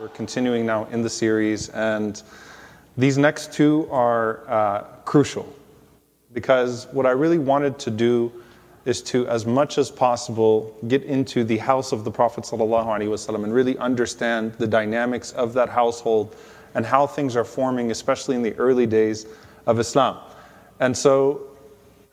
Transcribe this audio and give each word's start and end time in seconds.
We're 0.00 0.08
continuing 0.08 0.64
now 0.64 0.86
in 0.86 1.02
the 1.02 1.10
series, 1.10 1.68
and 1.68 2.22
these 2.96 3.18
next 3.18 3.52
two 3.52 3.86
are 3.90 4.40
uh, 4.48 4.80
crucial 5.04 5.46
because 6.32 6.86
what 6.92 7.04
I 7.04 7.10
really 7.10 7.36
wanted 7.36 7.78
to 7.80 7.90
do 7.90 8.32
is 8.86 9.02
to, 9.02 9.28
as 9.28 9.44
much 9.44 9.76
as 9.76 9.90
possible, 9.90 10.74
get 10.88 11.02
into 11.02 11.44
the 11.44 11.58
house 11.58 11.92
of 11.92 12.04
the 12.04 12.10
Prophet 12.10 12.44
ﷺ 12.44 13.44
and 13.44 13.52
really 13.52 13.76
understand 13.76 14.54
the 14.54 14.66
dynamics 14.66 15.32
of 15.32 15.52
that 15.52 15.68
household 15.68 16.34
and 16.74 16.86
how 16.86 17.06
things 17.06 17.36
are 17.36 17.44
forming, 17.44 17.90
especially 17.90 18.36
in 18.36 18.42
the 18.42 18.54
early 18.54 18.86
days 18.86 19.26
of 19.66 19.78
Islam. 19.78 20.16
And 20.78 20.96
so, 20.96 21.42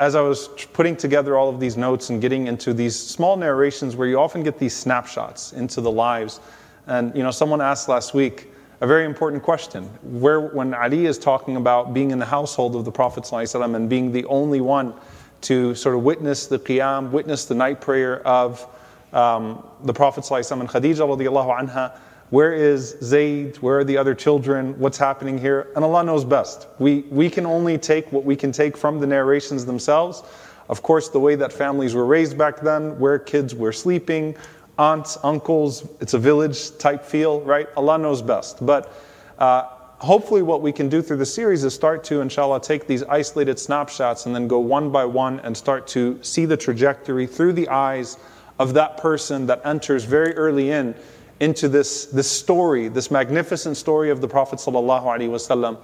as 0.01 0.13
I 0.13 0.19
was 0.19 0.49
putting 0.73 0.97
together 0.97 1.37
all 1.37 1.47
of 1.47 1.61
these 1.61 1.77
notes 1.77 2.09
and 2.09 2.19
getting 2.19 2.47
into 2.47 2.73
these 2.73 2.99
small 2.99 3.37
narrations 3.37 3.95
where 3.95 4.09
you 4.09 4.19
often 4.19 4.43
get 4.43 4.59
these 4.59 4.75
snapshots 4.75 5.53
into 5.53 5.79
the 5.79 5.89
lives 5.89 6.41
and 6.87 7.15
you 7.15 7.21
know, 7.21 7.31
someone 7.31 7.61
asked 7.61 7.89
last 7.89 8.13
week 8.13 8.49
a 8.81 8.87
very 8.87 9.05
important 9.05 9.43
question. 9.43 9.83
Where, 10.03 10.39
when 10.39 10.73
Ali 10.73 11.05
is 11.05 11.17
talking 11.17 11.57
about 11.57 11.93
being 11.93 12.11
in 12.11 12.19
the 12.19 12.25
household 12.25 12.75
of 12.75 12.85
the 12.85 12.91
Prophet 12.91 13.23
ﷺ 13.23 13.75
and 13.75 13.89
being 13.89 14.11
the 14.11 14.25
only 14.25 14.61
one 14.61 14.93
to 15.41 15.75
sort 15.75 15.95
of 15.95 16.03
witness 16.03 16.47
the 16.47 16.57
qiyam, 16.57 17.11
witness 17.11 17.45
the 17.45 17.55
night 17.55 17.81
prayer 17.81 18.25
of 18.25 18.65
um, 19.13 19.65
the 19.83 19.93
Prophet 19.93 20.23
ﷺ 20.23 20.59
and 20.59 20.69
Khadija 20.69 21.05
radiallahu 21.05 21.59
anha, 21.59 21.97
where 22.29 22.53
is 22.53 22.97
Zayd? 23.01 23.55
Where 23.57 23.79
are 23.79 23.83
the 23.85 23.97
other 23.97 24.13
children? 24.13 24.77
What's 24.79 24.97
happening 24.97 25.37
here? 25.37 25.71
And 25.75 25.85
Allah 25.85 26.03
knows 26.03 26.25
best. 26.25 26.67
We, 26.77 27.01
we 27.09 27.29
can 27.29 27.45
only 27.45 27.77
take 27.77 28.11
what 28.11 28.25
we 28.25 28.35
can 28.35 28.51
take 28.51 28.75
from 28.75 28.99
the 28.99 29.07
narrations 29.07 29.65
themselves. 29.65 30.23
Of 30.69 30.83
course, 30.83 31.07
the 31.07 31.19
way 31.19 31.35
that 31.35 31.53
families 31.53 31.95
were 31.95 32.05
raised 32.05 32.37
back 32.37 32.59
then, 32.59 32.99
where 32.99 33.17
kids 33.17 33.55
were 33.55 33.71
sleeping, 33.71 34.35
aunts, 34.77 35.17
uncles. 35.23 35.87
It's 35.99 36.13
a 36.13 36.19
village 36.19 36.77
type 36.77 37.03
feel, 37.03 37.41
right? 37.41 37.67
Allah 37.75 37.97
knows 37.97 38.21
best. 38.21 38.65
But 38.65 38.93
uh, 39.37 39.63
hopefully, 39.99 40.41
what 40.41 40.61
we 40.61 40.71
can 40.71 40.89
do 40.89 41.01
through 41.01 41.17
the 41.17 41.25
series 41.25 41.63
is 41.63 41.73
start 41.73 42.03
to, 42.05 42.21
inshallah, 42.21 42.61
take 42.61 42.87
these 42.87 43.03
isolated 43.03 43.59
snapshots 43.59 44.25
and 44.25 44.35
then 44.35 44.47
go 44.47 44.59
one 44.59 44.91
by 44.91 45.05
one 45.05 45.39
and 45.41 45.55
start 45.55 45.87
to 45.87 46.19
see 46.23 46.45
the 46.45 46.57
trajectory 46.57 47.27
through 47.27 47.53
the 47.53 47.67
eyes 47.69 48.17
of 48.59 48.73
that 48.73 48.97
person 48.97 49.45
that 49.47 49.61
enters 49.65 50.03
very 50.03 50.33
early 50.35 50.71
in 50.71 50.95
into 51.39 51.69
this, 51.69 52.05
this 52.05 52.29
story, 52.29 52.87
this 52.87 53.11
magnificent 53.11 53.77
story 53.77 54.09
of 54.09 54.21
the 54.21 54.27
Prophet. 54.27 54.59
ﷺ. 54.59 55.77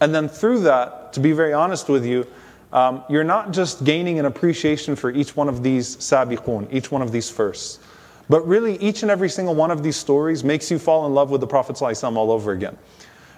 And 0.00 0.14
then 0.14 0.28
through 0.28 0.60
that, 0.60 1.12
to 1.12 1.20
be 1.20 1.32
very 1.32 1.52
honest 1.52 1.88
with 1.88 2.04
you, 2.04 2.26
um, 2.72 3.02
you're 3.08 3.24
not 3.24 3.52
just 3.52 3.84
gaining 3.84 4.18
an 4.18 4.26
appreciation 4.26 4.94
for 4.94 5.10
each 5.10 5.36
one 5.36 5.48
of 5.48 5.62
these 5.62 5.96
sabiqun, 5.96 6.72
each 6.72 6.90
one 6.90 7.00
of 7.00 7.12
these 7.12 7.30
firsts. 7.30 7.78
But 8.28 8.46
really, 8.46 8.76
each 8.76 9.02
and 9.02 9.10
every 9.10 9.28
single 9.28 9.54
one 9.54 9.70
of 9.70 9.82
these 9.82 9.96
stories 9.96 10.44
makes 10.44 10.70
you 10.70 10.78
fall 10.78 11.06
in 11.06 11.14
love 11.14 11.30
with 11.30 11.40
the 11.40 11.46
Prophet 11.46 11.76
ﷺ 11.76 12.16
all 12.16 12.30
over 12.30 12.52
again. 12.52 12.76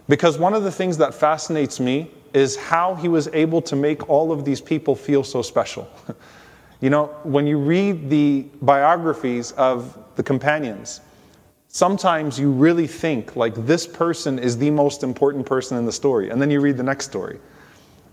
Because 0.08 0.38
one 0.38 0.54
of 0.54 0.64
the 0.64 0.72
things 0.72 0.98
that 0.98 1.14
fascinates 1.14 1.78
me 1.78 2.10
is 2.34 2.56
how 2.56 2.96
he 2.96 3.08
was 3.08 3.28
able 3.28 3.62
to 3.62 3.76
make 3.76 4.08
all 4.08 4.32
of 4.32 4.44
these 4.44 4.60
people 4.60 4.96
feel 4.96 5.22
so 5.22 5.42
special. 5.42 5.88
you 6.80 6.90
know, 6.90 7.06
when 7.22 7.46
you 7.46 7.58
read 7.58 8.10
the 8.10 8.46
biographies 8.62 9.52
of 9.52 9.96
the 10.16 10.22
companions, 10.22 11.00
sometimes 11.68 12.38
you 12.38 12.50
really 12.50 12.88
think 12.88 13.36
like 13.36 13.54
this 13.66 13.86
person 13.86 14.38
is 14.38 14.58
the 14.58 14.70
most 14.70 15.04
important 15.04 15.46
person 15.46 15.78
in 15.78 15.86
the 15.86 15.92
story. 15.92 16.30
And 16.30 16.42
then 16.42 16.50
you 16.50 16.60
read 16.60 16.76
the 16.76 16.82
next 16.82 17.04
story. 17.06 17.38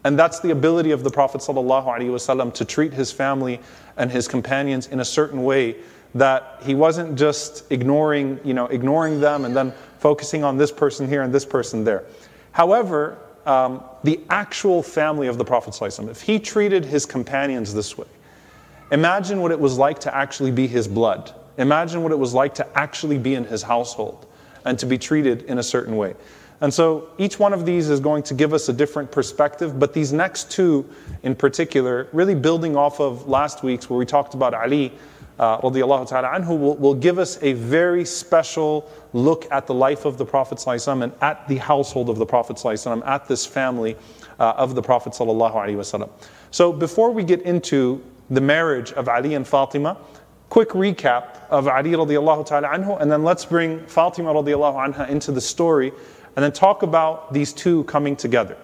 And 0.04 0.18
that's 0.18 0.40
the 0.40 0.52
ability 0.52 0.92
of 0.92 1.04
the 1.04 1.10
Prophet 1.10 1.42
ﷺ 1.42 2.54
to 2.54 2.66
treat 2.66 2.94
his 2.94 3.12
family 3.12 3.60
and 3.98 4.12
his 4.12 4.28
companions 4.28 4.88
in 4.88 5.00
a 5.00 5.06
certain 5.06 5.44
way 5.44 5.78
that 6.18 6.60
he 6.62 6.76
wasn't 6.76 7.18
just 7.18 7.72
ignoring, 7.72 8.40
you 8.44 8.54
know, 8.54 8.66
ignoring 8.68 9.20
them 9.20 9.46
and 9.46 9.56
then 9.56 9.74
focusing 10.00 10.44
on 10.44 10.58
this 10.58 10.72
person 10.72 11.08
here 11.08 11.22
and 11.24 11.34
this 11.34 11.46
person 11.46 11.84
there. 11.84 12.04
However, 12.52 13.18
um, 13.46 13.84
the 14.04 14.20
actual 14.30 14.84
family 14.84 15.28
of 15.28 15.38
the 15.38 15.46
Prophet, 15.46 15.80
if 15.82 16.22
he 16.22 16.40
treated 16.40 16.84
his 16.86 17.06
companions 17.06 17.74
this 17.74 17.98
way, 17.98 18.08
imagine 18.92 19.42
what 19.42 19.52
it 19.52 19.60
was 19.60 19.78
like 19.78 20.00
to 20.00 20.16
actually 20.16 20.52
be 20.52 20.68
his 20.68 20.88
blood. 20.88 21.34
Imagine 21.58 22.04
what 22.04 22.12
it 22.12 22.20
was 22.20 22.34
like 22.34 22.54
to 22.56 22.78
actually 22.78 23.18
be 23.18 23.36
in 23.36 23.46
his 23.46 23.64
household 23.64 24.28
and 24.66 24.78
to 24.80 24.86
be 24.86 24.98
treated 24.98 25.44
in 25.44 25.60
a 25.60 25.64
certain 25.64 25.96
way. 25.96 26.14
And 26.60 26.74
so 26.74 27.10
each 27.18 27.40
one 27.40 27.54
of 27.54 27.66
these 27.66 27.90
is 27.90 28.00
going 28.00 28.24
to 28.24 28.34
give 28.34 28.54
us 28.54 28.68
a 28.68 28.74
different 28.74 29.12
perspective, 29.12 29.80
but 29.80 29.94
these 29.94 30.12
next 30.12 30.52
two 30.52 30.90
in 31.24 31.36
particular, 31.36 32.08
really 32.14 32.36
building 32.36 32.76
off 32.76 33.00
of 33.00 33.28
last 33.28 33.64
week's 33.64 33.90
where 33.90 34.00
we 34.00 34.06
talked 34.06 34.34
about 34.34 34.54
Ali 34.54 34.92
uh, 35.39 35.61
radiallahu 35.61 36.09
ta'ala 36.09 36.29
anhu, 36.29 36.59
will, 36.59 36.77
will 36.77 36.95
give 36.95 37.19
us 37.19 37.39
a 37.43 37.53
very 37.55 38.05
special 38.05 38.91
look 39.13 39.51
at 39.51 39.67
the 39.67 39.75
life 39.75 40.05
of 40.05 40.19
the 40.19 40.25
Prophet 40.25 40.59
ﷺ 40.59 41.03
and 41.03 41.13
at 41.21 41.47
the 41.49 41.57
household 41.57 42.09
of 42.09 42.19
the 42.19 42.27
Prophet 42.27 42.57
ﷺ, 42.57 43.07
at 43.07 43.27
this 43.27 43.47
family 43.47 43.97
uh, 44.39 44.53
of 44.57 44.75
the 44.75 44.83
Prophet 44.83 45.13
ﷺ. 45.13 46.11
So 46.51 46.73
before 46.73 47.11
we 47.11 47.25
get 47.25 47.43
into 47.43 48.03
the 48.31 48.41
marriage 48.41 48.93
of 48.93 49.09
Ali 49.09 49.35
and 49.35 49.47
Fatima, 49.47 49.97
quick 50.49 50.71
recap 50.71 51.41
of 51.51 51.67
Ali 51.67 51.93
radiallahu 51.93 52.47
ta'ala 52.47 52.69
anhu, 52.69 53.01
and 53.01 53.11
then 53.11 53.25
let's 53.25 53.45
bring 53.45 53.85
Fatima 53.87 54.33
radiallahu 54.33 54.95
anha 54.95 55.09
into 55.09 55.33
the 55.33 55.41
story, 55.41 55.93
and 56.37 56.43
then 56.43 56.53
talk 56.53 56.83
about 56.83 57.33
these 57.33 57.53
two 57.53 57.85
coming 57.85 58.17
together. 58.17 58.57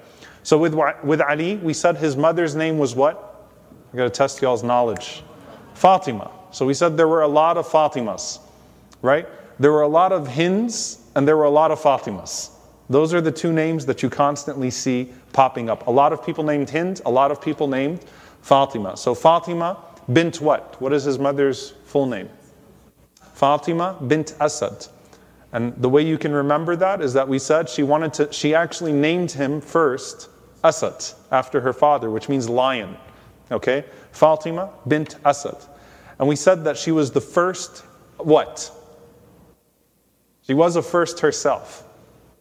So 0.42 0.56
with, 0.56 0.74
with 1.02 1.20
Ali, 1.20 1.56
we 1.56 1.74
said 1.74 1.96
his 1.96 2.16
mother's 2.16 2.54
name 2.54 2.78
was 2.78 2.94
what? 2.94 3.50
I 3.92 3.96
gotta 3.96 4.10
test 4.10 4.40
y'all's 4.40 4.62
knowledge. 4.62 5.22
Fatima. 5.74 6.30
So 6.53 6.67
we 6.67 6.75
said 6.75 6.95
there 6.95 7.07
were 7.07 7.23
a 7.23 7.27
lot 7.27 7.57
of 7.57 7.67
Fatimas, 7.67 8.39
right? 9.01 9.27
There 9.59 9.71
were 9.71 9.81
a 9.81 9.87
lot 9.87 10.11
of 10.11 10.27
Hinds 10.27 10.99
and 11.15 11.27
there 11.27 11.35
were 11.35 11.45
a 11.45 11.49
lot 11.49 11.71
of 11.71 11.79
Fatimas. 11.79 12.51
Those 12.89 13.11
are 13.11 13.21
the 13.21 13.31
two 13.31 13.51
names 13.51 13.87
that 13.87 14.03
you 14.03 14.09
constantly 14.09 14.69
see 14.69 15.11
popping 15.31 15.67
up. 15.67 15.87
A 15.87 15.91
lot 15.91 16.13
of 16.13 16.23
people 16.23 16.43
named 16.43 16.69
Hind, 16.69 17.01
a 17.07 17.09
lot 17.09 17.31
of 17.31 17.41
people 17.41 17.67
named 17.67 18.05
Fatima. 18.43 18.95
So 18.95 19.15
Fatima 19.15 19.83
bint 20.11 20.41
what? 20.41 20.79
What 20.79 20.93
is 20.93 21.03
his 21.03 21.17
mother's 21.17 21.71
full 21.85 22.05
name? 22.05 22.29
Fatima 23.33 23.97
bint 24.05 24.35
Asad. 24.39 24.85
And 25.53 25.73
the 25.77 25.89
way 25.89 26.03
you 26.03 26.19
can 26.19 26.33
remember 26.33 26.75
that 26.75 27.01
is 27.01 27.13
that 27.13 27.27
we 27.27 27.39
said 27.39 27.67
she 27.67 27.81
wanted 27.81 28.13
to, 28.15 28.31
she 28.31 28.53
actually 28.53 28.93
named 28.93 29.31
him 29.31 29.59
first 29.59 30.29
Asad 30.63 31.03
after 31.31 31.61
her 31.61 31.73
father, 31.73 32.11
which 32.11 32.29
means 32.29 32.47
lion. 32.47 32.95
Okay? 33.51 33.85
Fatima 34.11 34.69
bint 34.87 35.15
Asad. 35.25 35.57
And 36.23 36.29
we 36.29 36.37
said 36.37 36.63
that 36.63 36.77
she 36.77 36.93
was 36.93 37.11
the 37.11 37.19
first, 37.19 37.79
what? 38.15 38.71
She 40.43 40.53
was 40.53 40.77
a 40.77 40.81
first 40.81 41.19
herself. 41.19 41.85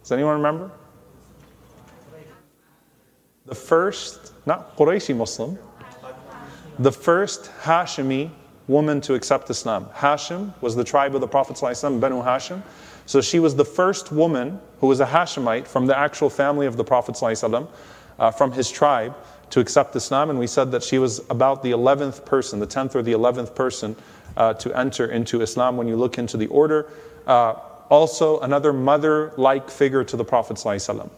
Does 0.01 0.13
anyone 0.13 0.35
remember? 0.35 0.71
The 3.45 3.57
first, 3.57 4.35
not 4.47 4.77
Qurayshi 4.77 5.17
Muslim, 5.17 5.59
the 6.79 6.93
first 6.93 7.51
Hashimi 7.63 8.31
woman 8.69 9.01
to 9.01 9.15
accept 9.15 9.51
Islam. 9.51 9.87
Hashim 9.93 10.55
was 10.63 10.77
the 10.77 10.85
tribe 10.85 11.17
of 11.17 11.21
the 11.21 11.27
Prophet 11.27 11.57
ﷺ, 11.57 11.99
Banu 11.99 12.23
Hashim. 12.23 12.63
So 13.07 13.21
she 13.21 13.41
was 13.41 13.57
the 13.57 13.65
first 13.65 14.13
woman 14.13 14.61
who 14.79 14.87
was 14.87 15.01
a 15.01 15.07
Hashemite 15.07 15.67
from 15.67 15.87
the 15.87 15.99
actual 15.99 16.31
family 16.31 16.69
of 16.69 16.77
the 16.77 16.85
Prophet 16.85 17.17
ﷺ, 17.17 17.69
uh, 18.21 18.31
from 18.31 18.53
his 18.53 18.71
tribe 18.71 19.17
to 19.53 19.61
accept 19.61 19.95
Islam, 19.95 20.31
and 20.31 20.39
we 20.39 20.47
said 20.47 20.73
that 20.73 20.83
she 20.83 20.99
was 20.99 21.21
about 21.29 21.63
the 21.63 21.73
11th 21.73 22.25
person, 22.25 22.59
the 22.59 22.67
10th 22.67 22.95
or 22.95 23.03
the 23.03 23.13
11th 23.13 23.55
person 23.55 23.95
uh, 24.35 24.55
to 24.55 24.75
enter 24.75 25.05
into 25.05 25.43
Islam 25.43 25.77
when 25.77 25.87
you 25.87 25.95
look 25.95 26.17
into 26.17 26.39
the 26.39 26.47
order. 26.47 26.89
Uh, 27.27 27.57
also, 27.91 28.41
another 28.41 28.73
mother 28.73 29.35
like 29.37 29.69
figure 29.69 30.05
to 30.05 30.17
the 30.17 30.25
Prophet. 30.25 30.59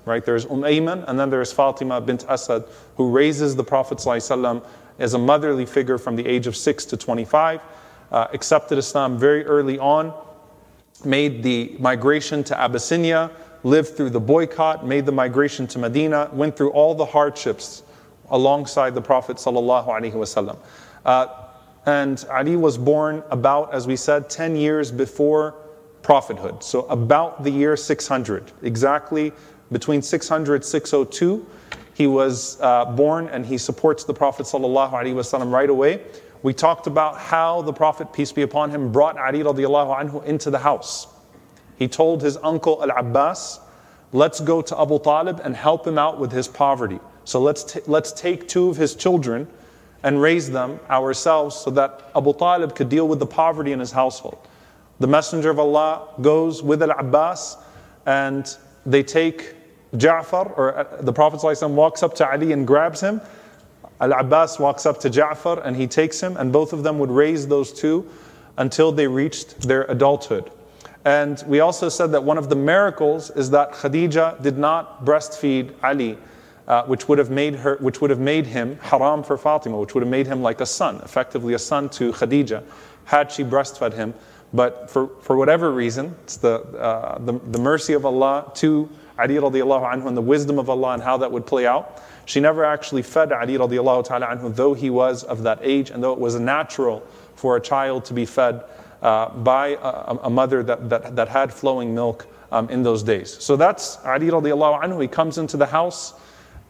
right? 0.05 0.25
There's 0.25 0.47
Umm 0.47 0.63
Ayman, 0.63 1.05
and 1.07 1.17
then 1.17 1.31
there's 1.31 1.53
Fatima 1.53 2.01
bint 2.01 2.25
Asad, 2.29 2.65
who 2.97 3.09
raises 3.09 3.55
the 3.55 3.63
Prophet 3.63 4.05
as 4.05 5.15
a 5.15 5.19
motherly 5.19 5.65
figure 5.65 5.97
from 5.97 6.17
the 6.17 6.27
age 6.27 6.49
of 6.49 6.57
6 6.57 6.87
to 6.87 6.97
25, 6.97 7.61
uh, 8.11 8.27
accepted 8.33 8.79
Islam 8.79 9.17
very 9.17 9.47
early 9.47 9.79
on, 9.79 10.13
made 11.05 11.45
the 11.45 11.77
migration 11.79 12.43
to 12.43 12.61
Abyssinia, 12.61 13.31
lived 13.63 13.97
through 13.97 14.11
the 14.11 14.21
boycott, 14.21 14.85
made 14.85 15.07
the 15.07 15.13
migration 15.13 15.69
to 15.69 15.79
Medina, 15.79 16.29
went 16.33 16.57
through 16.57 16.71
all 16.71 16.97
the 16.97 17.07
hardships 17.07 17.85
alongside 18.31 18.95
the 18.95 19.03
Prophet 19.03 19.39
uh, 21.07 21.27
and 21.87 22.25
Ali 22.31 22.57
was 22.57 22.79
born 22.79 23.23
about, 23.31 23.75
as 23.75 23.87
we 23.87 23.97
said, 23.97 24.31
10 24.31 24.57
years 24.57 24.91
before 24.91 25.55
prophethood. 26.03 26.63
So 26.63 26.87
about 26.87 27.45
the 27.45 27.51
year 27.51 27.77
600, 27.77 28.53
exactly 28.63 29.33
Between 29.73 30.03
600 30.03 30.65
602, 30.65 31.47
he 31.95 32.07
was 32.07 32.61
uh, 32.61 32.85
born 32.85 33.29
and 33.29 33.47
he 33.47 33.59
supports 33.59 34.05
the 34.05 34.15
Prophet 34.15 34.47
ﷺ 34.47 35.51
right 35.53 35.71
away. 35.71 36.03
We 36.43 36.53
talked 36.53 36.87
about 36.87 37.19
how 37.19 37.63
the 37.63 37.73
Prophet, 37.73 38.13
peace 38.13 38.31
be 38.31 38.43
upon 38.43 38.71
him, 38.71 38.93
brought 38.93 39.17
Ali 39.17 39.41
radiallahu 39.41 40.25
into 40.25 40.51
the 40.51 40.59
house. 40.59 41.07
He 41.77 41.89
told 41.89 42.23
his 42.23 42.37
uncle 42.37 42.83
Al 42.83 42.91
Abbas, 42.97 43.61
let's 44.13 44.41
go 44.41 44.61
to 44.63 44.81
Abu 44.81 44.99
Talib 44.99 45.41
and 45.43 45.57
help 45.57 45.87
him 45.87 45.99
out 45.99 46.21
with 46.21 46.31
his 46.31 46.47
poverty. 46.47 47.01
So 47.25 47.41
let's, 47.41 47.65
t- 47.65 47.81
let's 47.87 48.13
take 48.13 48.49
two 48.49 48.69
of 48.69 48.77
his 48.77 48.95
children 48.95 49.49
and 50.03 50.21
raise 50.21 50.51
them 50.51 50.79
ourselves 50.91 51.57
so 51.57 51.71
that 51.71 52.11
Abu 52.15 52.35
Talib 52.35 52.75
could 52.75 52.89
deal 52.89 53.09
with 53.09 53.19
the 53.19 53.27
poverty 53.27 53.73
in 53.73 53.81
his 53.81 53.91
household. 53.91 54.39
The 55.01 55.07
Messenger 55.07 55.51
of 55.51 55.59
Allah 55.59 56.09
goes 56.21 56.63
with 56.63 56.83
Al 56.83 56.91
Abbas 56.91 57.57
and 58.07 58.57
they 58.87 59.03
take 59.03 59.55
Ja'far, 59.95 60.57
or 60.59 60.79
uh, 60.79 61.03
the 61.03 61.13
Prophet 61.13 61.41
walks 61.69 62.03
up 62.03 62.15
to 62.17 62.31
Ali 62.31 62.53
and 62.53 62.67
grabs 62.67 63.01
him. 63.01 63.21
Al 64.01 64.13
Abbas 64.13 64.59
walks 64.59 64.87
up 64.87 65.01
to 65.01 65.11
Ja'far 65.11 65.65
and 65.65 65.77
he 65.77 65.87
takes 65.87 66.21
him, 66.21 66.37
and 66.37 66.53
both 66.53 66.73
of 66.73 66.83
them 66.83 66.99
would 66.99 67.11
raise 67.11 67.47
those 67.47 67.73
two 67.73 68.07
until 68.59 68.93
they 68.93 69.07
reached 69.07 69.61
their 69.63 69.85
adulthood. 69.85 70.51
And 71.05 71.43
we 71.47 71.61
also 71.61 71.89
said 71.89 72.13
that 72.13 72.25
one 72.25 72.39
of 72.39 72.49
the 72.49 72.57
miracles 72.57 73.31
is 73.31 73.51
that 73.51 73.73
Khadija 73.73 74.43
did 74.43 74.59
not 74.59 75.05
breastfeed 75.05 75.73
Ali, 75.83 76.19
uh, 76.67 76.85
which 76.85 77.09
would 77.09 77.19
have 77.19 77.31
made 77.31 77.55
her, 77.57 77.77
which 77.81 78.01
would 78.01 78.11
have 78.11 78.21
made 78.21 78.47
him 78.47 78.79
haram 78.81 79.23
for 79.23 79.37
Fatima, 79.37 79.79
which 79.79 79.95
would 79.95 80.03
have 80.03 80.11
made 80.11 80.27
him 80.27 80.43
like 80.43 80.61
a 80.61 80.67
son, 80.67 80.97
effectively 81.05 81.55
a 81.55 81.59
son 81.59 81.89
to 81.91 82.13
Khadija, 82.13 82.63
had 83.05 83.31
she 83.31 83.45
breastfed 83.45 83.93
him. 83.93 84.15
But 84.53 84.89
for, 84.89 85.09
for 85.21 85.37
whatever 85.37 85.73
reason, 85.73 86.15
it's 86.23 86.37
the, 86.37 86.61
uh, 86.79 87.19
the, 87.19 87.33
the 87.33 87.59
mercy 87.59 87.93
of 87.93 88.07
Allah 88.07 88.53
to 88.57 88.89
Ali 89.19 89.35
radiallahu 89.35 89.93
anhu 89.93 90.07
and 90.07 90.17
the 90.17 90.23
wisdom 90.23 90.59
of 90.59 90.71
Allah 90.71 90.95
and 90.95 91.03
how 91.03 91.17
that 91.19 91.31
would 91.31 91.47
play 91.47 91.67
out. 91.67 92.03
She 92.27 92.41
never 92.41 92.65
actually 92.65 93.03
fed 93.03 93.33
Ali 93.33 93.59
radiallahu 93.59 94.05
ta'ala 94.05 94.27
anhu, 94.27 94.55
though 94.55 94.75
he 94.75 94.91
was 94.91 95.25
of 95.25 95.43
that 95.43 95.59
age 95.63 95.91
and 95.91 96.03
though 96.03 96.13
it 96.13 96.19
was 96.19 96.37
natural 96.37 97.01
for 97.35 97.57
a 97.57 97.61
child 97.61 98.05
to 98.07 98.15
be 98.15 98.25
fed 98.25 98.65
uh, 99.03 99.29
by 99.29 99.79
a, 99.83 100.17
a, 100.23 100.31
mother 100.31 100.63
that, 100.63 100.89
that, 100.89 101.17
that 101.17 101.29
had 101.29 101.53
flowing 101.53 101.95
milk 101.95 102.27
um, 102.51 102.71
in 102.71 102.83
those 102.83 103.03
days. 103.03 103.37
So 103.43 103.57
that's 103.57 103.99
Ali 104.05 104.29
radiallahu 104.29 104.83
anhu. 104.83 105.03
He 105.03 105.09
comes 105.09 105.39
into 105.39 105.57
the 105.57 105.67
house, 105.67 106.15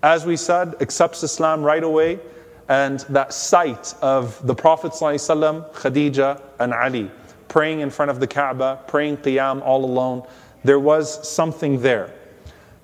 as 0.04 0.26
we 0.26 0.36
said, 0.36 0.74
accepts 0.82 1.22
Islam 1.22 1.62
right 1.62 1.82
away. 1.82 2.20
And 2.68 3.00
that 3.08 3.32
sight 3.32 3.94
of 4.02 4.46
the 4.46 4.54
Prophet 4.54 4.92
Khadija 4.92 6.42
and 6.60 6.74
Ali 6.74 7.10
praying 7.48 7.80
in 7.80 7.88
front 7.88 8.10
of 8.10 8.20
the 8.20 8.26
Kaaba, 8.26 8.80
praying 8.86 9.16
Qiyam 9.18 9.62
all 9.62 9.84
alone, 9.84 10.26
there 10.62 10.80
was 10.80 11.06
something 11.28 11.80
there. 11.80 12.12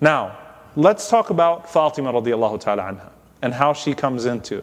Now, 0.00 0.38
let's 0.76 1.10
talk 1.10 1.30
about 1.30 1.70
Fatima 1.70 2.12
radiallahu 2.12 2.60
ta'ala 2.60 2.82
anha 2.82 3.10
and 3.42 3.52
how 3.52 3.72
she 3.72 3.94
comes 3.94 4.24
into. 4.26 4.62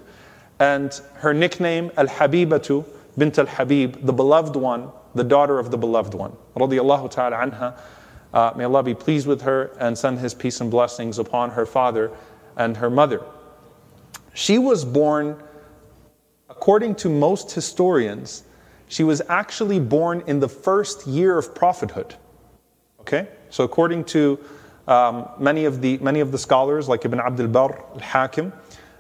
And 0.60 0.94
her 1.16 1.34
nickname, 1.34 1.92
Al 1.98 2.08
Habibatu 2.08 2.86
bint 3.18 3.38
Al 3.38 3.48
Habib, 3.48 4.06
the 4.06 4.14
beloved 4.14 4.56
one, 4.56 4.90
the 5.14 5.24
daughter 5.24 5.60
of 5.60 5.72
the 5.72 5.78
beloved 5.78 6.14
one, 6.14 6.36
radiallahu 6.56 7.12
ta'ala 7.12 7.36
anha. 7.36 7.80
Uh, 8.34 8.52
may 8.56 8.64
Allah 8.64 8.84
be 8.84 8.94
pleased 8.94 9.28
with 9.28 9.42
her 9.42 9.72
and 9.80 9.98
send 9.98 10.20
His 10.20 10.34
peace 10.34 10.62
and 10.62 10.72
blessings 10.72 11.20
upon 11.20 11.52
her 11.52 11.66
father 11.66 12.12
and 12.58 12.76
her 12.78 12.90
mother. 12.90 13.24
She 14.34 14.58
was 14.58 14.84
born, 14.84 15.42
according 16.50 16.96
to 16.96 17.10
most 17.10 17.52
historians, 17.52 18.44
she 18.90 19.04
was 19.04 19.22
actually 19.30 19.80
born 19.80 20.24
in 20.28 20.40
the 20.40 20.50
first 20.50 21.08
year 21.08 21.38
of 21.38 21.56
prophethood. 21.56 22.16
Okay? 23.02 23.28
So, 23.50 23.64
according 23.64 24.06
to 24.06 24.40
um, 24.88 25.30
many, 25.40 25.66
of 25.66 25.82
the, 25.82 25.98
many 26.00 26.20
of 26.20 26.32
the 26.32 26.38
scholars, 26.38 26.88
like 26.88 27.06
Ibn 27.06 27.20
Abdul 27.20 27.48
Barr, 27.48 27.84
Al 27.94 28.00
Hakim, 28.00 28.54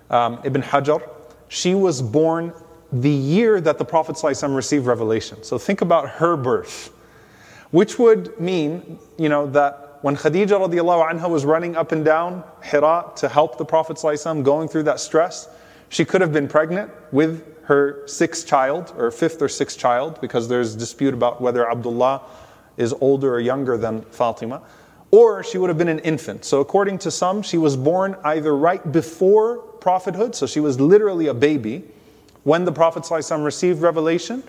um, 0.09 0.39
Ibn 0.43 0.61
Hajar, 0.61 1.01
she 1.49 1.75
was 1.75 2.01
born 2.01 2.53
the 2.91 3.09
year 3.09 3.59
that 3.61 3.77
the 3.77 3.85
Prophet 3.85 4.15
ﷺ 4.15 4.55
received 4.55 4.85
revelation. 4.85 5.43
So 5.43 5.57
think 5.57 5.81
about 5.81 6.09
her 6.09 6.37
birth, 6.37 6.91
which 7.71 7.99
would 7.99 8.39
mean, 8.39 8.99
you 9.17 9.29
know, 9.29 9.47
that 9.47 9.86
when 10.01 10.15
Khadija 10.15 10.47
radiallahu 10.47 11.11
anha 11.11 11.29
was 11.29 11.45
running 11.45 11.75
up 11.75 11.91
and 11.91 12.05
down 12.05 12.43
Hira 12.63 13.11
to 13.17 13.27
help 13.27 13.57
the 13.57 13.65
Prophet 13.65 13.97
going 14.43 14.67
through 14.67 14.83
that 14.83 14.99
stress, 14.99 15.49
she 15.89 16.05
could 16.05 16.21
have 16.21 16.33
been 16.33 16.47
pregnant 16.47 16.91
with 17.11 17.43
her 17.65 18.07
sixth 18.07 18.47
child, 18.47 18.93
or 18.97 19.11
fifth 19.11 19.41
or 19.41 19.49
sixth 19.49 19.77
child, 19.77 20.21
because 20.21 20.47
there's 20.47 20.75
dispute 20.75 21.13
about 21.13 21.41
whether 21.41 21.69
Abdullah 21.69 22.21
is 22.77 22.93
older 23.01 23.33
or 23.33 23.39
younger 23.39 23.77
than 23.77 24.01
Fatima 24.03 24.61
or 25.11 25.43
she 25.43 25.57
would 25.57 25.69
have 25.69 25.77
been 25.77 25.87
an 25.87 25.99
infant. 25.99 26.43
So, 26.43 26.59
according 26.59 26.99
to 26.99 27.11
some, 27.11 27.41
she 27.41 27.57
was 27.57 27.77
born 27.77 28.15
either 28.23 28.55
right 28.55 28.91
before 28.91 29.57
prophethood, 29.57 30.35
so 30.35 30.45
she 30.45 30.59
was 30.59 30.79
literally 30.79 31.27
a 31.27 31.33
baby 31.33 31.83
when 32.43 32.65
the 32.65 32.71
Prophet 32.71 33.05
received 33.43 33.81
revelation, 33.81 34.43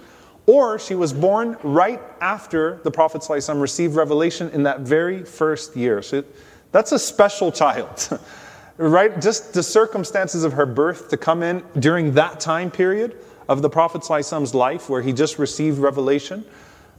or 0.48 0.80
she 0.80 0.96
was 0.96 1.12
born 1.12 1.56
right 1.62 2.00
after 2.20 2.80
the 2.82 2.90
Prophet 2.90 3.22
ﷺ 3.22 3.60
received 3.60 3.94
revelation 3.94 4.50
in 4.50 4.64
that 4.64 4.80
very 4.80 5.22
first 5.22 5.76
year. 5.76 6.02
So, 6.02 6.24
that's 6.72 6.90
a 6.90 6.98
special 6.98 7.52
child. 7.52 8.18
right? 8.78 9.20
Just 9.20 9.54
the 9.54 9.62
circumstances 9.62 10.42
of 10.42 10.54
her 10.54 10.66
birth 10.66 11.10
to 11.10 11.16
come 11.16 11.42
in 11.44 11.62
during 11.78 12.14
that 12.14 12.40
time 12.40 12.70
period 12.70 13.16
of 13.48 13.62
the 13.62 13.70
Prophet 13.70 14.02
ﷺ's 14.02 14.54
life 14.54 14.88
where 14.88 15.02
he 15.02 15.12
just 15.12 15.38
received 15.38 15.78
revelation 15.78 16.44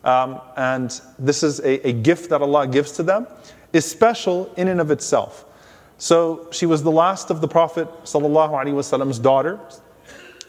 um, 0.03 0.39
and 0.55 0.99
this 1.17 1.43
is 1.43 1.59
a, 1.59 1.87
a, 1.89 1.93
gift 1.93 2.29
that 2.29 2.41
Allah 2.41 2.67
gives 2.67 2.93
to 2.93 3.03
them, 3.03 3.27
is 3.73 3.85
special 3.85 4.51
in 4.55 4.69
and 4.69 4.79
of 4.79 4.91
itself. 4.91 5.45
So 5.97 6.47
she 6.51 6.65
was 6.65 6.83
the 6.83 6.91
last 6.91 7.29
of 7.29 7.41
the 7.41 7.47
Prophet 7.47 7.87
Wasallam's 8.05 9.19
daughter. 9.19 9.59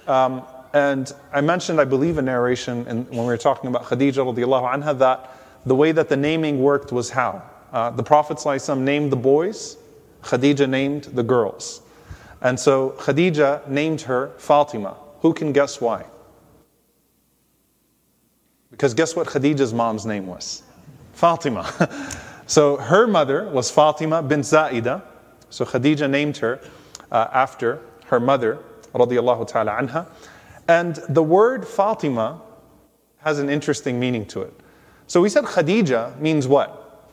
Um, 0.06 0.42
and 0.72 1.12
I 1.32 1.40
mentioned, 1.40 1.80
I 1.80 1.84
believe, 1.84 2.18
a 2.18 2.22
narration 2.22 2.86
in, 2.86 3.04
when 3.06 3.20
we 3.20 3.26
were 3.26 3.36
talking 3.36 3.68
about 3.68 3.84
Khadija 3.84 4.14
radiallahu 4.34 4.72
anha 4.72 4.98
that 4.98 5.36
the 5.66 5.74
way 5.74 5.92
that 5.92 6.08
the 6.08 6.16
naming 6.16 6.60
worked 6.62 6.92
was 6.92 7.10
how? 7.10 7.42
Uh, 7.72 7.90
the 7.90 8.02
Prophet 8.02 8.38
ﷺ 8.38 8.78
named 8.78 9.12
the 9.12 9.16
boys, 9.16 9.76
Khadija 10.22 10.68
named 10.68 11.04
the 11.04 11.22
girls. 11.22 11.82
And 12.40 12.58
so 12.58 12.90
Khadija 12.98 13.68
named 13.68 14.00
her 14.02 14.32
Fatima. 14.38 14.96
Who 15.20 15.34
can 15.34 15.52
guess 15.52 15.80
why? 15.80 16.04
Because 18.70 18.94
guess 18.94 19.14
what 19.14 19.26
Khadija's 19.26 19.74
mom's 19.74 20.06
name 20.06 20.26
was? 20.26 20.62
Fatima. 21.12 21.70
so 22.46 22.76
her 22.76 23.06
mother 23.06 23.48
was 23.50 23.70
Fatima 23.70 24.22
bin 24.22 24.40
Zaida. 24.40 25.02
So 25.50 25.64
Khadija 25.64 26.08
named 26.08 26.38
her 26.38 26.60
uh, 27.12 27.28
after 27.32 27.82
her 28.06 28.20
mother, 28.20 28.58
radiallahu 28.94 29.46
ta'ala 29.46 29.72
anha. 29.72 30.06
And 30.70 30.94
the 31.08 31.22
word 31.22 31.66
Fatima 31.66 32.40
has 33.18 33.40
an 33.40 33.50
interesting 33.50 33.98
meaning 33.98 34.24
to 34.26 34.42
it. 34.42 34.54
So 35.08 35.20
we 35.20 35.28
said 35.28 35.42
Khadija 35.42 36.20
means 36.20 36.46
what? 36.46 37.08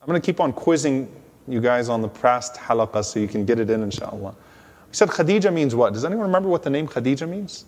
I'm 0.00 0.08
going 0.08 0.18
to 0.18 0.24
keep 0.24 0.40
on 0.40 0.54
quizzing 0.54 1.14
you 1.46 1.60
guys 1.60 1.90
on 1.90 2.00
the 2.00 2.08
past 2.08 2.54
halaqah 2.54 3.04
so 3.04 3.20
you 3.20 3.28
can 3.28 3.44
get 3.44 3.60
it 3.60 3.68
in, 3.68 3.82
inshallah. 3.82 4.30
We 4.30 4.94
said 4.94 5.10
Khadija 5.10 5.52
means 5.52 5.74
what? 5.74 5.92
Does 5.92 6.06
anyone 6.06 6.24
remember 6.24 6.48
what 6.48 6.62
the 6.62 6.70
name 6.70 6.88
Khadija 6.88 7.28
means? 7.28 7.66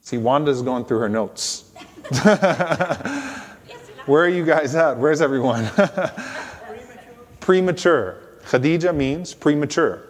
See, 0.00 0.18
Wanda's 0.18 0.62
going 0.62 0.84
through 0.84 1.00
her 1.00 1.08
notes. 1.08 1.72
Where 4.06 4.22
are 4.22 4.28
you 4.28 4.46
guys 4.46 4.76
at? 4.76 4.96
Where's 4.96 5.20
everyone? 5.20 5.66
premature. 5.74 7.02
premature. 7.40 8.22
Khadija 8.44 8.94
means 8.94 9.34
premature. 9.34 10.04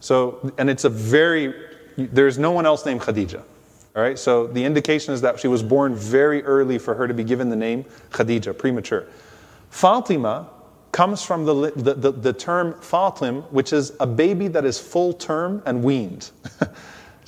So, 0.00 0.52
and 0.58 0.68
it's 0.68 0.84
a 0.84 0.90
very, 0.90 1.54
there's 1.98 2.38
no 2.38 2.52
one 2.52 2.64
else 2.64 2.86
named 2.86 3.00
Khadija. 3.00 3.42
All 3.96 4.02
right, 4.02 4.18
so 4.18 4.46
the 4.46 4.64
indication 4.64 5.12
is 5.12 5.20
that 5.22 5.40
she 5.40 5.48
was 5.48 5.62
born 5.62 5.94
very 5.94 6.42
early 6.44 6.78
for 6.78 6.94
her 6.94 7.08
to 7.08 7.14
be 7.14 7.24
given 7.24 7.48
the 7.48 7.56
name 7.56 7.84
Khadija, 8.10 8.56
premature. 8.56 9.06
Fatima 9.70 10.48
comes 10.92 11.22
from 11.22 11.44
the, 11.44 11.72
the, 11.76 11.94
the, 11.94 12.12
the 12.12 12.32
term 12.32 12.74
Fatim, 12.74 13.42
which 13.50 13.72
is 13.72 13.92
a 14.00 14.06
baby 14.06 14.48
that 14.48 14.64
is 14.64 14.78
full 14.78 15.12
term 15.12 15.62
and 15.66 15.82
weaned. 15.82 16.30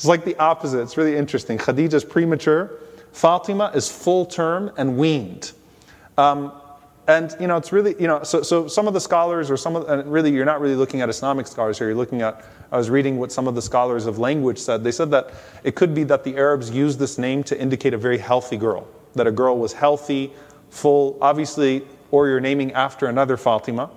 It's 0.00 0.06
like 0.06 0.24
the 0.24 0.34
opposite. 0.38 0.80
It's 0.80 0.96
really 0.96 1.14
interesting. 1.14 1.58
Khadija 1.58 1.92
is 1.92 2.06
premature. 2.06 2.70
Fatima 3.12 3.70
is 3.74 3.92
full 3.92 4.24
term 4.24 4.72
and 4.78 4.96
weaned. 4.96 5.52
Um, 6.16 6.52
and 7.10 7.34
you 7.40 7.46
know, 7.46 7.56
it's 7.56 7.72
really 7.72 7.94
you 8.00 8.06
know, 8.06 8.22
so, 8.22 8.42
so 8.42 8.68
some 8.68 8.86
of 8.86 8.94
the 8.94 9.00
scholars, 9.00 9.50
or 9.50 9.56
some 9.56 9.76
of, 9.76 9.88
and 9.88 10.10
really, 10.10 10.30
you're 10.32 10.44
not 10.44 10.60
really 10.60 10.76
looking 10.76 11.00
at 11.00 11.08
Islamic 11.08 11.46
scholars 11.46 11.78
here. 11.78 11.88
You're 11.88 11.96
looking 11.96 12.22
at. 12.22 12.44
I 12.72 12.76
was 12.78 12.88
reading 12.88 13.18
what 13.18 13.32
some 13.32 13.48
of 13.48 13.54
the 13.54 13.62
scholars 13.62 14.06
of 14.06 14.18
language 14.18 14.58
said. 14.58 14.84
They 14.84 14.92
said 14.92 15.10
that 15.10 15.32
it 15.64 15.74
could 15.74 15.94
be 15.94 16.04
that 16.04 16.22
the 16.24 16.36
Arabs 16.36 16.70
used 16.70 16.98
this 16.98 17.18
name 17.18 17.42
to 17.44 17.60
indicate 17.60 17.94
a 17.94 17.98
very 17.98 18.18
healthy 18.18 18.56
girl, 18.56 18.86
that 19.14 19.26
a 19.26 19.32
girl 19.32 19.58
was 19.58 19.72
healthy, 19.72 20.32
full. 20.70 21.18
Obviously, 21.20 21.84
or 22.12 22.28
you're 22.28 22.40
naming 22.40 22.72
after 22.72 23.06
another 23.06 23.36
Fatima, 23.36 23.90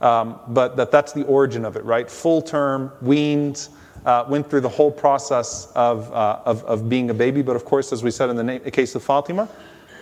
um, 0.00 0.38
but 0.48 0.76
that 0.76 0.90
that's 0.90 1.12
the 1.12 1.24
origin 1.24 1.64
of 1.64 1.76
it, 1.76 1.84
right? 1.84 2.08
Full 2.10 2.42
term, 2.42 2.92
weaned 3.00 3.68
uh, 4.04 4.24
went 4.28 4.48
through 4.48 4.60
the 4.60 4.68
whole 4.68 4.90
process 4.90 5.70
of, 5.74 6.12
uh, 6.12 6.40
of, 6.44 6.64
of, 6.64 6.88
being 6.88 7.10
a 7.10 7.14
baby. 7.14 7.42
But 7.42 7.56
of 7.56 7.64
course, 7.64 7.92
as 7.92 8.02
we 8.02 8.10
said 8.10 8.30
in 8.30 8.36
the, 8.36 8.58
the 8.58 8.70
case 8.70 8.94
of 8.94 9.02
Fatima, 9.02 9.48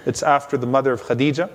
it's 0.06 0.22
after 0.22 0.56
the 0.56 0.66
mother 0.66 0.92
of 0.92 1.02
Khadija. 1.02 1.50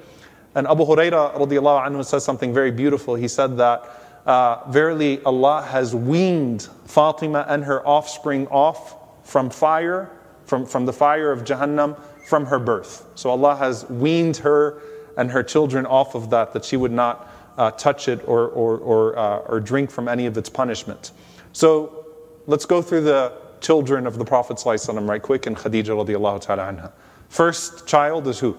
And 0.56 0.68
Abu 0.68 0.86
Huraira 0.86 1.36
anhu 1.36 2.04
says 2.04 2.24
something 2.24 2.54
very 2.54 2.72
beautiful. 2.72 3.16
He 3.16 3.28
said 3.28 3.58
that 3.58 3.84
uh, 4.26 4.70
verily 4.72 5.22
Allah 5.24 5.62
has 5.62 5.94
weaned 5.94 6.70
Fatima 6.86 7.46
and 7.48 7.64
her 7.64 7.86
offspring 7.86 8.48
off 8.48 8.96
from 9.24 9.50
fire, 9.50 10.10
from, 10.46 10.66
from 10.66 10.86
the 10.86 10.94
fire 10.94 11.32
of 11.32 11.44
Jahannam 11.44 12.00
from 12.26 12.46
her 12.46 12.60
birth. 12.60 13.06
So 13.16 13.30
Allah 13.30 13.56
has 13.56 13.88
weaned 13.90 14.38
her 14.38 14.82
and 15.18 15.30
her 15.30 15.44
children 15.44 15.86
off 15.86 16.16
of 16.16 16.30
that, 16.32 16.54
that 16.54 16.66
she 16.66 16.78
would 16.78 16.92
not 16.92 17.30
uh, 17.58 17.72
touch 17.72 18.08
it 18.08 18.22
or, 18.28 18.48
or, 18.50 18.78
or, 18.80 19.18
uh, 19.18 19.38
or 19.40 19.60
drink 19.60 19.92
from 19.92 20.08
any 20.08 20.26
of 20.26 20.38
its 20.38 20.50
punishment. 20.50 21.12
So 21.54 22.06
let's 22.48 22.66
go 22.66 22.82
through 22.82 23.02
the 23.02 23.34
children 23.62 24.08
of 24.08 24.18
the 24.18 24.26
Prophet 24.26 24.62
right 24.66 25.22
quick 25.22 25.46
and 25.46 25.56
Khadija. 25.56 26.92
First 27.30 27.88
child 27.88 28.28
is 28.28 28.40
who? 28.40 28.58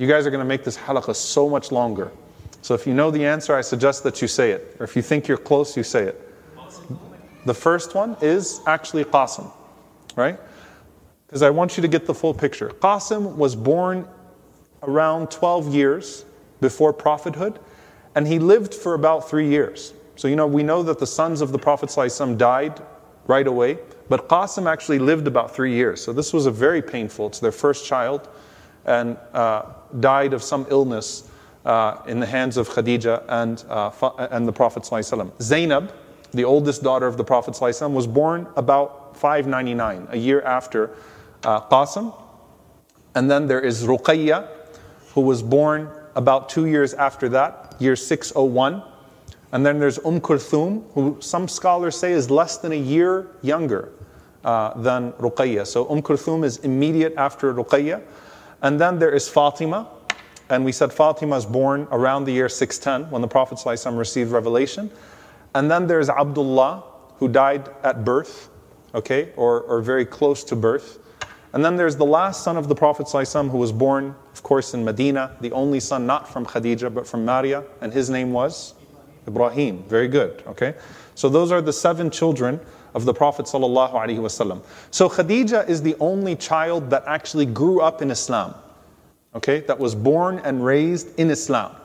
You 0.00 0.06
guys 0.06 0.26
are 0.26 0.30
going 0.30 0.40
to 0.40 0.46
make 0.46 0.64
this 0.64 0.78
halaqah 0.78 1.14
so 1.14 1.46
much 1.46 1.70
longer. 1.70 2.10
So 2.62 2.72
if 2.72 2.86
you 2.86 2.94
know 2.94 3.10
the 3.10 3.26
answer, 3.26 3.54
I 3.54 3.60
suggest 3.60 4.02
that 4.04 4.22
you 4.22 4.28
say 4.28 4.50
it. 4.52 4.74
Or 4.80 4.84
if 4.84 4.96
you 4.96 5.02
think 5.02 5.28
you're 5.28 5.36
close, 5.36 5.76
you 5.76 5.82
say 5.82 6.04
it. 6.04 6.26
The 7.44 7.52
first 7.52 7.94
one 7.94 8.16
is 8.22 8.62
actually 8.66 9.04
Qasim, 9.04 9.52
right? 10.16 10.40
Because 11.26 11.42
I 11.42 11.50
want 11.50 11.76
you 11.76 11.82
to 11.82 11.88
get 11.88 12.06
the 12.06 12.14
full 12.14 12.32
picture. 12.32 12.70
Qasim 12.70 13.36
was 13.36 13.54
born 13.54 14.08
around 14.82 15.30
12 15.30 15.74
years 15.74 16.24
before 16.62 16.94
prophethood, 16.94 17.58
and 18.14 18.26
he 18.26 18.38
lived 18.38 18.72
for 18.72 18.94
about 18.94 19.28
three 19.28 19.50
years. 19.50 19.92
So, 20.16 20.28
you 20.28 20.36
know, 20.36 20.46
we 20.46 20.62
know 20.62 20.82
that 20.82 20.98
the 20.98 21.06
sons 21.06 21.42
of 21.42 21.52
the 21.52 21.58
Prophet 21.58 21.90
ﷺ 21.90 22.38
died 22.38 22.80
right 23.26 23.46
away, 23.46 23.76
but 24.08 24.30
Qasim 24.30 24.66
actually 24.66 24.98
lived 24.98 25.26
about 25.26 25.54
three 25.54 25.74
years. 25.74 26.02
So, 26.02 26.14
this 26.14 26.32
was 26.32 26.46
a 26.46 26.50
very 26.50 26.80
painful, 26.80 27.26
it's 27.26 27.38
their 27.38 27.52
first 27.52 27.84
child, 27.84 28.30
and 28.86 29.18
uh, 29.34 29.62
died 29.98 30.32
of 30.32 30.42
some 30.42 30.66
illness 30.70 31.30
uh, 31.64 31.98
in 32.06 32.20
the 32.20 32.26
hands 32.26 32.56
of 32.56 32.68
Khadija 32.68 33.24
and, 33.28 33.64
uh, 33.68 33.90
and 34.30 34.46
the 34.46 34.52
Prophet. 34.52 34.82
ﷺ. 34.84 35.30
Zainab, 35.42 35.92
the 36.32 36.44
oldest 36.44 36.82
daughter 36.82 37.06
of 37.06 37.16
the 37.16 37.24
Prophet, 37.24 37.54
ﷺ, 37.54 37.92
was 37.92 38.06
born 38.06 38.46
about 38.56 39.16
599, 39.16 40.08
a 40.10 40.16
year 40.16 40.40
after 40.42 40.90
uh, 41.44 41.60
Qasim. 41.62 42.14
And 43.14 43.30
then 43.30 43.46
there 43.46 43.60
is 43.60 43.84
Ruqayya, 43.84 44.48
who 45.14 45.22
was 45.22 45.42
born 45.42 45.90
about 46.14 46.48
two 46.48 46.66
years 46.66 46.94
after 46.94 47.28
that, 47.30 47.74
year 47.78 47.96
601. 47.96 48.82
And 49.52 49.66
then 49.66 49.80
there's 49.80 49.98
Umm 49.98 50.20
Kulthum, 50.20 50.84
who 50.92 51.16
some 51.20 51.48
scholars 51.48 51.96
say 51.96 52.12
is 52.12 52.30
less 52.30 52.58
than 52.58 52.72
a 52.72 52.78
year 52.78 53.26
younger 53.42 53.92
uh, 54.44 54.74
than 54.80 55.12
Ruqayya. 55.12 55.66
So 55.66 55.90
Umm 55.90 56.02
Kulthum 56.02 56.44
is 56.44 56.58
immediate 56.58 57.14
after 57.16 57.52
Ruqayya. 57.52 58.02
And 58.62 58.80
then 58.80 58.98
there 58.98 59.10
is 59.10 59.28
Fatima, 59.28 59.88
and 60.48 60.64
we 60.64 60.72
said 60.72 60.92
Fatima 60.92 61.36
is 61.36 61.46
born 61.46 61.88
around 61.90 62.24
the 62.24 62.32
year 62.32 62.48
610 62.48 63.10
when 63.10 63.22
the 63.22 63.28
Prophet 63.28 63.58
ﷺ 63.58 63.96
received 63.96 64.32
revelation. 64.32 64.90
And 65.54 65.70
then 65.70 65.86
there's 65.86 66.08
Abdullah, 66.08 66.84
who 67.18 67.28
died 67.28 67.68
at 67.82 68.04
birth, 68.04 68.48
okay, 68.94 69.32
or, 69.36 69.60
or 69.62 69.82
very 69.82 70.04
close 70.04 70.42
to 70.44 70.56
birth. 70.56 70.98
And 71.52 71.64
then 71.64 71.76
there's 71.76 71.96
the 71.96 72.06
last 72.06 72.44
son 72.44 72.56
of 72.56 72.68
the 72.68 72.74
Prophet 72.74 73.06
ﷺ 73.06 73.50
who 73.50 73.58
was 73.58 73.72
born, 73.72 74.14
of 74.32 74.42
course, 74.42 74.74
in 74.74 74.84
Medina, 74.84 75.36
the 75.40 75.52
only 75.52 75.80
son 75.80 76.06
not 76.06 76.28
from 76.28 76.46
Khadija 76.46 76.92
but 76.94 77.06
from 77.06 77.24
Maria, 77.24 77.64
and 77.80 77.92
his 77.92 78.08
name 78.08 78.32
was 78.32 78.74
Ibrahim. 79.26 79.84
Very 79.88 80.08
good, 80.08 80.42
okay? 80.46 80.74
So 81.14 81.28
those 81.28 81.52
are 81.52 81.60
the 81.60 81.72
seven 81.72 82.10
children 82.10 82.60
of 82.93 83.05
the 83.05 83.13
Prophet 83.13 83.45
ﷺ. 83.45 84.63
So 84.91 85.09
Khadija 85.09 85.67
is 85.67 85.81
the 85.81 85.95
only 85.99 86.35
child 86.35 86.89
that 86.89 87.03
actually 87.05 87.45
grew 87.45 87.81
up 87.81 88.01
in 88.01 88.09
Islam, 88.09 88.55
okay, 89.35 89.59
that 89.61 89.77
was 89.77 89.93
born 89.93 90.39
and 90.39 90.65
raised 90.65 91.19
in 91.19 91.29
Islam, 91.29 91.75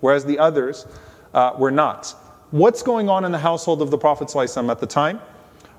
whereas 0.00 0.24
the 0.24 0.38
others 0.38 0.86
uh, 1.34 1.54
were 1.58 1.72
not. 1.72 2.14
What's 2.52 2.82
going 2.82 3.08
on 3.08 3.24
in 3.24 3.32
the 3.32 3.38
household 3.38 3.82
of 3.82 3.90
the 3.90 3.98
Prophet 3.98 4.28
ﷺ 4.28 4.70
at 4.70 4.78
the 4.78 4.86
time? 4.86 5.20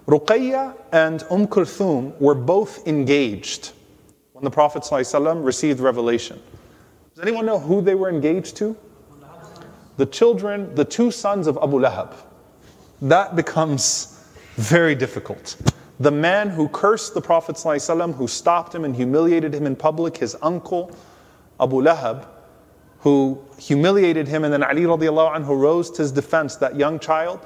Ruqayya 0.07 0.75
and 0.91 1.23
Umm 1.29 1.47
Kulthum 1.47 2.19
were 2.19 2.35
both 2.35 2.87
engaged 2.87 3.71
when 4.33 4.43
the 4.43 4.51
Prophet 4.51 4.83
ﷺ 4.83 5.45
received 5.45 5.79
revelation. 5.79 6.41
Does 7.15 7.23
anyone 7.23 7.45
know 7.45 7.59
who 7.59 7.81
they 7.81 7.95
were 7.95 8.09
engaged 8.09 8.57
to? 8.57 8.75
The 9.97 10.05
children, 10.05 10.73
the 10.75 10.85
two 10.85 11.11
sons 11.11 11.47
of 11.47 11.57
Abu 11.61 11.79
Lahab. 11.79 12.13
That 13.01 13.35
becomes 13.35 14.14
very 14.56 14.94
difficult. 14.94 15.56
The 16.00 16.10
man 16.10 16.50
who 16.50 16.68
cursed 16.68 17.14
the 17.14 17.22
Prophet 17.22 17.56
ﷺ, 17.56 18.14
who 18.14 18.28
stopped 18.28 18.74
him 18.74 18.84
and 18.84 18.94
humiliated 18.94 19.54
him 19.54 19.66
in 19.66 19.76
public, 19.76 20.16
his 20.18 20.36
uncle 20.42 20.94
Abu 21.58 21.80
Lahab, 21.80 22.26
who 23.00 23.42
humiliated 23.58 24.28
him, 24.28 24.44
and 24.44 24.52
then 24.52 24.62
Ali 24.62 24.82
radiallahu 24.82 25.36
anhu 25.36 25.58
rose 25.58 25.90
to 25.92 26.02
his 26.02 26.12
defense, 26.12 26.56
that 26.56 26.76
young 26.76 26.98
child, 26.98 27.40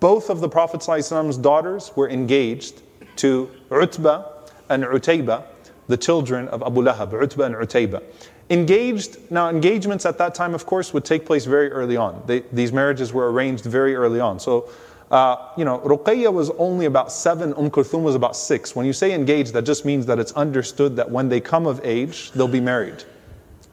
both 0.00 0.30
of 0.30 0.40
the 0.40 0.48
Prophet's 0.48 0.86
daughters 0.86 1.92
were 1.96 2.08
engaged 2.08 2.82
to 3.16 3.50
Utbah 3.70 4.24
and 4.68 4.84
Utayba, 4.84 5.44
the 5.88 5.96
children 5.96 6.48
of 6.48 6.62
Abu 6.62 6.82
Lahab, 6.82 7.20
Utbah 7.20 7.44
and 7.44 7.54
Utayba. 7.56 8.02
Engaged, 8.48 9.30
now 9.30 9.48
engagements 9.48 10.06
at 10.06 10.18
that 10.18 10.34
time, 10.34 10.54
of 10.54 10.66
course, 10.66 10.94
would 10.94 11.04
take 11.04 11.26
place 11.26 11.44
very 11.44 11.70
early 11.72 11.96
on. 11.96 12.22
They, 12.26 12.40
these 12.52 12.72
marriages 12.72 13.12
were 13.12 13.32
arranged 13.32 13.64
very 13.64 13.96
early 13.96 14.20
on. 14.20 14.38
So, 14.38 14.70
uh, 15.10 15.52
you 15.56 15.64
know, 15.64 15.78
Ruqayya 15.80 16.32
was 16.32 16.50
only 16.58 16.86
about 16.86 17.12
seven, 17.12 17.54
Umm 17.54 17.70
Kulthum 17.70 18.02
was 18.02 18.14
about 18.14 18.36
six. 18.36 18.74
When 18.74 18.86
you 18.86 18.92
say 18.92 19.12
engaged, 19.12 19.52
that 19.52 19.62
just 19.62 19.84
means 19.84 20.06
that 20.06 20.18
it's 20.18 20.32
understood 20.32 20.96
that 20.96 21.10
when 21.10 21.28
they 21.28 21.40
come 21.40 21.66
of 21.66 21.80
age, 21.84 22.32
they'll 22.32 22.48
be 22.48 22.60
married. 22.60 23.04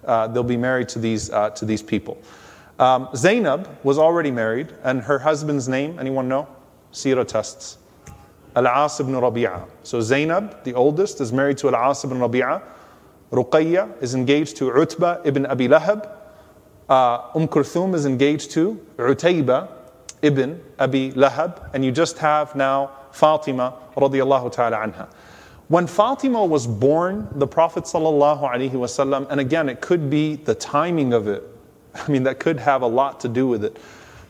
Uh, 0.06 0.28
they'll 0.28 0.44
be 0.44 0.58
married 0.58 0.90
to 0.90 1.00
these, 1.00 1.32
uh, 1.32 1.50
to 1.52 1.66
these 1.66 1.82
people. 1.82 2.22
Um, 2.78 3.10
Zainab 3.16 3.68
was 3.84 3.98
already 3.98 4.30
married, 4.30 4.74
and 4.84 5.02
her 5.02 5.20
husband's 5.20 5.68
name, 5.68 5.98
anyone 6.00 6.28
know? 6.28 6.48
Sira 6.92 7.26
tests. 7.26 7.78
Al-As 8.56 9.00
ibn 9.00 9.14
Rabi'a. 9.14 9.68
So 9.82 10.02
Zainab, 10.02 10.64
the 10.64 10.76
oldest, 10.76 11.20
is 11.20 11.34
married 11.34 11.58
to 11.60 11.74
Al-As 11.74 12.04
ibn 12.04 12.20
Rabi'a. 12.20 12.62
Ruqayya 13.32 14.02
is 14.04 14.14
engaged 14.14 14.58
to 14.58 14.72
Utbah 14.72 15.22
ibn 15.26 15.48
Abi 15.48 15.68
Lahab. 15.68 16.08
Uh, 16.88 17.30
umm 17.34 17.48
Kulthum 17.48 17.96
is 17.96 18.06
engaged 18.06 18.52
to 18.52 18.80
Utayba 18.98 19.83
ibn 20.24 20.60
Abi 20.80 21.12
Lahab. 21.12 21.70
And 21.74 21.86
you 21.86 21.92
just 21.92 22.18
have 22.18 22.56
now 22.56 22.92
Fatima 23.12 23.76
radiallahu 23.96 24.52
ta'ala 24.52 24.78
anha. 24.78 25.08
When 25.68 25.86
Fatima 25.86 26.44
was 26.44 26.66
born, 26.66 27.28
the 27.36 27.48
Prophet 27.48 27.84
sallallahu 27.84 28.42
alaihi 28.42 28.72
wasallam, 28.72 29.28
and 29.30 29.40
again, 29.40 29.70
it 29.70 29.82
could 29.82 30.10
be 30.10 30.36
the 30.36 30.56
timing 30.56 31.14
of 31.14 31.28
it, 31.28 31.44
I 31.96 32.10
mean, 32.12 32.24
that 32.24 32.40
could 32.40 32.60
have 32.60 32.82
a 32.82 32.88
lot 32.88 33.20
to 33.22 33.30
do 33.30 33.48
with 33.48 33.64
it. 33.64 33.78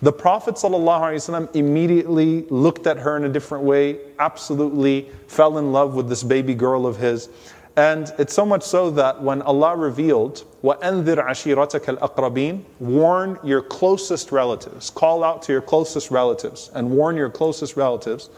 The 0.04 0.12
Prophet 0.12 0.56
ﷺ 0.56 1.56
immediately 1.56 2.42
looked 2.50 2.88
at 2.88 2.98
her 2.98 3.16
in 3.16 3.24
a 3.24 3.30
different 3.30 3.64
way, 3.64 4.00
absolutely 4.20 5.10
fell 5.30 5.58
in 5.60 5.72
love 5.72 5.96
with 5.96 6.10
this 6.10 6.24
baby 6.24 6.54
girl 6.54 6.86
of 6.86 6.98
his. 6.98 7.30
And 7.77 8.13
it's 8.19 8.35
so 8.35 8.45
much 8.45 8.65
so 8.65 8.91
that 8.91 9.23
when 9.23 9.41
Allah 9.43 9.77
revealed, 9.77 10.45
وَأَنذِرْ 10.65 11.25
عَشِيرَتَكَ 11.25 11.99
الْأَقْرَبِينَ 11.99 12.65
Warn 12.81 13.39
your 13.45 13.63
closest 13.63 14.33
relatives. 14.33 14.91
Call 14.91 15.23
out 15.23 15.43
to 15.43 15.53
your 15.53 15.61
closest 15.63 16.11
relatives 16.11 16.73
and 16.75 16.91
warn 16.91 17.17
your 17.17 17.31
closest 17.31 17.77
relatives. 17.77 18.31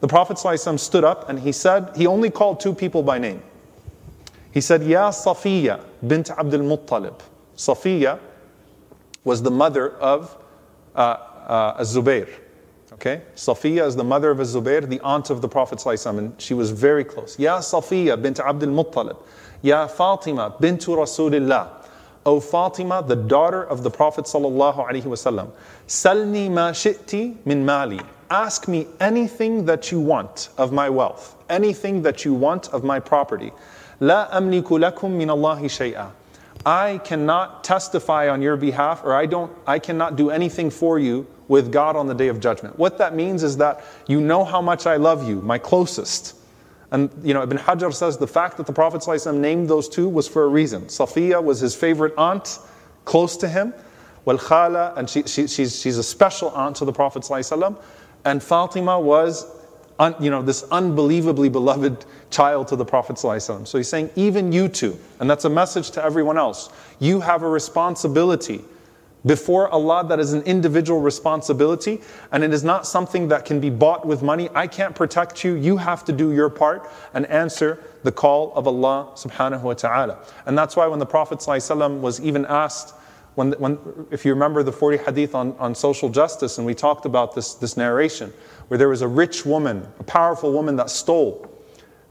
The 0.00 0.08
Prophet 0.08 0.38
ﷺ 0.38 0.78
stood 0.78 1.04
up 1.04 1.28
and 1.28 1.38
he 1.38 1.52
said, 1.52 1.90
he 1.94 2.06
only 2.06 2.30
called 2.30 2.60
two 2.60 2.72
people 2.72 3.02
by 3.02 3.18
name. 3.18 3.42
He 4.52 4.62
said, 4.62 4.82
Ya 4.82 5.10
Safiya 5.10 5.82
bint 6.06 6.30
Abdul 6.30 6.60
Muttalib. 6.60 7.20
Safiya 7.56 8.18
was 9.24 9.42
the 9.42 9.50
mother 9.50 9.90
of 9.96 10.34
uh, 10.94 10.98
uh, 10.98 11.76
Az-Zubair. 11.78 12.28
Okay? 13.01 13.23
Safiya 13.35 13.87
is 13.87 13.95
the 13.95 14.03
mother 14.03 14.29
of 14.29 14.39
Az-Zubair, 14.39 14.87
the 14.87 14.99
aunt 14.99 15.31
of 15.31 15.41
the 15.41 15.47
Prophet 15.47 15.83
and 16.05 16.39
she 16.39 16.53
was 16.53 16.69
very 16.69 17.03
close. 17.03 17.39
Ya 17.39 17.57
Safiya 17.57 18.21
bint 18.21 18.39
Abdul 18.39 18.69
Muttalib. 18.69 19.17
Ya 19.63 19.87
Fatima 19.87 20.55
bintu 20.61 20.95
Rasulillah. 20.95 21.83
O 22.27 22.39
Fatima, 22.39 23.03
the 23.07 23.15
daughter 23.15 23.63
of 23.63 23.81
the 23.81 23.89
Prophet 23.89 24.25
sallallahu 24.25 24.87
alaihi 24.87 25.05
wasallam. 25.05 25.49
Salni 25.87 26.47
ma 26.51 26.69
shi'ti 26.69 27.37
min 27.43 27.65
mali. 27.65 27.99
Ask 28.29 28.67
me 28.67 28.85
anything 28.99 29.65
that 29.65 29.91
you 29.91 29.99
want 29.99 30.49
of 30.59 30.71
my 30.71 30.87
wealth, 30.87 31.35
anything 31.49 32.03
that 32.03 32.23
you 32.23 32.35
want 32.35 32.69
of 32.69 32.83
my 32.83 32.99
property. 32.99 33.51
La 33.99 34.29
amliku 34.29 34.77
lakum 34.79 35.17
min 35.17 35.31
Allahi 35.31 35.65
shay'a. 35.65 36.11
I 36.65 36.99
cannot 37.03 37.63
testify 37.63 38.29
on 38.29 38.41
your 38.41 38.55
behalf, 38.55 39.03
or 39.03 39.15
I 39.15 39.25
don't, 39.25 39.51
I 39.65 39.79
cannot 39.79 40.15
do 40.15 40.29
anything 40.29 40.69
for 40.69 40.99
you 40.99 41.25
with 41.47 41.71
God 41.71 41.95
on 41.95 42.07
the 42.07 42.13
day 42.13 42.27
of 42.27 42.39
judgment. 42.39 42.77
What 42.77 42.97
that 42.99 43.15
means 43.15 43.43
is 43.43 43.57
that 43.57 43.83
you 44.07 44.21
know 44.21 44.43
how 44.43 44.61
much 44.61 44.85
I 44.85 44.97
love 44.97 45.27
you, 45.27 45.41
my 45.41 45.57
closest. 45.57 46.35
And 46.91 47.09
you 47.23 47.33
know, 47.33 47.41
Ibn 47.41 47.57
Hajar 47.57 47.93
says 47.93 48.17
the 48.17 48.27
fact 48.27 48.57
that 48.57 48.67
the 48.67 48.73
Prophet 48.73 49.01
ﷺ 49.01 49.37
named 49.37 49.69
those 49.69 49.89
two 49.89 50.07
was 50.07 50.27
for 50.27 50.43
a 50.43 50.47
reason. 50.47 50.83
Safiya 50.83 51.43
was 51.43 51.59
his 51.59 51.73
favorite 51.73 52.13
aunt, 52.17 52.59
close 53.05 53.37
to 53.37 53.47
him. 53.47 53.73
Well, 54.25 54.37
Khala, 54.37 54.93
and 54.97 55.09
she, 55.09 55.23
she, 55.23 55.47
she's, 55.47 55.79
she's 55.79 55.97
a 55.97 56.03
special 56.03 56.49
aunt 56.49 56.75
to 56.77 56.85
the 56.85 56.93
Prophet 56.93 57.23
ﷺ. 57.23 57.75
And 58.23 58.43
Fatima 58.43 58.99
was 58.99 59.60
un, 60.01 60.15
you 60.19 60.29
know, 60.29 60.41
this 60.41 60.63
unbelievably 60.71 61.47
beloved 61.47 62.05
child 62.31 62.67
to 62.67 62.75
the 62.75 62.83
Prophet. 62.83 63.15
ﷺ. 63.15 63.67
So 63.67 63.77
he's 63.77 63.87
saying, 63.87 64.09
even 64.15 64.51
you 64.51 64.67
two, 64.67 64.97
and 65.19 65.29
that's 65.29 65.45
a 65.45 65.49
message 65.49 65.91
to 65.91 66.03
everyone 66.03 66.37
else, 66.37 66.69
you 66.99 67.19
have 67.19 67.43
a 67.43 67.49
responsibility 67.49 68.61
before 69.23 69.69
Allah 69.69 70.03
that 70.07 70.19
is 70.19 70.33
an 70.33 70.41
individual 70.43 70.99
responsibility 70.99 72.01
and 72.31 72.43
it 72.43 72.51
is 72.51 72.63
not 72.63 72.87
something 72.87 73.27
that 73.27 73.45
can 73.45 73.59
be 73.59 73.69
bought 73.69 74.03
with 74.03 74.23
money. 74.23 74.49
I 74.55 74.65
can't 74.65 74.95
protect 74.95 75.43
you. 75.43 75.53
You 75.53 75.77
have 75.77 76.03
to 76.05 76.11
do 76.11 76.31
your 76.31 76.49
part 76.49 76.89
and 77.13 77.27
answer 77.27 77.83
the 78.01 78.11
call 78.11 78.51
of 78.55 78.67
Allah 78.67 79.11
subhanahu 79.13 79.61
wa 79.61 79.73
ta'ala. 79.75 80.17
And 80.47 80.57
that's 80.57 80.75
why 80.75 80.87
when 80.87 80.97
the 80.97 81.05
Prophet 81.05 81.37
ﷺ 81.37 81.99
was 81.99 82.19
even 82.19 82.47
asked, 82.47 82.95
when, 83.35 83.53
when, 83.53 83.79
if 84.11 84.25
you 84.25 84.33
remember 84.33 84.61
the 84.63 84.71
40 84.71 84.97
hadith 84.97 85.35
on, 85.35 85.55
on 85.57 85.73
social 85.73 86.09
justice, 86.09 86.57
and 86.57 86.67
we 86.67 86.73
talked 86.73 87.05
about 87.05 87.33
this, 87.33 87.53
this 87.55 87.77
narration, 87.77 88.33
where 88.67 88.77
there 88.77 88.89
was 88.89 89.01
a 89.01 89.07
rich 89.07 89.45
woman, 89.45 89.87
a 89.99 90.03
powerful 90.03 90.51
woman 90.51 90.75
that 90.77 90.89
stole. 90.89 91.49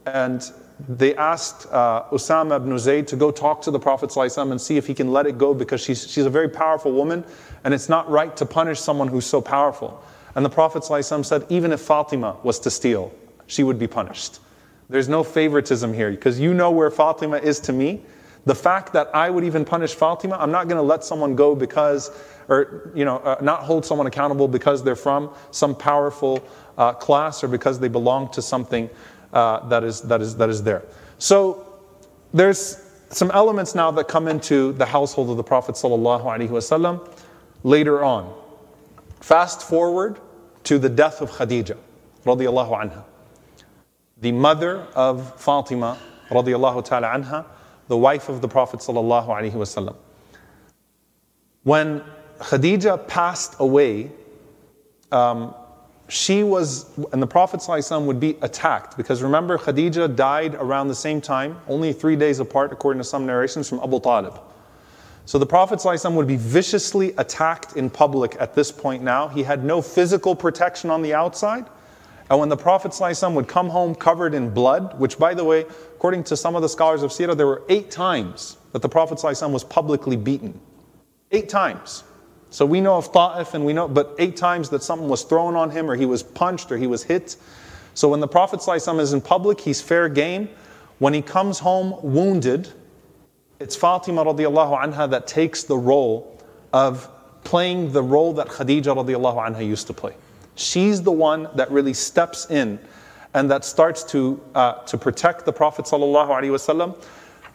And 0.06 0.42
they 0.88 1.14
asked 1.16 1.66
uh, 1.70 2.04
Usama 2.10 2.56
ibn 2.56 2.78
Zayd 2.78 3.06
to 3.08 3.16
go 3.16 3.30
talk 3.30 3.60
to 3.62 3.70
the 3.70 3.78
Prophet 3.78 4.10
ﷺ 4.10 4.50
and 4.50 4.60
see 4.60 4.76
if 4.76 4.86
he 4.86 4.94
can 4.94 5.12
let 5.12 5.26
it 5.26 5.36
go 5.36 5.52
because 5.52 5.80
she's, 5.80 6.10
she's 6.10 6.24
a 6.24 6.30
very 6.30 6.48
powerful 6.48 6.92
woman 6.92 7.24
and 7.64 7.74
it's 7.74 7.88
not 7.88 8.08
right 8.08 8.34
to 8.36 8.46
punish 8.46 8.80
someone 8.80 9.08
who's 9.08 9.26
so 9.26 9.40
powerful. 9.40 10.02
And 10.34 10.44
the 10.44 10.50
Prophet 10.50 10.82
ﷺ 10.82 11.24
said, 11.24 11.46
even 11.48 11.72
if 11.72 11.80
Fatima 11.80 12.36
was 12.42 12.58
to 12.60 12.70
steal, 12.70 13.12
she 13.46 13.62
would 13.62 13.78
be 13.78 13.86
punished. 13.86 14.38
There's 14.88 15.08
no 15.08 15.22
favoritism 15.22 15.92
here 15.92 16.10
because 16.10 16.40
you 16.40 16.54
know 16.54 16.70
where 16.70 16.90
Fatima 16.90 17.36
is 17.36 17.60
to 17.60 17.72
me. 17.72 18.02
The 18.46 18.54
fact 18.54 18.92
that 18.94 19.14
I 19.14 19.28
would 19.28 19.44
even 19.44 19.64
punish 19.64 19.94
Fatima, 19.94 20.36
I'm 20.38 20.50
not 20.50 20.66
going 20.68 20.78
to 20.78 20.82
let 20.82 21.04
someone 21.04 21.34
go 21.34 21.54
because, 21.54 22.10
or, 22.48 22.90
you 22.94 23.04
know, 23.04 23.18
uh, 23.18 23.36
not 23.42 23.62
hold 23.62 23.84
someone 23.84 24.06
accountable 24.06 24.48
because 24.48 24.82
they're 24.82 24.96
from 24.96 25.30
some 25.50 25.74
powerful 25.74 26.42
uh, 26.78 26.92
class 26.94 27.44
or 27.44 27.48
because 27.48 27.78
they 27.78 27.88
belong 27.88 28.30
to 28.32 28.40
something 28.40 28.88
uh, 29.32 29.68
that, 29.68 29.84
is, 29.84 30.00
that, 30.02 30.22
is, 30.22 30.36
that 30.36 30.48
is 30.48 30.62
there. 30.62 30.82
So 31.18 31.66
there's 32.32 32.82
some 33.10 33.30
elements 33.32 33.74
now 33.74 33.90
that 33.90 34.08
come 34.08 34.28
into 34.28 34.72
the 34.72 34.86
household 34.86 35.30
of 35.30 35.36
the 35.36 35.42
Prophet 35.42 35.74
ﷺ 35.74 37.08
later 37.62 38.02
on. 38.02 38.34
Fast 39.20 39.62
forward 39.62 40.18
to 40.64 40.78
the 40.78 40.88
death 40.88 41.20
of 41.20 41.30
Khadija 41.30 41.76
radiallahu 42.24 42.70
anha, 42.70 43.04
the 44.18 44.32
mother 44.32 44.86
of 44.94 45.40
Fatima 45.40 45.98
radiallahu 46.28 46.84
ta'ala 46.84 47.08
anha, 47.08 47.44
the 47.89 47.97
wife 47.97 48.29
of 48.29 48.41
the 48.41 48.47
Prophet 48.47 48.79
ﷺ. 48.79 49.95
When 51.63 52.03
Khadija 52.39 53.07
passed 53.07 53.55
away, 53.59 54.11
um, 55.11 55.53
she 56.07 56.43
was, 56.43 56.85
and 57.11 57.21
the 57.21 57.27
Prophet 57.27 57.59
ﷺ 57.59 58.05
would 58.05 58.19
be 58.19 58.37
attacked 58.41 58.97
because 58.97 59.23
remember, 59.23 59.57
Khadija 59.57 60.15
died 60.15 60.55
around 60.55 60.87
the 60.87 60.95
same 60.95 61.21
time, 61.21 61.59
only 61.67 61.93
three 61.93 62.15
days 62.15 62.39
apart, 62.39 62.71
according 62.71 62.99
to 62.99 63.03
some 63.03 63.25
narrations, 63.25 63.67
from 63.67 63.79
Abu 63.79 63.99
Talib. 63.99 64.39
So 65.25 65.39
the 65.39 65.45
Prophet 65.45 65.79
ﷺ 65.79 66.13
would 66.13 66.27
be 66.27 66.37
viciously 66.37 67.13
attacked 67.17 67.75
in 67.77 67.89
public 67.89 68.37
at 68.39 68.53
this 68.53 68.71
point 68.71 69.01
now. 69.01 69.27
He 69.27 69.41
had 69.41 69.63
no 69.63 69.81
physical 69.81 70.35
protection 70.35 70.91
on 70.91 71.01
the 71.01 71.15
outside. 71.15 71.65
And 72.29 72.39
when 72.39 72.49
the 72.49 72.57
Prophet 72.57 72.91
ﷺ 72.91 73.33
would 73.33 73.47
come 73.47 73.69
home 73.69 73.95
covered 73.95 74.35
in 74.35 74.51
blood, 74.51 74.99
which 74.99 75.17
by 75.17 75.33
the 75.33 75.43
way, 75.43 75.65
according 76.00 76.24
to 76.24 76.34
some 76.34 76.56
of 76.56 76.62
the 76.62 76.68
scholars 76.68 77.02
of 77.02 77.10
Sirah, 77.10 77.36
there 77.36 77.46
were 77.46 77.62
eight 77.68 77.90
times 77.90 78.56
that 78.72 78.80
the 78.80 78.88
Prophet 78.88 79.18
ﷺ 79.18 79.52
was 79.52 79.62
publicly 79.62 80.16
beaten. 80.16 80.58
Eight 81.30 81.50
times. 81.50 82.04
So 82.48 82.64
we 82.64 82.80
know 82.80 82.96
of 82.96 83.12
Ta'if 83.12 83.52
and 83.52 83.66
we 83.66 83.74
know, 83.74 83.86
but 83.86 84.14
eight 84.18 84.34
times 84.34 84.70
that 84.70 84.82
something 84.82 85.10
was 85.10 85.24
thrown 85.24 85.56
on 85.56 85.70
him 85.70 85.90
or 85.90 85.96
he 85.96 86.06
was 86.06 86.22
punched 86.22 86.72
or 86.72 86.78
he 86.78 86.86
was 86.86 87.02
hit. 87.02 87.36
So 87.92 88.08
when 88.08 88.20
the 88.20 88.26
Prophet 88.26 88.60
ﷺ 88.60 88.98
is 88.98 89.12
in 89.12 89.20
public, 89.20 89.60
he's 89.60 89.82
fair 89.82 90.08
game. 90.08 90.48
When 91.00 91.12
he 91.12 91.20
comes 91.20 91.58
home 91.58 91.94
wounded, 92.02 92.72
it's 93.58 93.76
Fatima 93.76 94.24
radiallahu 94.24 94.82
anha 94.82 95.10
that 95.10 95.26
takes 95.26 95.64
the 95.64 95.76
role 95.76 96.42
of 96.72 97.10
playing 97.44 97.92
the 97.92 98.02
role 98.02 98.32
that 98.32 98.46
Khadija 98.46 98.96
radiallahu 98.96 99.50
anha 99.50 99.66
used 99.66 99.86
to 99.88 99.92
play. 99.92 100.14
She's 100.54 101.02
the 101.02 101.12
one 101.12 101.50
that 101.56 101.70
really 101.70 101.92
steps 101.92 102.50
in 102.50 102.78
and 103.34 103.50
that 103.50 103.64
starts 103.64 104.02
to, 104.04 104.40
uh, 104.54 104.74
to 104.84 104.98
protect 104.98 105.44
the 105.44 105.52
Prophet 105.52 105.84
sallallahu 105.84 106.94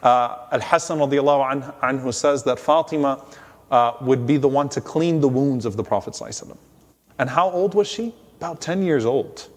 uh, 0.02 0.46
Al-Hassan 0.52 0.98
radiallahu 0.98 1.80
anhu 1.80 2.14
says 2.14 2.42
that 2.44 2.58
Fatima 2.58 3.24
uh, 3.70 3.92
would 4.00 4.26
be 4.26 4.36
the 4.36 4.48
one 4.48 4.68
to 4.68 4.80
clean 4.80 5.20
the 5.20 5.28
wounds 5.28 5.66
of 5.66 5.76
the 5.76 5.82
Prophet 5.82 6.18
And 7.18 7.30
how 7.30 7.50
old 7.50 7.74
was 7.74 7.88
she? 7.88 8.14
About 8.36 8.60
10 8.60 8.82
years 8.82 9.04
old. 9.04 9.48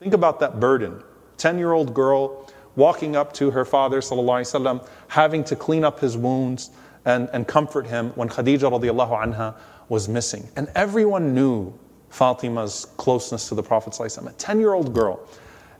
Think 0.00 0.14
about 0.14 0.40
that 0.40 0.60
burden. 0.60 1.02
10-year-old 1.38 1.92
girl 1.92 2.50
walking 2.76 3.16
up 3.16 3.32
to 3.34 3.50
her 3.50 3.64
father 3.64 4.00
sallallahu 4.00 4.88
having 5.08 5.42
to 5.44 5.56
clean 5.56 5.84
up 5.84 6.00
his 6.00 6.16
wounds 6.16 6.70
and, 7.04 7.28
and 7.32 7.46
comfort 7.46 7.86
him 7.86 8.10
when 8.10 8.28
Khadija 8.28 8.70
radiallahu 8.70 9.34
anha 9.34 9.54
was 9.88 10.08
missing. 10.08 10.48
And 10.56 10.68
everyone 10.74 11.34
knew 11.34 11.72
Fatima's 12.15 12.87
closeness 12.97 13.49
to 13.49 13.55
the 13.55 13.63
Prophet, 13.63 13.93
ﷺ, 13.93 14.29
a 14.29 14.33
10 14.33 14.59
year 14.59 14.73
old 14.73 14.93
girl. 14.93 15.19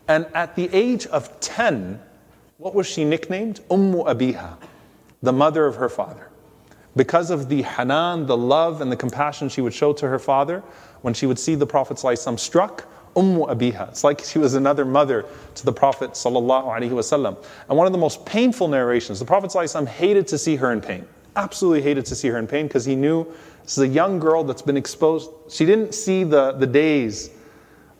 And 0.07 0.25
at 0.33 0.55
the 0.55 0.69
age 0.73 1.05
of 1.07 1.39
10, 1.39 1.99
what 2.57 2.73
was 2.73 2.87
she 2.87 3.03
nicknamed? 3.03 3.59
Ummu 3.69 4.05
Abiha, 4.05 4.57
the 5.21 5.33
mother 5.33 5.65
of 5.65 5.75
her 5.75 5.89
father 5.89 6.31
because 6.95 7.31
of 7.31 7.49
the 7.49 7.61
hanan, 7.61 8.25
the 8.25 8.37
love 8.37 8.81
and 8.81 8.91
the 8.91 8.95
compassion 8.95 9.49
she 9.49 9.61
would 9.61 9.73
show 9.73 9.93
to 9.93 10.07
her 10.07 10.19
father, 10.19 10.63
when 11.01 11.13
she 11.13 11.25
would 11.25 11.39
see 11.39 11.55
the 11.55 11.65
Prophet 11.65 11.97
ﷺ 11.97 12.39
struck, 12.39 12.87
Ummu 13.15 13.49
Abiha. 13.49 13.89
It's 13.89 14.03
like 14.03 14.23
she 14.23 14.39
was 14.39 14.53
another 14.53 14.85
mother 14.85 15.25
to 15.55 15.65
the 15.65 15.71
Prophet 15.71 16.11
ﷺ. 16.11 17.45
And 17.69 17.77
one 17.77 17.87
of 17.87 17.93
the 17.93 17.99
most 17.99 18.25
painful 18.25 18.67
narrations, 18.67 19.19
the 19.19 19.25
Prophet 19.25 19.51
ﷺ 19.51 19.87
hated 19.87 20.27
to 20.27 20.37
see 20.37 20.55
her 20.57 20.71
in 20.71 20.81
pain. 20.81 21.07
Absolutely 21.35 21.81
hated 21.81 22.05
to 22.07 22.15
see 22.15 22.27
her 22.27 22.37
in 22.37 22.47
pain 22.47 22.67
because 22.67 22.85
he 22.85 22.95
knew 22.95 23.25
this 23.66 23.76
is 23.76 23.84
a 23.84 23.88
young 23.88 24.18
girl 24.18 24.44
that's 24.44 24.62
been 24.62 24.76
exposed. 24.78 25.28
She 25.50 25.66
didn't 25.66 25.92
see 25.92 26.24
the, 26.24 26.52
the 26.52 26.66
days 26.66 27.30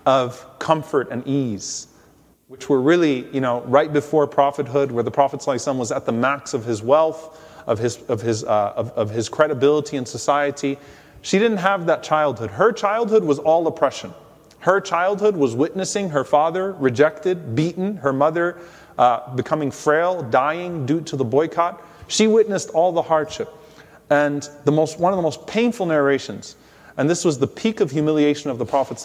of 0.07 0.59
comfort 0.59 1.11
and 1.11 1.26
ease, 1.26 1.88
which 2.48 2.68
were 2.68 2.81
really, 2.81 3.29
you 3.35 3.40
know, 3.42 3.61
right 3.62 3.92
before 3.92 4.26
prophethood, 4.26 4.90
where 4.90 5.02
the 5.02 5.11
Prophet 5.11 5.44
was 5.44 5.92
at 5.92 6.07
the 6.07 6.12
max 6.12 6.55
of 6.55 6.64
his 6.64 6.83
wealth 6.83 7.42
of 7.66 7.79
his, 7.79 8.00
of 8.09 8.22
his, 8.22 8.44
uh, 8.44 8.72
of, 8.76 8.90
of 8.92 9.11
his 9.11 9.29
credibility 9.29 9.96
in 9.96 10.07
society. 10.07 10.79
She 11.22 11.38
didn't 11.38 11.59
have 11.59 11.87
that 11.87 12.02
childhood. 12.02 12.50
Her 12.50 12.72
childhood 12.72 13.24
was 13.24 13.38
all 13.38 13.66
oppression. 13.66 14.14
Her 14.61 14.81
childhood 14.81 15.37
was 15.37 15.55
witnessing 15.55 16.11
her 16.11 16.24
father 16.24 16.72
rejected, 16.72 17.55
beaten, 17.55 17.96
her 17.98 18.12
mother 18.12 18.59
uh, 18.98 19.35
becoming 19.35 19.70
frail, 19.70 20.22
dying 20.22 20.87
due 20.87 21.00
to 21.02 21.16
the 21.16 21.24
boycott. 21.24 21.85
She 22.09 22.26
witnessed 22.26 22.70
all 22.70 22.92
the 22.92 23.02
hardship. 23.02 23.52
And 24.11 24.49
the 24.64 24.73
most, 24.73 24.99
one 25.01 25.12
of 25.12 25.16
the 25.16 25.23
most 25.23 25.47
painful 25.47 25.87
narrations, 25.87 26.57
and 26.97 27.11
this 27.11 27.25
was 27.25 27.38
the 27.38 27.47
peak 27.47 27.81
of 27.81 27.90
humiliation 27.90 28.51
of 28.51 28.59
the 28.59 28.64
Prophet 28.64 28.99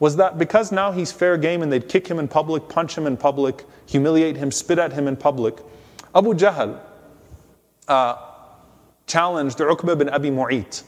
was 0.00 0.16
that 0.16 0.38
because 0.38 0.72
now 0.72 0.90
he's 0.90 1.12
fair 1.12 1.36
game 1.36 1.62
and 1.62 1.72
they'd 1.72 1.88
kick 1.88 2.06
him 2.06 2.18
in 2.18 2.26
public, 2.26 2.68
punch 2.68 2.98
him 2.98 3.06
in 3.06 3.16
public, 3.16 3.64
humiliate 3.86 4.36
him, 4.36 4.50
spit 4.50 4.78
at 4.78 4.92
him 4.92 5.06
in 5.06 5.16
public, 5.16 5.58
Abu 6.14 6.34
Jahl, 6.34 6.80
uh, 7.88 8.16
challenged 9.06 9.58
Uqba 9.58 9.96
bin 9.98 10.08
Abi 10.08 10.30
Mu'ayt. 10.30 10.82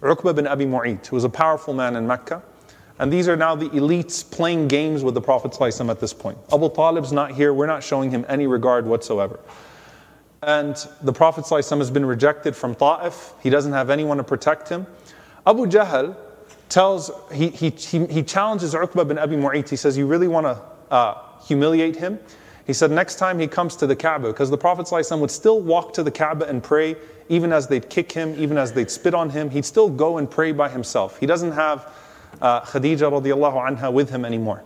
Uqba 0.00 0.34
bin 0.34 0.46
Abi 0.46 0.64
Mu'ayt, 0.64 1.06
who 1.06 1.16
was 1.16 1.24
a 1.24 1.28
powerful 1.28 1.74
man 1.74 1.96
in 1.96 2.06
Mecca. 2.06 2.42
And 2.98 3.12
these 3.12 3.28
are 3.28 3.36
now 3.36 3.54
the 3.54 3.68
elites 3.70 4.28
playing 4.30 4.68
games 4.68 5.02
with 5.02 5.14
the 5.14 5.20
Prophet 5.22 5.52
ﷺ 5.52 5.90
at 5.90 6.00
this 6.00 6.12
point. 6.12 6.36
Abu 6.52 6.68
Talib's 6.70 7.12
not 7.12 7.32
here, 7.32 7.54
we're 7.54 7.66
not 7.66 7.82
showing 7.82 8.10
him 8.10 8.26
any 8.28 8.46
regard 8.46 8.86
whatsoever. 8.86 9.40
And 10.42 10.74
the 11.02 11.12
Prophet 11.12 11.44
ﷺ 11.44 11.78
has 11.78 11.90
been 11.90 12.06
rejected 12.06 12.56
from 12.56 12.74
Ta'if, 12.74 13.34
he 13.42 13.50
doesn't 13.50 13.72
have 13.72 13.90
anyone 13.90 14.16
to 14.16 14.24
protect 14.24 14.68
him. 14.68 14.86
Abu 15.46 15.66
Jahl 15.66 16.16
tells, 16.70 17.10
he, 17.32 17.48
he, 17.48 17.70
he, 17.70 18.06
he 18.06 18.22
challenges 18.22 18.74
Uqba 18.74 19.06
bin 19.06 19.18
Abi 19.18 19.36
Mu'ayt, 19.36 19.68
he 19.68 19.76
says, 19.76 19.98
You 19.98 20.06
really 20.06 20.28
want 20.28 20.46
to 20.46 20.62
uh, 20.94 21.18
humiliate 21.46 21.96
him? 21.96 22.18
He 22.66 22.72
said 22.72 22.90
next 22.90 23.16
time 23.16 23.38
he 23.38 23.48
comes 23.48 23.76
to 23.76 23.86
the 23.86 23.96
Kaaba, 23.96 24.28
because 24.28 24.48
the 24.48 24.56
Prophet 24.56 24.86
ﷺ 24.86 25.18
would 25.20 25.30
still 25.30 25.60
walk 25.60 25.92
to 25.94 26.02
the 26.02 26.10
Kaaba 26.10 26.48
and 26.48 26.62
pray, 26.62 26.96
even 27.28 27.52
as 27.52 27.66
they'd 27.66 27.90
kick 27.90 28.12
him, 28.12 28.34
even 28.38 28.56
as 28.56 28.72
they'd 28.72 28.90
spit 28.90 29.12
on 29.12 29.28
him, 29.28 29.50
he'd 29.50 29.64
still 29.64 29.90
go 29.90 30.18
and 30.18 30.30
pray 30.30 30.52
by 30.52 30.68
himself. 30.68 31.18
He 31.18 31.26
doesn't 31.26 31.52
have 31.52 31.92
uh, 32.40 32.62
Khadija 32.62 33.10
radiallahu 33.10 33.76
anha 33.76 33.92
with 33.92 34.08
him 34.08 34.24
anymore. 34.24 34.62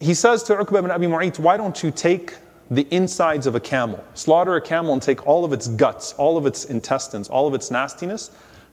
He 0.00 0.14
says 0.14 0.42
to 0.44 0.54
Uqba 0.54 0.80
ibn 0.80 0.90
Abi 0.90 1.06
Mu'ayt, 1.06 1.38
why 1.38 1.56
don't 1.56 1.80
you 1.82 1.90
take 1.90 2.34
the 2.70 2.86
insides 2.90 3.46
of 3.46 3.54
a 3.54 3.60
camel, 3.60 4.02
slaughter 4.14 4.56
a 4.56 4.60
camel 4.60 4.92
and 4.92 5.02
take 5.02 5.26
all 5.26 5.44
of 5.44 5.52
its 5.52 5.68
guts, 5.68 6.14
all 6.14 6.36
of 6.36 6.46
its 6.46 6.64
intestines, 6.66 7.28
all 7.28 7.46
of 7.46 7.54
its 7.54 7.70
nastiness, 7.70 8.30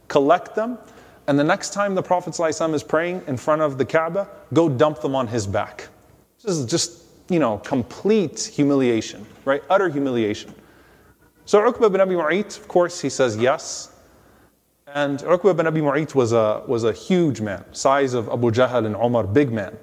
collect 0.08 0.56
them, 0.56 0.78
and 1.28 1.38
the 1.38 1.44
next 1.44 1.74
time 1.74 1.96
the 1.96 2.02
Prophet 2.02 2.34
ﷺ 2.34 2.74
is 2.74 2.84
praying 2.84 3.22
in 3.28 3.38
front 3.38 3.62
of 3.62 3.78
the 3.78 3.86
Kaaba, 3.86 4.28
go 4.54 4.68
dump 4.68 5.02
them 5.02 5.16
on 5.16 5.28
his 5.28 5.46
back. 5.46 5.88
This 6.42 6.58
is 6.58 6.66
just 6.66 7.02
you 7.32 7.40
know, 7.40 7.58
complete 7.60 8.52
humiliation, 8.54 9.26
right? 9.46 9.64
Utter 9.70 9.88
humiliation. 9.88 10.54
So 11.46 11.60
Uqba 11.62 11.90
bin 11.92 12.02
Abi 12.02 12.16
Mu'ayt, 12.16 12.60
of 12.60 12.68
course, 12.68 13.00
he 13.00 13.10
says 13.10 13.38
yes. 13.38 13.96
And 14.88 15.20
Uqba 15.20 15.56
bin 15.56 15.66
Abi 15.66 15.80
Mu'ayt 15.80 16.14
was 16.14 16.34
a, 16.34 16.62
was 16.68 16.84
a 16.84 16.92
huge 16.92 17.40
man, 17.40 17.64
size 17.72 18.14
of 18.14 18.28
Abu 18.28 18.52
Jahl 18.52 18.86
and 18.86 18.96
Omar, 18.98 19.26
big 19.26 19.52
man. 19.52 19.78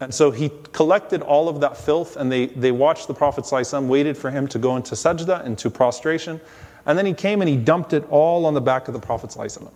And 0.00 0.12
so 0.12 0.30
he 0.30 0.50
collected 0.72 1.22
all 1.22 1.48
of 1.48 1.60
that 1.60 1.76
filth 1.76 2.16
and 2.16 2.30
they, 2.30 2.46
they 2.46 2.72
watched 2.72 3.06
the 3.06 3.14
Prophet 3.14 3.44
ﷺ, 3.44 3.86
waited 3.86 4.16
for 4.16 4.30
him 4.30 4.48
to 4.48 4.58
go 4.58 4.76
into 4.76 4.94
sajda, 4.94 5.44
into 5.46 5.70
prostration. 5.70 6.40
And 6.86 6.98
then 6.98 7.06
he 7.06 7.14
came 7.14 7.40
and 7.40 7.48
he 7.48 7.56
dumped 7.56 7.92
it 7.92 8.04
all 8.10 8.44
on 8.46 8.54
the 8.54 8.60
back 8.60 8.88
of 8.88 8.94
the 8.94 9.00
Prophet 9.00 9.30
ﷺ. 9.30 9.70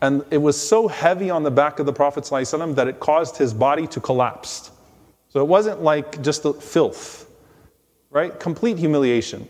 And 0.00 0.24
it 0.30 0.38
was 0.38 0.60
so 0.60 0.88
heavy 0.88 1.30
on 1.30 1.42
the 1.42 1.50
back 1.50 1.78
of 1.78 1.86
the 1.86 1.92
Prophet 1.92 2.24
ﷺ 2.24 2.74
that 2.76 2.88
it 2.88 3.00
caused 3.00 3.36
his 3.36 3.52
body 3.52 3.86
to 3.88 4.00
collapse. 4.00 4.70
So 5.28 5.40
it 5.40 5.48
wasn't 5.48 5.82
like 5.82 6.22
just 6.22 6.42
the 6.42 6.54
filth, 6.54 7.30
right? 8.10 8.38
Complete 8.40 8.78
humiliation. 8.78 9.46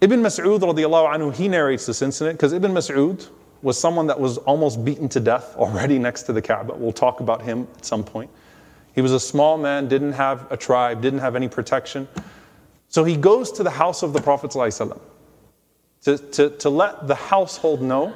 Ibn 0.00 0.20
Mas'ud 0.22 0.60
radiallahu 0.60 1.12
anhu, 1.12 1.34
he 1.34 1.48
narrates 1.48 1.86
this 1.86 2.02
incident 2.02 2.38
because 2.38 2.52
Ibn 2.52 2.72
Mas'ud 2.72 3.26
was 3.62 3.78
someone 3.80 4.06
that 4.06 4.20
was 4.20 4.38
almost 4.38 4.84
beaten 4.84 5.08
to 5.08 5.18
death 5.18 5.56
already 5.56 5.98
next 5.98 6.22
to 6.24 6.32
the 6.32 6.42
Kaaba. 6.42 6.74
We'll 6.74 6.92
talk 6.92 7.18
about 7.18 7.42
him 7.42 7.66
at 7.76 7.84
some 7.84 8.04
point. 8.04 8.30
He 8.93 9.01
was 9.01 9.11
a 9.11 9.19
small 9.19 9.57
man, 9.57 9.87
didn't 9.87 10.13
have 10.13 10.51
a 10.51 10.57
tribe, 10.57 11.01
didn't 11.01 11.19
have 11.19 11.35
any 11.35 11.47
protection. 11.47 12.07
So 12.89 13.03
he 13.03 13.17
goes 13.17 13.51
to 13.53 13.63
the 13.63 13.71
house 13.71 14.03
of 14.03 14.13
the 14.13 14.21
Prophet 14.21 14.51
ﷺ 14.51 14.99
to, 16.03 16.17
to, 16.17 16.49
to 16.51 16.69
let 16.69 17.07
the 17.07 17.15
household 17.15 17.81
know 17.81 18.13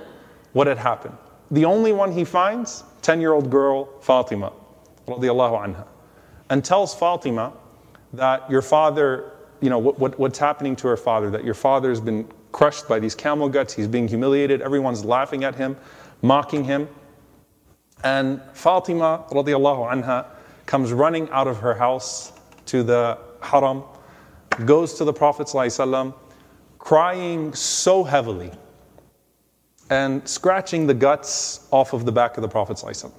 what 0.54 0.68
had 0.68 0.78
happened. 0.78 1.18
The 1.52 1.66
only 1.66 1.94
one 1.94 2.12
he 2.12 2.24
finds, 2.24 2.84
10 3.02 3.22
year 3.22 3.34
old 3.34 3.50
girl, 3.50 3.86
Fatima, 4.02 4.52
anha, 5.08 5.86
and 6.50 6.64
tells 6.64 6.94
Fatima 6.94 7.54
that 8.14 8.50
your 8.52 8.62
father, 8.62 9.32
you 9.62 9.70
know, 9.70 9.80
what, 9.80 9.98
what, 10.00 10.20
what's 10.20 10.38
happening 10.38 10.76
to 10.78 10.88
her 10.88 10.98
father, 10.98 11.30
that 11.32 11.44
your 11.44 11.54
father 11.54 11.90
has 11.90 12.02
been 12.02 12.28
crushed 12.52 12.88
by 12.88 13.00
these 13.00 13.16
camel 13.16 13.50
guts, 13.50 13.74
he's 13.74 13.88
being 13.88 14.08
humiliated, 14.08 14.62
everyone's 14.62 15.04
laughing 15.06 15.44
at 15.44 15.56
him, 15.56 15.78
mocking 16.22 16.64
him. 16.64 16.88
And 18.04 18.42
Fatima, 18.54 19.26
radiallahu 19.32 19.92
anha, 19.92 20.26
comes 20.67 20.93
running 20.93 21.29
out 21.31 21.47
of 21.47 21.59
her 21.59 21.75
house 21.75 22.33
to 22.67 22.83
the 22.83 23.19
haram, 23.41 23.83
goes 24.65 24.95
to 24.95 25.05
the 25.05 25.13
Prophet, 25.13 25.47
ﷺ, 25.47 26.15
crying 26.79 27.55
so 27.55 28.05
heavily 28.05 28.53
and 29.91 30.27
scratching 30.27 30.87
the 30.87 30.95
guts 30.95 31.67
off 31.71 31.93
of 31.93 32.05
the 32.05 32.13
back 32.13 32.37
of 32.37 32.43
the 32.43 32.49
Prophet. 32.49 32.77
ﷺ. 32.77 33.13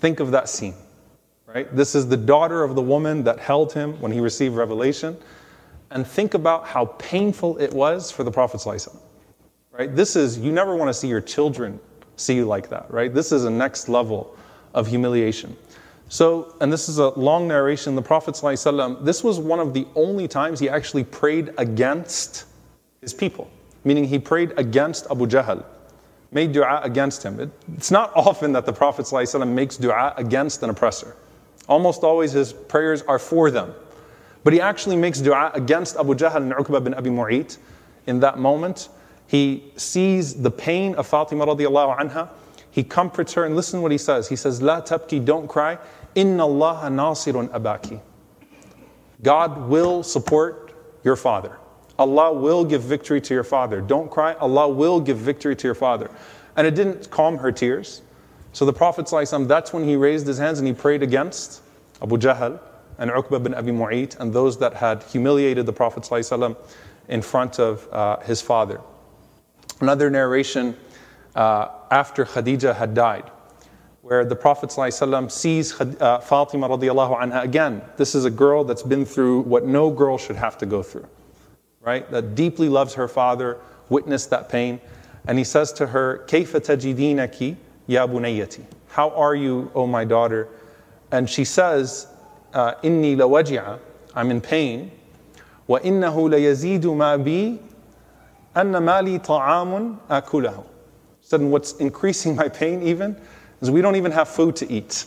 Think 0.00 0.20
of 0.20 0.30
that 0.30 0.48
scene. 0.48 0.74
Right? 1.46 1.74
This 1.74 1.94
is 1.94 2.08
the 2.08 2.16
daughter 2.16 2.62
of 2.62 2.74
the 2.74 2.82
woman 2.82 3.24
that 3.24 3.38
held 3.38 3.72
him 3.72 4.00
when 4.00 4.12
he 4.12 4.20
received 4.20 4.54
revelation. 4.54 5.16
And 5.90 6.06
think 6.06 6.34
about 6.34 6.66
how 6.66 6.86
painful 6.86 7.58
it 7.58 7.72
was 7.72 8.10
for 8.10 8.24
the 8.24 8.30
Prophet. 8.30 8.60
ﷺ. 8.60 8.96
Right? 9.70 9.94
This 9.94 10.16
is, 10.16 10.38
you 10.38 10.52
never 10.52 10.76
want 10.76 10.88
to 10.88 10.94
see 10.94 11.08
your 11.08 11.20
children 11.20 11.78
see 12.16 12.34
you 12.34 12.44
like 12.44 12.68
that, 12.68 12.90
right? 12.90 13.12
This 13.12 13.32
is 13.32 13.44
a 13.44 13.50
next 13.50 13.88
level 13.88 14.36
of 14.74 14.86
humiliation. 14.86 15.56
So, 16.09 16.55
and 16.61 16.71
this 16.71 16.87
is 16.87 16.99
a 16.99 17.09
long 17.09 17.47
narration, 17.47 17.95
the 17.95 18.01
Prophet, 18.01 18.35
ﷺ, 18.35 19.03
this 19.03 19.23
was 19.23 19.39
one 19.39 19.59
of 19.59 19.73
the 19.73 19.85
only 19.95 20.27
times 20.27 20.59
he 20.59 20.69
actually 20.69 21.03
prayed 21.03 21.53
against 21.57 22.45
his 23.01 23.13
people, 23.13 23.49
meaning 23.83 24.05
he 24.05 24.17
prayed 24.17 24.53
against 24.55 25.07
Abu 25.11 25.27
Jahl, 25.27 25.65
made 26.31 26.53
dua 26.53 26.79
against 26.83 27.23
him. 27.23 27.39
It, 27.41 27.49
it's 27.75 27.91
not 27.91 28.11
often 28.15 28.53
that 28.53 28.65
the 28.65 28.71
Prophet 28.71 29.05
ﷺ 29.05 29.47
makes 29.49 29.75
dua 29.75 30.13
against 30.15 30.63
an 30.63 30.69
oppressor. 30.69 31.15
Almost 31.67 32.03
always 32.03 32.31
his 32.31 32.53
prayers 32.53 33.01
are 33.01 33.19
for 33.19 33.51
them. 33.51 33.73
But 34.45 34.53
he 34.53 34.61
actually 34.61 34.95
makes 34.95 35.19
dua 35.19 35.51
against 35.53 35.97
Abu 35.97 36.15
Jahl 36.15 36.37
and 36.37 36.53
Uqba 36.53 36.81
bin 36.81 36.93
Abi 36.93 37.09
Mu'ayt 37.09 37.57
in 38.05 38.21
that 38.21 38.39
moment. 38.39 38.87
He 39.27 39.73
sees 39.75 40.35
the 40.35 40.51
pain 40.51 40.95
of 40.95 41.05
Fatima 41.05 41.45
radiallahu 41.45 41.99
anha. 41.99 42.29
He 42.77 42.83
comforts 42.83 43.33
her 43.33 43.43
and 43.43 43.55
listen 43.55 43.81
what 43.81 43.91
he 43.91 43.97
says. 43.97 44.29
He 44.29 44.35
says, 44.35 44.61
La 44.61 44.81
tabki, 44.81 45.25
don't 45.25 45.47
cry. 45.47 45.79
Inna 46.13 46.45
Allah 46.45 46.81
nasirun 46.91 47.49
abaki. 47.49 47.99
God 49.23 49.67
will 49.67 50.03
support 50.03 50.75
your 51.03 51.15
father. 51.15 51.57
Allah 51.97 52.31
will 52.31 52.63
give 52.63 52.83
victory 52.83 53.19
to 53.19 53.33
your 53.33 53.43
father. 53.43 53.81
Don't 53.81 54.11
cry. 54.11 54.33
Allah 54.33 54.69
will 54.69 54.99
give 54.99 55.17
victory 55.17 55.55
to 55.55 55.67
your 55.67 55.73
father. 55.73 56.11
And 56.55 56.67
it 56.67 56.75
didn't 56.75 57.09
calm 57.09 57.39
her 57.39 57.51
tears. 57.51 58.03
So 58.53 58.63
the 58.63 58.73
Prophet, 58.73 59.07
ﷺ, 59.07 59.47
that's 59.47 59.73
when 59.73 59.83
he 59.83 59.95
raised 59.95 60.27
his 60.27 60.37
hands 60.37 60.59
and 60.59 60.67
he 60.67 60.73
prayed 60.75 61.01
against 61.01 61.63
Abu 62.03 62.17
Jahl 62.17 62.59
and 62.99 63.09
Uqba 63.09 63.41
bin 63.41 63.55
Abi 63.55 63.71
Mu'ayt 63.71 64.19
and 64.19 64.31
those 64.31 64.59
that 64.59 64.75
had 64.75 65.01
humiliated 65.01 65.65
the 65.65 65.73
Prophet 65.73 66.03
ﷺ 66.03 66.55
in 67.07 67.23
front 67.23 67.59
of 67.59 67.91
uh, 67.91 68.19
his 68.19 68.39
father. 68.39 68.79
Another 69.81 70.11
narration 70.11 70.77
uh, 71.35 71.69
after 71.90 72.24
Khadija 72.24 72.74
had 72.76 72.94
died 72.94 73.30
where 74.02 74.24
the 74.24 74.34
Prophet 74.34 74.68
ﷺ 74.70 75.30
sees 75.30 75.80
uh, 75.80 76.18
Fatima 76.18 76.68
radiallahu 76.68 77.20
anha 77.20 77.42
again. 77.44 77.80
This 77.96 78.16
is 78.16 78.24
a 78.24 78.30
girl 78.30 78.64
that's 78.64 78.82
been 78.82 79.04
through 79.06 79.42
what 79.42 79.64
no 79.64 79.90
girl 79.90 80.18
should 80.18 80.34
have 80.36 80.58
to 80.58 80.66
go 80.66 80.82
through, 80.82 81.06
right? 81.80 82.08
That 82.10 82.34
deeply 82.34 82.68
loves 82.68 82.94
her 82.94 83.06
father, 83.06 83.58
witnessed 83.88 84.30
that 84.30 84.48
pain. 84.48 84.80
And 85.26 85.38
he 85.38 85.44
says 85.44 85.72
to 85.74 85.86
her, 85.86 86.24
كَيْفَ 86.26 86.48
تَجِدِينَكِ 86.48 87.56
يَا 87.88 88.06
بُنَيَّتي 88.08 88.64
How 88.88 89.10
are 89.10 89.36
you, 89.36 89.70
O 89.72 89.86
my 89.86 90.04
daughter? 90.04 90.48
And 91.12 91.30
she 91.30 91.44
says, 91.44 92.08
uh, 92.54 92.74
إِنِّي 92.82 93.16
لَوَجِعَ 93.16 93.78
I'm 94.16 94.32
in 94.32 94.40
pain. 94.40 94.90
وَإِنَّهُ 95.68 96.14
لَيَزِيدُ 96.28 96.82
مَا 96.82 97.22
بِي 97.22 97.60
أَنَّ 98.56 98.72
مَالِي 98.82 99.24
طَعَامٌ 99.24 99.96
أَكُلَهُ 100.10 100.64
Said, 101.26 101.40
what's 101.40 101.72
increasing 101.74 102.36
my 102.36 102.48
pain 102.48 102.82
even 102.82 103.20
is 103.60 103.70
we 103.70 103.80
don't 103.80 103.96
even 103.96 104.12
have 104.12 104.28
food 104.28 104.56
to 104.56 104.70
eat. 104.70 105.06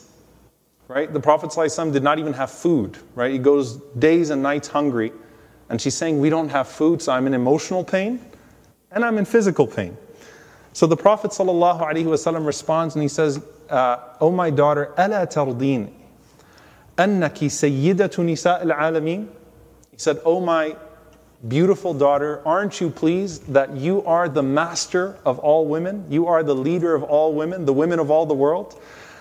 Right? 0.87 1.11
The 1.11 1.19
Prophet 1.19 1.49
ﷺ 1.49 1.93
did 1.93 2.03
not 2.03 2.19
even 2.19 2.33
have 2.33 2.51
food, 2.51 2.97
right? 3.15 3.31
He 3.31 3.39
goes 3.39 3.77
days 3.97 4.29
and 4.29 4.43
nights 4.43 4.67
hungry. 4.67 5.11
And 5.69 5.81
she's 5.81 5.95
saying, 5.95 6.21
We 6.21 6.29
don't 6.29 6.49
have 6.49 6.67
food, 6.67 7.01
so 7.01 7.11
I'm 7.11 7.25
in 7.25 7.33
emotional 7.33 7.83
pain 7.83 8.19
and 8.91 9.03
I'm 9.03 9.17
in 9.17 9.25
physical 9.25 9.67
pain. 9.67 9.97
So 10.73 10.87
the 10.87 10.97
Prophet 10.97 11.31
ﷺ 11.31 12.45
responds 12.45 12.95
and 12.95 13.01
he 13.01 13.07
says, 13.07 13.43
uh, 13.69 13.97
Oh 14.21 14.31
my 14.31 14.49
daughter, 14.49 14.93
ألا 14.97 15.25
ترضين 15.25 15.89
أنك 16.97 17.47
سيدة 17.49 18.09
نساء 18.09 18.63
العالمين? 18.63 19.27
He 19.91 19.97
said, 19.97 20.19
Oh 20.23 20.39
my 20.39 20.75
beautiful 21.48 21.94
daughter, 21.94 22.42
aren't 22.46 22.80
you 22.80 22.90
pleased 22.90 23.52
that 23.52 23.76
you 23.76 24.04
are 24.04 24.28
the 24.28 24.42
master 24.42 25.16
of 25.24 25.38
all 25.38 25.66
women? 25.66 26.04
You 26.10 26.26
are 26.26 26.42
the 26.42 26.54
leader 26.54 26.94
of 26.94 27.02
all 27.02 27.34
women, 27.34 27.64
the 27.64 27.72
women 27.72 27.98
of 27.98 28.10
all 28.10 28.26
the 28.26 28.34
world? 28.34 28.80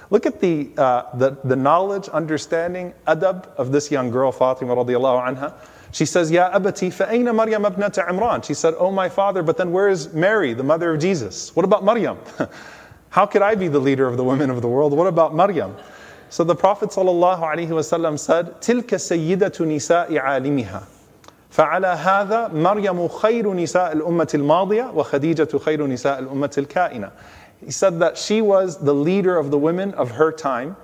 Look 0.10 0.26
at 0.26 0.42
the, 0.42 0.70
uh, 0.78 1.16
the, 1.16 1.38
the 1.44 1.56
knowledge, 1.56 2.10
understanding, 2.10 2.94
adab 3.08 3.46
of 3.56 3.72
this 3.72 3.92
young 3.92 4.10
girl, 4.10 4.32
Fatima 4.32 4.76
radiallahu 4.76 5.36
anha. 5.36 5.54
She 5.92 6.06
says, 6.06 6.30
Ya 6.30 6.50
abati, 6.52 6.90
fa'ayna 6.90 7.34
Maryam 7.34 7.64
abnata 7.64 8.08
Imran? 8.08 8.44
She 8.44 8.54
said, 8.54 8.74
Oh 8.78 8.92
my 8.92 9.10
father, 9.10 9.42
but 9.44 9.58
then 9.58 9.72
where 9.72 9.90
is 9.90 10.14
Mary, 10.14 10.54
the 10.54 10.64
mother 10.64 10.94
of 10.94 11.02
Jesus? 11.02 11.56
What 11.56 11.64
about 11.64 11.84
Maryam? 11.84 12.18
How 13.10 13.26
could 13.26 13.42
I 13.42 13.56
be 13.56 13.68
the 13.68 13.80
leader 13.80 14.08
of 14.08 14.18
the 14.18 14.24
women 14.24 14.50
of 14.50 14.62
the 14.62 14.68
world? 14.68 14.94
What 14.94 15.08
about 15.08 15.34
Maryam? 15.34 15.76
So 16.30 16.44
the 16.44 16.56
Prophet 16.56 16.90
ﷺ 16.90 18.20
said, 18.20 18.62
Tilka 18.62 18.98
sayyidatu 18.98 19.66
nisa'i 19.66 20.22
alimiha. 20.22 20.86
فعلى 21.51 21.87
هذا 21.87 22.49
مريم 22.49 23.09
خير 23.09 23.55
نساء 23.55 23.93
الأمة 23.93 24.29
الماضية 24.35 24.91
وخديجة 24.95 25.59
خير 25.59 25.87
نساء 25.87 26.19
الأمة 26.19 26.55
الكائنة. 26.59 27.11
He 27.65 27.71
said 27.71 28.01
that 28.01 28.19
she 28.19 28.43
was 28.43 28.79
the 28.79 28.95
leader 28.95 29.39
of 29.39 29.51
the 29.51 29.59
women 29.59 29.95
of 29.95 30.11
her 30.13 30.33
time. 30.33 30.77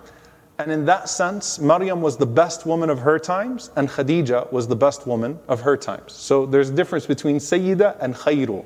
And 0.59 0.71
in 0.71 0.85
that 0.85 1.09
sense, 1.09 1.59
Maryam 1.59 2.03
was 2.03 2.19
the 2.19 2.27
best 2.27 2.67
woman 2.67 2.91
of 2.91 2.99
her 2.99 3.19
times, 3.19 3.71
and 3.77 3.89
Khadija 3.89 4.53
was 4.53 4.69
the 4.69 4.77
best 4.77 5.07
woman 5.07 5.39
of 5.49 5.63
her 5.63 5.75
times. 5.75 6.13
So 6.13 6.45
there's 6.45 6.69
a 6.69 6.75
difference 6.75 7.07
between 7.07 7.39
Sayyida 7.39 7.97
and 7.99 8.15
Khayru. 8.15 8.65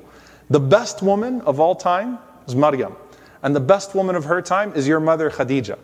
The 0.49 0.59
best 0.59 1.01
woman 1.01 1.39
of 1.41 1.61
all 1.61 1.73
time 1.73 2.19
is 2.47 2.53
Maryam, 2.55 2.97
and 3.43 3.55
the 3.55 3.61
best 3.61 3.95
woman 3.95 4.15
of 4.15 4.25
her 4.25 4.41
time 4.41 4.73
is 4.75 4.87
your 4.87 4.99
mother 4.99 5.31
Khadija. 5.31 5.79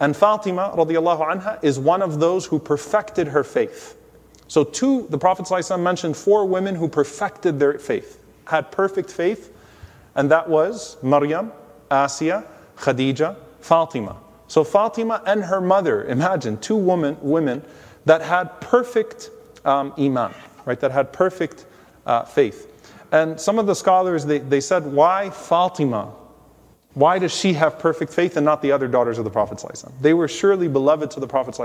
And 0.00 0.14
Fatima 0.14 0.74
radiallahu 0.76 1.32
anha 1.32 1.64
is 1.64 1.78
one 1.78 2.02
of 2.02 2.20
those 2.20 2.44
who 2.44 2.58
perfected 2.58 3.28
her 3.28 3.42
faith. 3.42 3.96
So, 4.49 4.63
two, 4.63 5.05
the 5.11 5.17
Prophet 5.17 5.45
ﷺ 5.45 5.79
mentioned 5.79 6.17
four 6.17 6.43
women 6.43 6.73
who 6.73 6.87
perfected 6.89 7.59
their 7.59 7.77
faith, 7.77 8.19
had 8.45 8.71
perfect 8.71 9.11
faith, 9.11 9.55
and 10.15 10.31
that 10.31 10.49
was 10.49 10.97
Maryam, 11.03 11.51
Asiya, 11.91 12.45
Khadija, 12.75 13.35
Fatima. 13.61 14.17
So, 14.47 14.63
Fatima 14.63 15.21
and 15.27 15.43
her 15.43 15.61
mother, 15.61 16.03
imagine 16.05 16.57
two 16.57 16.75
women, 16.75 17.15
women 17.21 17.63
that 18.05 18.23
had 18.23 18.59
perfect 18.59 19.29
um, 19.65 19.93
iman, 19.99 20.33
right, 20.65 20.79
that 20.79 20.89
had 20.89 21.13
perfect 21.13 21.67
uh, 22.07 22.23
faith. 22.23 22.65
And 23.11 23.39
some 23.39 23.59
of 23.59 23.67
the 23.67 23.75
scholars, 23.75 24.25
they, 24.25 24.39
they 24.39 24.61
said, 24.61 24.83
why 24.83 25.29
Fatima? 25.29 26.11
Why 26.95 27.19
does 27.19 27.31
she 27.31 27.53
have 27.53 27.77
perfect 27.77 28.11
faith 28.11 28.35
and 28.35 28.43
not 28.43 28.63
the 28.63 28.71
other 28.71 28.87
daughters 28.87 29.19
of 29.19 29.23
the 29.23 29.29
Prophet? 29.29 29.63
They 30.01 30.13
were 30.13 30.27
surely 30.27 30.67
beloved 30.67 31.11
to 31.11 31.19
the 31.19 31.27
Prophet. 31.27 31.55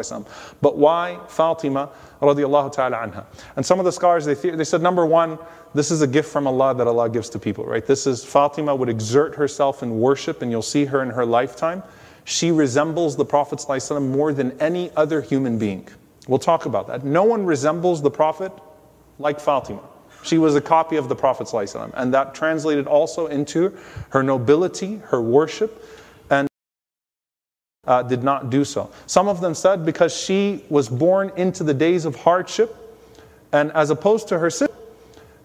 But 0.60 0.76
why 0.76 1.18
Fatima? 1.28 1.90
And 2.20 3.66
some 3.66 3.78
of 3.78 3.84
the 3.84 3.92
scholars, 3.92 4.26
they, 4.26 4.34
they 4.34 4.64
said, 4.64 4.82
number 4.82 5.06
one, 5.06 5.38
this 5.74 5.90
is 5.90 6.02
a 6.02 6.06
gift 6.06 6.30
from 6.30 6.46
Allah 6.46 6.74
that 6.74 6.86
Allah 6.86 7.08
gives 7.08 7.30
to 7.30 7.38
people, 7.38 7.64
right? 7.64 7.84
This 7.84 8.06
is 8.06 8.22
Fatima 8.22 8.76
would 8.76 8.88
exert 8.88 9.34
herself 9.34 9.82
in 9.82 9.98
worship, 9.98 10.42
and 10.42 10.50
you'll 10.50 10.62
see 10.62 10.84
her 10.84 11.02
in 11.02 11.10
her 11.10 11.24
lifetime. 11.24 11.82
She 12.24 12.52
resembles 12.52 13.16
the 13.16 13.24
Prophet 13.24 13.64
more 14.00 14.32
than 14.32 14.60
any 14.60 14.90
other 14.94 15.20
human 15.20 15.58
being. 15.58 15.88
We'll 16.28 16.38
talk 16.38 16.66
about 16.66 16.86
that. 16.88 17.04
No 17.04 17.24
one 17.24 17.44
resembles 17.44 18.02
the 18.02 18.10
Prophet 18.10 18.52
like 19.18 19.40
Fatima. 19.40 19.82
She 20.24 20.38
was 20.38 20.56
a 20.56 20.60
copy 20.60 20.96
of 20.96 21.08
the 21.08 21.14
Prophet 21.14 21.52
and 21.94 22.14
that 22.14 22.34
translated 22.34 22.86
also 22.86 23.26
into 23.26 23.76
her 24.08 24.22
nobility, 24.22 24.96
her 25.06 25.20
worship, 25.20 25.86
and 26.30 26.48
uh, 27.86 28.02
did 28.02 28.24
not 28.24 28.48
do 28.48 28.64
so. 28.64 28.90
Some 29.06 29.28
of 29.28 29.42
them 29.42 29.54
said 29.54 29.84
because 29.84 30.16
she 30.16 30.64
was 30.70 30.88
born 30.88 31.30
into 31.36 31.62
the 31.62 31.74
days 31.74 32.06
of 32.06 32.16
hardship, 32.16 32.74
and 33.52 33.70
as 33.72 33.90
opposed 33.90 34.28
to 34.28 34.38
her 34.38 34.48
sister, 34.48 34.74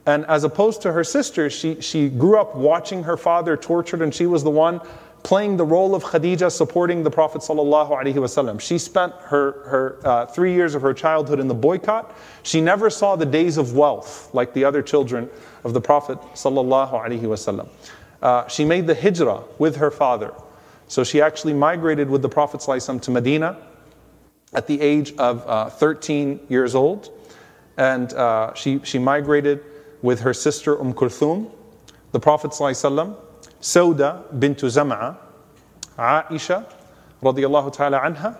and 0.06 0.26
as 0.26 0.46
opposed 0.46 0.82
to 0.84 0.94
her 0.94 1.04
sister, 1.04 1.50
she, 1.50 1.82
she 1.82 2.08
grew 2.08 2.40
up 2.40 2.56
watching 2.56 3.04
her 3.04 3.18
father 3.18 3.58
tortured, 3.58 4.02
and 4.02 4.16
she 4.16 4.26
was 4.26 4.44
the 4.44 4.50
one 4.50 4.80
playing 5.25 5.57
the 5.57 5.65
role 5.65 5.95
of 5.95 6.05
Khadija 6.05 6.53
supporting 6.53 7.03
the 7.03 7.11
Prophet 7.11 7.41
ﷺ. 7.41 8.61
She 8.61 8.79
spent 8.79 9.15
her, 9.23 9.53
her 9.67 9.99
uh, 10.05 10.27
three 10.27 10.53
years 10.53 10.75
of 10.75 10.83
her 10.83 10.93
childhood 10.93 11.41
in 11.41 11.49
the 11.49 11.55
boycott. 11.55 12.15
She 12.43 12.61
never 12.61 12.91
saw 12.91 13.17
the 13.17 13.25
days 13.25 13.57
of 13.57 13.75
wealth 13.75 14.29
like 14.35 14.53
the 14.53 14.65
other 14.65 14.83
children 14.83 15.31
of 15.65 15.73
the 15.73 15.81
Prophet 15.81 16.19
ﷺ. 16.35 17.69
Uh, 18.23 18.49
she 18.49 18.65
made 18.67 18.87
the 18.87 18.95
hijrah 18.95 19.43
with 19.59 19.77
her 19.77 19.91
father. 19.91 20.35
So 20.89 21.03
she 21.03 21.23
actually 21.23 21.55
migrated 21.55 22.11
with 22.11 22.21
the 22.21 22.29
Prophet 22.29 22.61
ﷺ 22.61 23.01
to 23.03 23.11
Medina 23.11 23.57
at 24.53 24.67
the 24.67 24.81
age 24.81 25.15
of 25.17 25.47
uh, 25.49 25.71
13 25.71 26.41
years 26.51 26.75
old. 26.75 27.11
And 27.79 28.13
uh, 28.13 28.53
she, 28.55 28.81
she 28.85 28.99
migrated 28.99 29.65
with 30.03 30.21
her 30.21 30.35
sister 30.35 30.79
Umm 30.79 30.93
Kulthum. 30.93 31.51
The 32.13 32.21
Prophet 32.21 32.51
ﷺ 32.51 33.17
Sauda 33.62 34.40
bint 34.40 34.60
Zam'a, 34.60 35.18
Aisha 35.98 36.66
radiallahu 37.22 37.74
ta'ala 37.74 38.00
anha, 38.00 38.38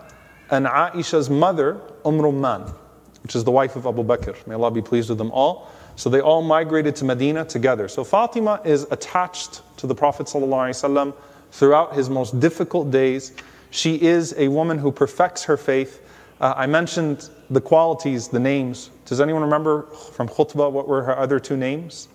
and 0.50 0.66
Aisha's 0.66 1.28
mother, 1.28 1.80
Umm 2.04 2.18
Rumman, 2.18 2.74
which 3.22 3.36
is 3.36 3.44
the 3.44 3.50
wife 3.50 3.76
of 3.76 3.86
Abu 3.86 4.02
Bakr. 4.02 4.46
May 4.46 4.54
Allah 4.54 4.70
be 4.70 4.82
pleased 4.82 5.08
with 5.08 5.18
them 5.18 5.30
all. 5.30 5.70
So 5.96 6.08
they 6.08 6.20
all 6.20 6.40
migrated 6.40 6.96
to 6.96 7.04
Medina 7.04 7.44
together. 7.44 7.86
So 7.86 8.04
Fatima 8.04 8.62
is 8.64 8.86
attached 8.90 9.60
to 9.76 9.86
the 9.86 9.94
Prophet 9.94 10.26
ﷺ 10.26 11.14
throughout 11.52 11.94
his 11.94 12.08
most 12.08 12.40
difficult 12.40 12.90
days. 12.90 13.32
She 13.70 14.00
is 14.00 14.34
a 14.38 14.48
woman 14.48 14.78
who 14.78 14.90
perfects 14.90 15.44
her 15.44 15.58
faith. 15.58 16.00
Uh, 16.40 16.54
I 16.56 16.66
mentioned 16.66 17.28
the 17.50 17.60
qualities, 17.60 18.28
the 18.28 18.40
names. 18.40 18.90
Does 19.04 19.20
anyone 19.20 19.42
remember 19.42 19.82
from 20.12 20.26
khutbah 20.26 20.72
what 20.72 20.88
were 20.88 21.02
her 21.02 21.18
other 21.18 21.38
two 21.38 21.56
names? 21.56 22.08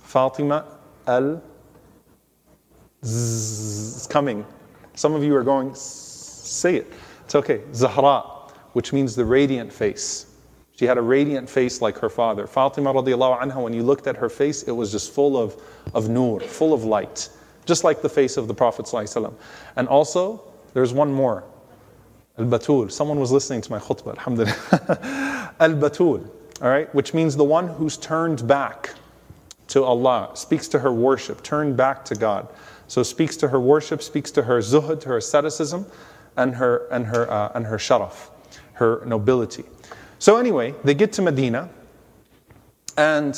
Fatima 0.00 0.64
Al 1.08 1.42
It's 3.02 4.06
coming. 4.06 4.44
Some 4.94 5.14
of 5.14 5.24
you 5.24 5.34
are 5.34 5.42
going, 5.42 5.74
say 5.74 6.76
it. 6.76 6.92
It's 7.24 7.34
okay. 7.34 7.62
Zahra, 7.72 8.20
which 8.72 8.92
means 8.92 9.16
the 9.16 9.24
radiant 9.24 9.72
face. 9.72 10.26
She 10.76 10.84
had 10.84 10.98
a 10.98 11.02
radiant 11.02 11.48
face 11.48 11.80
like 11.80 11.98
her 11.98 12.08
father. 12.08 12.46
Fatima 12.46 12.92
radiallahu 12.92 13.40
anha, 13.40 13.62
when 13.62 13.72
you 13.72 13.82
looked 13.82 14.06
at 14.06 14.16
her 14.16 14.28
face, 14.28 14.62
it 14.64 14.70
was 14.70 14.92
just 14.92 15.12
full 15.12 15.36
of, 15.36 15.60
of 15.94 16.08
nur, 16.08 16.40
full 16.40 16.72
of 16.72 16.84
light, 16.84 17.28
just 17.66 17.82
like 17.84 18.02
the 18.02 18.08
face 18.08 18.36
of 18.36 18.46
the 18.46 18.54
Prophet. 18.54 18.92
And 19.76 19.88
also, 19.88 20.42
there's 20.74 20.92
one 20.92 21.12
more. 21.12 21.44
Al 22.38 22.44
Batul. 22.44 22.92
Someone 22.92 23.18
was 23.18 23.32
listening 23.32 23.60
to 23.62 23.70
my 23.70 23.78
khutbah, 23.78 24.16
alhamdulillah. 24.16 25.54
Al 25.60 25.74
Batul, 25.74 26.28
all 26.62 26.68
right, 26.68 26.92
which 26.94 27.14
means 27.14 27.34
the 27.34 27.44
one 27.44 27.66
who's 27.66 27.96
turned 27.96 28.46
back 28.46 28.94
to 29.68 29.84
Allah, 29.84 30.30
speaks 30.34 30.68
to 30.68 30.78
her 30.78 30.92
worship, 30.92 31.42
turn 31.42 31.76
back 31.76 32.04
to 32.06 32.14
God. 32.14 32.48
So 32.88 33.02
speaks 33.02 33.36
to 33.38 33.48
her 33.48 33.60
worship, 33.60 34.02
speaks 34.02 34.30
to 34.32 34.42
her 34.42 34.58
zuhud, 34.58 35.04
her 35.04 35.18
asceticism, 35.18 35.86
and 36.36 36.54
her 36.54 36.86
and 36.90 37.06
her 37.06 37.30
uh, 37.30 37.52
and 37.54 37.66
her 37.66 37.76
sharaf, 37.76 38.30
her 38.74 39.02
nobility. 39.04 39.64
So 40.18 40.36
anyway, 40.36 40.74
they 40.84 40.94
get 40.94 41.12
to 41.14 41.22
Medina, 41.22 41.68
and 42.96 43.36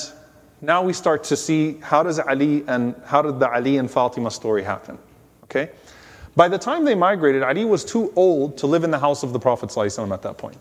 now 0.61 0.83
we 0.83 0.93
start 0.93 1.25
to 1.25 1.37
see 1.37 1.79
how 1.81 2.03
does 2.03 2.21
Ali 2.21 2.64
and 2.69 2.95
how 3.05 3.23
did 3.23 3.40
the 3.40 3.51
Ali 3.51 3.79
and 3.79 3.90
Fatima 3.90 4.31
story 4.31 4.62
happen? 4.62 4.99
Okay, 5.45 5.71
by 6.37 6.47
the 6.47 6.59
time 6.59 6.85
they 6.85 6.95
migrated, 6.95 7.43
Ali 7.43 7.64
was 7.64 7.85
too 7.85 8.12
old 8.14 8.57
to 8.59 8.69
live 8.69 8.85
in 8.85 8.90
the 8.90 8.99
house 8.99 9.25
of 9.25 9.33
the 9.33 9.40
Prophet 9.40 9.77
at 9.77 10.23
that 10.23 10.38
point. 10.38 10.59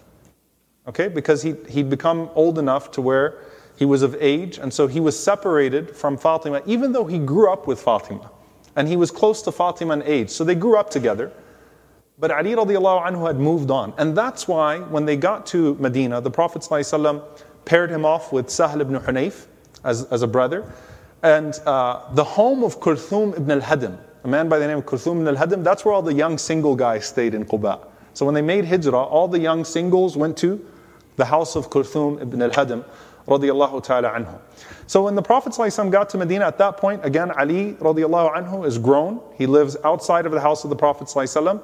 Okay, 0.87 1.07
because 1.07 1.43
he 1.43 1.53
he'd 1.69 1.89
become 1.89 2.29
old 2.33 2.57
enough 2.57 2.89
to 2.91 3.01
where 3.01 3.43
he 3.79 3.85
was 3.85 4.01
of 4.01 4.13
age, 4.19 4.57
and 4.57 4.73
so 4.73 4.87
he 4.87 4.99
was 4.99 5.17
separated 5.17 5.95
from 5.95 6.17
Fatima, 6.17 6.61
even 6.65 6.91
though 6.91 7.05
he 7.05 7.17
grew 7.17 7.49
up 7.49 7.65
with 7.65 7.79
Fatima. 7.79 8.29
And 8.75 8.89
he 8.89 8.97
was 8.97 9.09
close 9.09 9.41
to 9.43 9.53
Fatima 9.53 9.93
in 9.93 10.03
age. 10.03 10.29
So 10.29 10.43
they 10.43 10.53
grew 10.53 10.75
up 10.75 10.89
together. 10.89 11.31
But 12.17 12.29
Ali 12.31 12.55
radiallahu 12.55 13.07
anhu 13.07 13.25
had 13.25 13.37
moved 13.37 13.71
on. 13.71 13.93
And 13.97 14.17
that's 14.17 14.49
why 14.49 14.79
when 14.79 15.05
they 15.05 15.15
got 15.15 15.45
to 15.53 15.75
Medina, 15.75 16.19
the 16.19 16.29
Prophet 16.29 16.67
paired 17.63 17.89
him 17.89 18.03
off 18.03 18.33
with 18.33 18.49
Sahl 18.49 18.81
ibn 18.81 18.99
Hunayf 18.99 19.45
as, 19.85 20.03
as 20.11 20.23
a 20.23 20.27
brother. 20.27 20.69
And 21.23 21.57
uh, 21.65 22.13
the 22.15 22.23
home 22.25 22.65
of 22.65 22.81
Kulthum 22.81 23.37
ibn 23.37 23.61
al-Hadim, 23.61 23.97
a 24.25 24.27
man 24.27 24.49
by 24.49 24.59
the 24.59 24.67
name 24.67 24.79
of 24.79 24.85
Kulthum 24.85 25.21
ibn 25.21 25.27
al-Hadim, 25.29 25.63
that's 25.63 25.85
where 25.85 25.93
all 25.93 26.01
the 26.01 26.13
young 26.13 26.37
single 26.37 26.75
guys 26.75 27.05
stayed 27.05 27.33
in 27.33 27.45
Quba. 27.45 27.79
So 28.13 28.25
when 28.25 28.35
they 28.35 28.41
made 28.41 28.65
hijrah, 28.65 29.03
all 29.03 29.29
the 29.29 29.39
young 29.39 29.63
singles 29.63 30.17
went 30.17 30.35
to 30.39 30.59
the 31.15 31.23
house 31.23 31.55
of 31.55 31.69
Kulthum 31.69 32.21
ibn 32.21 32.41
al-Hadim 32.41 32.83
radiallahu 33.28 33.82
ta'ala 33.82 34.10
anhu. 34.10 34.38
So 34.86 35.04
when 35.04 35.14
the 35.14 35.22
Prophet 35.22 35.52
ﷺ 35.52 35.90
got 35.90 36.10
to 36.10 36.18
Medina 36.18 36.46
at 36.46 36.58
that 36.58 36.76
point, 36.76 37.04
again, 37.04 37.30
Ali 37.30 37.74
radiallahu 37.74 38.36
anhu 38.36 38.66
is 38.66 38.78
grown. 38.78 39.20
He 39.36 39.46
lives 39.46 39.76
outside 39.84 40.26
of 40.26 40.32
the 40.32 40.40
house 40.40 40.64
of 40.64 40.70
the 40.70 40.76
Prophet 40.76 41.08
ﷺ. 41.08 41.60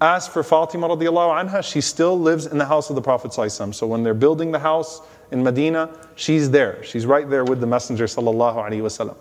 As 0.00 0.28
for 0.28 0.42
Fatima 0.42 0.88
radiallahu 0.88 1.48
anha, 1.48 1.62
she 1.62 1.80
still 1.80 2.18
lives 2.18 2.46
in 2.46 2.58
the 2.58 2.66
house 2.66 2.90
of 2.90 2.96
the 2.96 3.02
Prophet 3.02 3.30
ﷺ. 3.30 3.74
So 3.74 3.86
when 3.86 4.02
they're 4.02 4.14
building 4.14 4.50
the 4.50 4.58
house 4.58 5.00
in 5.30 5.42
Medina, 5.42 5.90
she's 6.16 6.50
there. 6.50 6.82
She's 6.82 7.06
right 7.06 7.28
there 7.30 7.44
with 7.44 7.60
the 7.60 7.66
Messenger 7.66 8.04
sallallahu 8.04 8.56
alaihi 8.56 8.82
wasallam. 8.82 9.16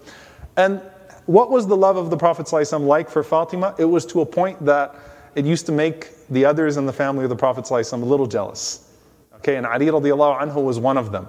And 0.57 0.81
what 1.27 1.49
was 1.49 1.65
the 1.67 1.77
love 1.77 1.97
of 1.97 2.09
the 2.09 2.17
Prophet 2.17 2.47
ﷺ 2.47 2.85
like 2.85 3.09
for 3.09 3.23
Fatima? 3.23 3.75
It 3.77 3.85
was 3.85 4.05
to 4.07 4.21
a 4.21 4.25
point 4.25 4.63
that 4.65 4.95
it 5.35 5.45
used 5.45 5.65
to 5.67 5.71
make 5.71 6.09
the 6.29 6.45
others 6.45 6.77
in 6.77 6.85
the 6.85 6.93
family 6.93 7.23
of 7.23 7.29
the 7.29 7.35
Prophet 7.35 7.65
ﷺ 7.65 8.01
a 8.01 8.05
little 8.05 8.27
jealous. 8.27 8.91
Okay, 9.35 9.55
and 9.55 9.65
Ali 9.65 9.85
radiallahu 9.87 10.41
anhu 10.41 10.63
was 10.63 10.79
one 10.79 10.97
of 10.97 11.11
them. 11.11 11.27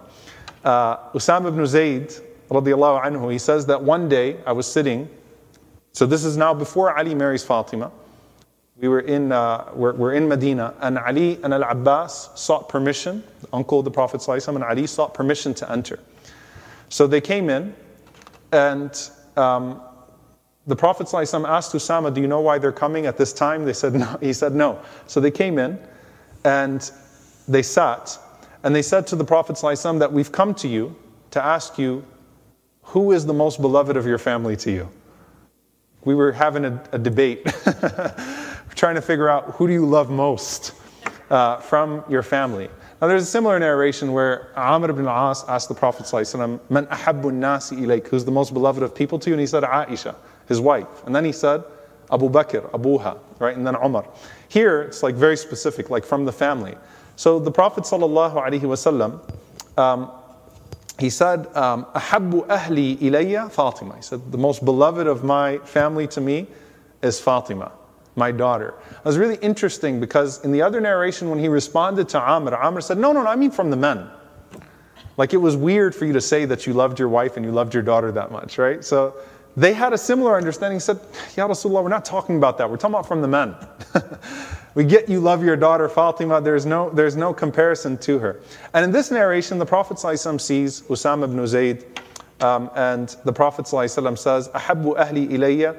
Uh, 0.64 0.98
Usama 1.14 1.48
ibn 1.48 1.66
Zayd, 1.66 2.10
radiallahu 2.50 3.04
anhu, 3.04 3.32
he 3.32 3.38
says 3.38 3.66
that 3.66 3.82
one 3.82 4.08
day 4.08 4.38
I 4.46 4.52
was 4.52 4.72
sitting, 4.72 5.10
so 5.94 6.06
this 6.06 6.24
is 6.24 6.38
now 6.38 6.54
before 6.54 6.98
Ali 6.98 7.16
marries 7.16 7.44
Fatima. 7.44 7.92
We 8.78 8.88
were 8.88 9.02
in, 9.02 9.32
uh, 9.32 9.70
we're, 9.74 9.94
we're, 9.94 10.14
in 10.14 10.28
Medina, 10.28 10.74
and 10.82 10.98
Ali 10.98 11.40
and 11.44 11.54
Al 11.54 11.64
Abbas 11.64 12.30
sought 12.36 12.70
permission, 12.70 13.24
the 13.42 13.48
uncle 13.54 13.80
of 13.80 13.86
the 13.86 13.92
Prophet, 13.92 14.28
and 14.28 14.64
Ali 14.64 14.88
sought 14.88 15.14
permission 15.14 15.54
to 15.56 15.72
enter. 15.72 16.00
So 16.90 17.06
they 17.08 17.22
came 17.22 17.50
in, 17.50 17.76
and 18.52 19.10
um, 19.38 19.82
the 20.68 20.76
Prophet 20.76 21.08
asked 21.14 21.74
Usama, 21.74 22.14
Do 22.14 22.22
you 22.22 22.28
know 22.28 22.42
why 22.42 22.58
they're 22.58 22.72
coming 22.72 23.06
at 23.06 23.18
this 23.18 23.34
time? 23.34 23.66
They 23.66 23.74
said, 23.74 23.94
no. 23.94 24.18
He 24.22 24.34
said, 24.34 24.54
No. 24.54 24.80
So 25.08 25.20
they 25.20 25.32
came 25.32 25.58
in 25.58 25.80
and 26.44 26.90
they 27.48 27.64
sat, 27.64 28.18
and 28.64 28.76
they 28.76 28.82
said 28.82 29.08
to 29.08 29.16
the 29.16 29.24
Prophet 29.24 29.56
ﷺ 29.56 30.00
that 30.00 30.12
we've 30.12 30.32
come 30.32 30.54
to 30.56 30.68
you 30.68 30.96
to 31.32 31.44
ask 31.44 31.78
you, 31.78 32.06
who 32.84 33.12
is 33.12 33.26
the 33.26 33.34
most 33.34 33.62
beloved 33.62 33.98
of 33.98 34.06
your 34.06 34.18
family 34.18 34.56
to 34.58 34.72
you? 34.72 34.90
We 36.04 36.16
were 36.16 36.32
having 36.32 36.66
a, 36.66 36.84
a 36.92 37.00
debate, 37.00 37.46
trying 38.76 38.96
to 38.96 39.02
figure 39.02 39.30
out 39.30 39.56
who 39.56 39.68
do 39.68 39.74
you 39.74 39.86
love 39.86 40.10
most 40.10 40.74
uh, 41.30 41.58
from 41.58 42.04
your 42.10 42.24
family. 42.24 42.70
Now, 43.02 43.08
there's 43.08 43.24
a 43.24 43.28
similar 43.28 43.58
narration 43.58 44.12
where 44.12 44.52
Amr 44.58 44.92
ibn 44.92 45.08
al-As 45.08 45.44
asked 45.48 45.70
the 45.70 45.76
Prophet 45.76 46.12
Man 46.70 46.86
ahabbu 46.86 47.34
nasi 47.34 47.78
ilayk, 47.78 48.08
who's 48.08 48.26
the 48.26 48.32
most 48.32 48.54
beloved 48.54 48.84
of 48.84 48.94
people 48.94 49.18
to 49.20 49.30
you? 49.30 49.34
And 49.34 49.40
he 49.40 49.48
said, 49.48 49.64
Aisha, 49.64 50.16
his 50.48 50.60
wife. 50.60 51.06
And 51.06 51.16
then 51.16 51.26
he 51.26 51.32
said, 51.32 51.64
Abu 52.12 52.30
Bakr, 52.30 52.70
Abuha, 52.72 53.18
right? 53.40 53.56
And 53.56 53.66
then 53.66 53.76
Umar. 53.76 54.06
Here, 54.50 54.82
it's 54.82 55.02
like 55.02 55.16
very 55.16 55.38
specific, 55.38 55.90
like 55.90 56.04
from 56.04 56.26
the 56.26 56.32
family. 56.32 56.76
So 57.22 57.38
the 57.38 57.52
Prophet 57.52 57.84
sallallahu 57.84 58.34
alaihi 58.34 58.62
wasallam, 58.62 59.20
um, 59.78 60.10
he 60.98 61.12
said, 61.12 61.46
um, 61.56 61.86
"Ahabu 61.94 62.48
ahli 62.48 62.98
ilayya 62.98 63.52
Fatima." 63.52 63.96
He 63.98 64.02
said, 64.02 64.32
"The 64.32 64.40
most 64.40 64.66
beloved 64.66 65.06
of 65.06 65.24
my 65.24 65.60
family 65.60 66.08
to 66.08 66.20
me 66.20 66.48
is 67.04 67.20
Fatima." 67.20 67.74
my 68.16 68.30
daughter. 68.30 68.74
It 68.90 69.06
was 69.06 69.18
really 69.18 69.38
interesting 69.38 70.02
because 70.02 70.44
in 70.44 70.52
the 70.52 70.62
other 70.64 70.82
narration, 70.82 71.30
when 71.30 71.40
he 71.40 71.48
responded 71.48 72.10
to 72.10 72.20
Amr, 72.20 72.54
Amr 72.54 72.82
said, 72.82 72.98
No, 72.98 73.14
no, 73.14 73.24
no, 73.24 73.30
I 73.30 73.38
mean 73.38 73.52
from 73.52 73.70
the 73.70 73.78
men. 73.78 74.10
Like 75.16 75.34
it 75.34 75.38
was 75.38 75.56
weird 75.56 75.96
for 75.96 76.04
you 76.04 76.12
to 76.12 76.20
say 76.20 76.44
that 76.44 76.68
you 76.68 76.74
loved 76.74 77.00
your 77.00 77.08
wife 77.08 77.38
and 77.38 77.46
you 77.46 77.54
loved 77.54 77.74
your 77.74 77.84
daughter 77.84 78.12
that 78.12 78.30
much, 78.30 78.58
right? 78.58 78.84
So 78.84 79.16
they 79.57 79.73
had 79.73 79.93
a 79.93 79.99
similar 79.99 80.37
understanding. 80.37 80.81
Said, 80.81 81.01
Ya 81.35 81.49
Rasulullah, 81.49 81.83
we're 81.83 81.89
not 81.89 82.05
talking 82.05 82.37
about 82.37 82.59
that. 82.59 82.69
We're 82.69 82.77
talking 82.77 82.95
about 82.95 83.09
from 83.09 83.23
the 83.23 83.29
men. 83.29 83.57
we 84.75 84.85
get 84.85 85.09
you 85.09 85.19
love 85.19 85.43
your 85.43 85.57
daughter 85.57 85.89
Fatima. 85.89 86.41
There's 86.43 86.67
no, 86.67 86.91
there's 86.91 87.17
no 87.17 87.33
comparison 87.33 87.97
to 87.99 88.19
her. 88.19 88.41
And 88.75 88.85
in 88.85 88.93
this 88.93 89.11
narration, 89.11 89.59
the 89.59 89.65
Prophet 89.65 89.97
ﷺ 89.97 90.41
sees 90.41 90.83
Usama 90.83 91.25
ibn 91.25 91.47
Zayd, 91.47 91.87
um, 92.41 92.71
and 92.75 93.09
the 93.25 93.33
Prophet 93.33 93.65
ﷺ 93.65 94.19
says, 94.19 94.49
أحب 94.49 94.95
أهلي 94.95 95.29
إلي 95.31 95.75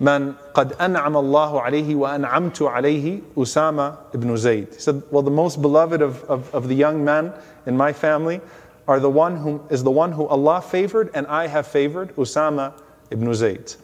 من 0.00 0.34
قد 0.54 0.72
أنعم 0.78 1.16
الله 1.16 1.62
عليه 1.62 1.94
وأنعمت 1.96 2.62
عليه 2.72 3.20
Usama 3.36 3.98
ibn 4.14 4.34
Zayd. 4.38 4.68
He 4.72 4.80
said, 4.80 5.02
well, 5.10 5.22
the 5.22 5.30
most 5.30 5.60
beloved 5.60 6.00
of, 6.00 6.24
of, 6.24 6.54
of 6.54 6.68
the 6.68 6.74
young 6.74 7.04
men 7.04 7.34
in 7.66 7.76
my 7.76 7.92
family 7.92 8.40
are 8.86 9.00
the 9.00 9.10
one 9.10 9.36
who 9.36 9.60
is 9.68 9.82
the 9.84 9.90
one 9.90 10.12
who 10.12 10.26
Allah 10.26 10.62
favored 10.62 11.10
and 11.12 11.26
I 11.26 11.46
have 11.46 11.66
favored, 11.66 12.16
Usama 12.16 12.72
ibn 13.12 13.32
Zayd, 13.34 13.74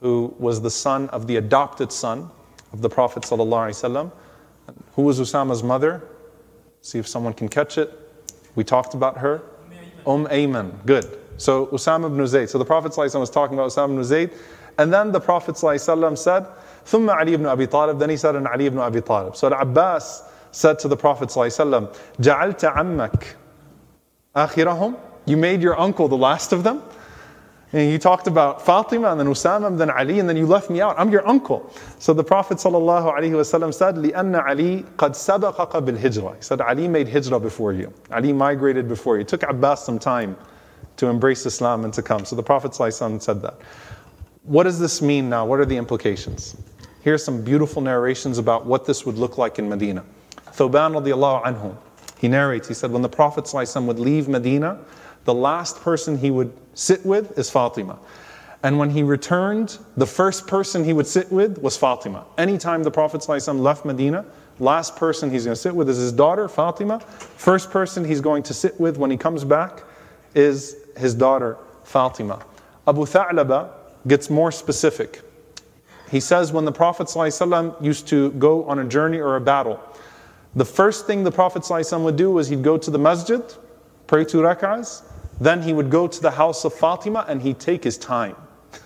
who 0.00 0.34
was 0.38 0.60
the 0.60 0.70
son 0.70 1.08
of 1.10 1.26
the 1.26 1.36
adopted 1.36 1.92
son 1.92 2.30
of 2.72 2.82
the 2.82 2.88
Prophet 2.88 3.22
ﷺ. 3.22 4.10
Who 4.94 5.02
was 5.02 5.20
Usama's 5.20 5.62
mother? 5.62 6.02
See 6.80 6.98
if 6.98 7.06
someone 7.06 7.32
can 7.32 7.48
catch 7.48 7.78
it. 7.78 7.92
We 8.54 8.64
talked 8.64 8.94
about 8.94 9.18
her. 9.18 9.42
Umm 10.06 10.26
Ayman. 10.26 10.84
Good. 10.84 11.18
So 11.36 11.66
Usama 11.66 12.06
ibn 12.06 12.26
Zayd. 12.26 12.50
So 12.50 12.58
the 12.58 12.64
Prophet 12.64 12.92
ﷺ 12.92 13.20
was 13.20 13.30
talking 13.30 13.54
about 13.54 13.70
Usama 13.70 13.92
ibn 13.92 14.04
Zayd. 14.04 14.30
And 14.78 14.92
then 14.92 15.12
the 15.12 15.20
Prophet 15.20 15.54
ﷺ 15.54 16.18
said, 16.18 16.46
ثم 16.86 17.14
Ali 17.14 17.34
ibn 17.34 17.46
Abi 17.46 17.66
Talib. 17.66 17.98
Then 17.98 18.10
he 18.10 18.16
said, 18.16 18.36
and 18.36 18.48
Ali 18.48 18.66
ibn 18.66 18.78
Abi 18.78 19.00
Talib. 19.00 19.36
So 19.36 19.48
Abbas 19.48 20.24
said 20.50 20.78
to 20.80 20.88
the 20.88 20.96
Prophet 20.96 21.28
ﷺ, 21.28 21.94
جعلت 22.20 22.72
عمك 22.74 23.34
آخرهم? 24.34 24.96
You 25.26 25.36
made 25.36 25.62
your 25.62 25.78
uncle 25.78 26.08
the 26.08 26.16
last 26.16 26.52
of 26.52 26.64
them? 26.64 26.82
And 27.72 27.90
you 27.90 27.98
talked 27.98 28.26
about 28.26 28.64
Fatima 28.64 29.10
and 29.10 29.18
then 29.18 29.26
Usama 29.26 29.66
and 29.66 29.80
then 29.80 29.90
Ali 29.90 30.20
and 30.20 30.28
then 30.28 30.36
you 30.36 30.44
left 30.44 30.68
me 30.68 30.82
out. 30.82 30.94
I'm 30.98 31.10
your 31.10 31.26
uncle. 31.26 31.72
So 31.98 32.12
the 32.12 32.22
Prophet 32.22 32.58
ﷺ 32.58 33.72
said, 33.72 33.94
لِأَنَّ 33.94 34.44
عَلِي 34.44 34.84
قَدْ 34.96 35.12
سَبَقَكَ 35.12 35.70
بِالْهِجْرَةِ 35.70 36.36
He 36.36 36.42
said, 36.42 36.60
Ali 36.60 36.86
made 36.86 37.08
hijrah 37.08 37.40
before 37.40 37.72
you. 37.72 37.90
Ali 38.10 38.34
migrated 38.34 38.88
before 38.88 39.16
you. 39.16 39.22
It 39.22 39.28
took 39.28 39.42
Abbas 39.44 39.82
some 39.86 39.98
time 39.98 40.36
to 40.96 41.06
embrace 41.06 41.46
Islam 41.46 41.84
and 41.84 41.94
to 41.94 42.02
come. 42.02 42.26
So 42.26 42.36
the 42.36 42.42
Prophet 42.42 42.72
ﷺ 42.72 43.22
said 43.22 43.40
that. 43.40 43.54
What 44.42 44.64
does 44.64 44.78
this 44.78 45.00
mean 45.00 45.30
now? 45.30 45.46
What 45.46 45.58
are 45.58 45.64
the 45.64 45.76
implications? 45.76 46.56
Here's 47.00 47.24
some 47.24 47.42
beautiful 47.42 47.80
narrations 47.80 48.36
about 48.36 48.66
what 48.66 48.84
this 48.84 49.06
would 49.06 49.16
look 49.16 49.38
like 49.38 49.58
in 49.58 49.66
Medina. 49.68 50.04
Thoban 50.52 50.92
radiallahu 51.00 51.44
anhu, 51.44 51.74
he 52.18 52.28
narrates, 52.28 52.68
he 52.68 52.74
said, 52.74 52.90
when 52.90 53.02
the 53.02 53.08
Prophet 53.08 53.44
ﷺ 53.44 53.86
would 53.86 53.98
leave 53.98 54.28
Medina, 54.28 54.78
the 55.26 55.34
last 55.34 55.80
person 55.80 56.18
he 56.18 56.30
would 56.30 56.52
sit 56.74 57.04
with 57.04 57.38
is 57.38 57.50
Fatima. 57.50 57.98
And 58.62 58.78
when 58.78 58.90
he 58.90 59.02
returned, 59.02 59.78
the 59.96 60.06
first 60.06 60.46
person 60.46 60.84
he 60.84 60.92
would 60.92 61.06
sit 61.06 61.30
with 61.32 61.58
was 61.58 61.76
Fatima. 61.76 62.24
Anytime 62.38 62.82
the 62.82 62.90
Prophet 62.90 63.20
ﷺ 63.20 63.60
left 63.60 63.84
Medina, 63.84 64.24
last 64.60 64.94
person 64.94 65.30
he's 65.30 65.44
going 65.44 65.56
to 65.56 65.60
sit 65.60 65.74
with 65.74 65.88
is 65.88 65.96
his 65.96 66.12
daughter, 66.12 66.48
Fatima. 66.48 67.00
First 67.00 67.70
person 67.70 68.04
he's 68.04 68.20
going 68.20 68.44
to 68.44 68.54
sit 68.54 68.78
with 68.78 68.98
when 68.98 69.10
he 69.10 69.16
comes 69.16 69.42
back 69.44 69.82
is 70.34 70.76
his 70.96 71.14
daughter, 71.14 71.58
Fatima. 71.82 72.44
Abu 72.86 73.04
Tha'laba 73.04 73.70
gets 74.06 74.30
more 74.30 74.52
specific. 74.52 75.22
He 76.10 76.20
says 76.20 76.52
when 76.52 76.64
the 76.64 76.72
Prophet 76.72 77.08
ﷺ 77.08 77.82
used 77.82 78.06
to 78.08 78.30
go 78.32 78.64
on 78.64 78.78
a 78.78 78.84
journey 78.84 79.18
or 79.18 79.36
a 79.36 79.40
battle, 79.40 79.80
the 80.54 80.64
first 80.64 81.06
thing 81.06 81.24
the 81.24 81.32
Prophet 81.32 81.62
ﷺ 81.62 82.04
would 82.04 82.16
do 82.16 82.30
was 82.30 82.48
he'd 82.48 82.62
go 82.62 82.76
to 82.76 82.90
the 82.90 82.98
masjid, 82.98 83.42
pray 84.06 84.24
two 84.24 84.42
rak'ahs, 84.42 85.02
then 85.39 85.61
he 85.61 85.73
would 85.73 85.89
go 85.89 86.07
to 86.07 86.21
the 86.21 86.31
house 86.31 86.65
of 86.65 86.73
Fatima 86.73 87.25
and 87.27 87.41
he'd 87.41 87.59
take 87.59 87.83
his 87.83 87.97
time. 87.97 88.35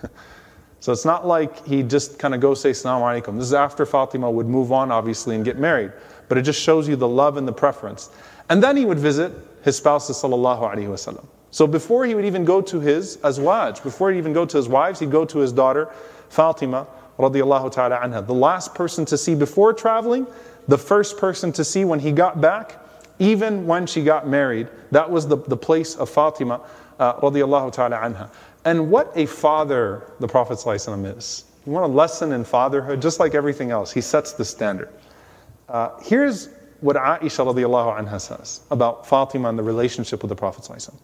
so 0.80 0.92
it's 0.92 1.06
not 1.06 1.26
like 1.26 1.66
he 1.66 1.84
just 1.84 2.20
kind 2.20 2.34
of 2.34 2.42
go 2.42 2.54
say 2.54 2.72
Assalamu 2.72 3.22
alaikum. 3.24 3.38
This 3.38 3.46
is 3.48 3.54
after 3.54 3.86
Fatima 3.86 4.30
would 4.30 4.48
move 4.48 4.72
on, 4.72 4.92
obviously, 4.92 5.36
and 5.36 5.46
get 5.46 5.58
married. 5.58 5.92
But 6.28 6.38
it 6.38 6.44
just 6.44 6.62
shows 6.62 6.88
you 6.88 6.96
the 6.96 7.08
love 7.08 7.38
and 7.38 7.48
the 7.48 7.54
preference. 7.54 8.10
And 8.50 8.62
then 8.62 8.76
he 8.76 8.86
would 8.86 9.00
visit 9.00 9.32
his 9.64 9.78
spouses, 9.78 10.18
sallallahu 10.18 10.62
alaihi 10.62 10.88
wasallam. 10.88 11.26
So 11.52 11.68
before 11.68 12.06
he 12.06 12.16
would 12.16 12.26
even 12.26 12.46
go 12.46 12.62
to 12.62 12.80
his 12.80 13.18
azwaj, 13.18 13.84
before 13.84 14.12
he'd 14.12 14.18
even 14.18 14.34
go 14.34 14.46
to 14.46 14.58
his 14.58 14.70
wives, 14.70 15.00
he'd 15.00 15.12
go 15.12 15.26
to 15.26 15.40
his 15.40 15.52
daughter, 15.52 15.90
Fatima, 16.30 16.88
radiallahu 17.20 17.72
ta'ala 17.72 18.00
anha. 18.00 18.26
The 18.26 18.34
last 18.34 18.74
person 18.74 19.06
to 19.06 19.18
see 19.18 19.36
before 19.36 19.74
traveling, 19.74 20.26
the 20.68 20.78
first 20.78 21.18
person 21.18 21.52
to 21.54 21.66
see 21.66 21.84
when 21.84 22.00
he 22.00 22.12
got 22.12 22.40
back, 22.40 22.81
even 23.20 23.66
when 23.66 23.87
she 23.87 24.03
got 24.03 24.29
married, 24.29 24.68
that 24.90 25.11
was 25.11 25.27
the, 25.27 25.37
the 25.37 25.57
place 25.57 25.94
of 25.96 26.11
Fatima 26.11 26.61
uh, 26.99 27.14
radiallahu 27.20 27.72
ta'ala 27.72 27.96
anha. 27.96 28.31
And 28.64 28.90
what 28.90 29.12
a 29.14 29.27
father 29.27 30.12
the 30.20 30.29
Prophet 30.29 30.59
ﷺ 30.59 31.16
is. 31.16 31.44
You 31.64 31.72
want 31.72 31.90
a 31.90 31.94
lesson 31.94 32.33
in 32.33 32.44
fatherhood, 32.44 33.01
just 33.01 33.20
like 33.20 33.35
everything 33.35 33.70
else, 33.70 33.92
he 33.92 34.01
sets 34.01 34.33
the 34.33 34.44
standard. 34.44 34.88
Uh, 35.68 35.99
here's 36.03 36.49
what 36.81 36.96
Aisha 36.96 37.44
radiallahu 37.46 37.99
anha 37.99 38.20
says 38.20 38.61
about 38.70 39.07
Fatima 39.07 39.49
and 39.49 39.59
the 39.59 39.62
relationship 39.62 40.22
with 40.22 40.29
the 40.29 40.37
Prophet 40.37 40.64
ﷺ. 40.64 40.94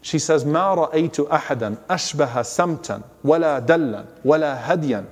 She 0.00 0.18
says, 0.18 0.44
ما 0.44 0.74
رأيت 0.74 1.28
أحدا 1.30 1.76
أشبه 1.88 2.42
سمتا 2.42 3.02
ولا 3.24 3.60
دلا 3.60 4.04
ولا 4.24 4.72
هديا 4.72 5.04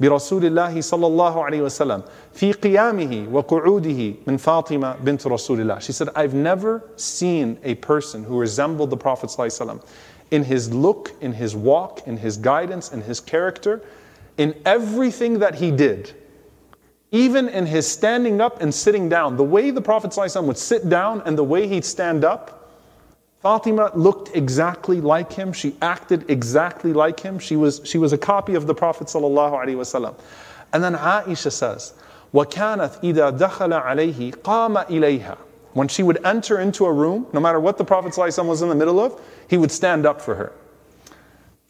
برسول 0.00 0.44
الله 0.44 0.80
صلى 0.80 1.06
الله 1.06 1.44
عليه 1.44 1.62
وسلم 1.62 2.02
في 2.34 2.52
قيامه 2.52 3.28
وقعوده 3.32 4.14
من 4.26 4.36
فاطمة 4.36 4.96
بنت 5.04 5.26
رسول 5.26 5.60
الله. 5.60 5.80
She 5.80 5.92
said, 5.92 6.08
I've 6.16 6.34
never 6.34 6.82
seen 6.96 7.58
a 7.62 7.74
person 7.76 8.24
who 8.24 8.38
resembled 8.38 8.90
the 8.90 8.96
Prophet 8.96 9.30
صلى 9.30 9.46
الله 9.46 9.50
عليه 9.50 9.78
وسلم 9.78 9.80
in 10.32 10.44
his 10.44 10.72
look, 10.72 11.12
in 11.20 11.34
his 11.34 11.54
walk, 11.54 12.06
in 12.06 12.16
his 12.16 12.38
guidance, 12.38 12.90
in 12.90 13.02
his 13.02 13.20
character, 13.20 13.82
in 14.38 14.54
everything 14.64 15.38
that 15.40 15.56
he 15.56 15.70
did. 15.70 16.14
Even 17.10 17.48
in 17.48 17.66
his 17.66 17.86
standing 17.86 18.40
up 18.40 18.62
and 18.62 18.74
sitting 18.74 19.10
down, 19.10 19.36
the 19.36 19.44
way 19.44 19.70
the 19.70 19.82
Prophet 19.82 20.10
ﷺ 20.10 20.44
would 20.44 20.56
sit 20.56 20.88
down 20.88 21.22
and 21.26 21.36
the 21.36 21.44
way 21.44 21.68
he'd 21.68 21.84
stand 21.84 22.24
up, 22.24 22.55
Fatima 23.46 23.90
looked 23.94 24.36
exactly 24.36 25.00
like 25.00 25.32
him. 25.32 25.52
She 25.52 25.76
acted 25.82 26.30
exactly 26.30 26.92
like 26.92 27.18
him. 27.18 27.40
She 27.40 27.56
was, 27.56 27.80
she 27.84 27.98
was 27.98 28.12
a 28.12 28.18
copy 28.18 28.54
of 28.54 28.68
the 28.68 28.74
Prophet 28.74 29.08
ﷺ. 29.08 30.14
And 30.72 30.84
then 30.84 30.94
Aisha 30.94 31.50
says, 31.50 31.94
وَكَانَتْ 32.32 33.02
إِذَا 33.02 33.36
دَخَلَ 33.36 33.82
عَلَيْهِ 33.84 34.36
قَامَ 34.36 34.86
إِلَيْهَا 34.86 35.36
When 35.72 35.88
she 35.88 36.04
would 36.04 36.24
enter 36.24 36.60
into 36.60 36.86
a 36.86 36.92
room, 36.92 37.26
no 37.32 37.40
matter 37.40 37.58
what 37.58 37.78
the 37.78 37.84
Prophet 37.84 38.12
ﷺ 38.12 38.46
was 38.46 38.62
in 38.62 38.68
the 38.68 38.76
middle 38.76 39.00
of, 39.00 39.20
he 39.48 39.58
would 39.58 39.72
stand 39.72 40.06
up 40.06 40.20
for 40.20 40.36
her. 40.36 40.52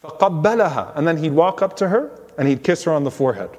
فَقَبَّلَهَا 0.03 0.95
And 0.95 1.07
then 1.07 1.17
he'd 1.17 1.33
walk 1.33 1.63
up 1.63 1.75
to 1.77 1.87
her 1.87 2.11
and 2.37 2.47
he'd 2.47 2.63
kiss 2.63 2.83
her 2.83 2.93
on 2.93 3.03
the 3.03 3.11
forehead. 3.11 3.49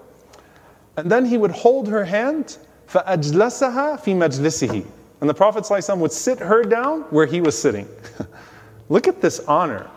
And 0.97 1.11
then 1.11 1.25
he 1.25 1.37
would 1.37 1.51
hold 1.51 1.89
her 1.89 2.05
hand 2.05 2.59
فَأَجْلَسَهَا 2.89 4.01
فِي 4.01 4.15
مَجْلِسِهِ 4.15 4.87
and 5.21 5.31
the 5.31 5.35
Prophet 5.35 5.65
ﷺ 5.65 5.99
would 5.99 6.13
sit 6.13 6.39
her 6.39 6.63
down 6.63 7.03
where 7.05 7.27
he 7.27 7.41
was 7.41 7.57
sitting. 7.57 7.89
Look 8.91 9.09
at 9.09 9.23
this 9.23 9.41
honor. 9.41 9.89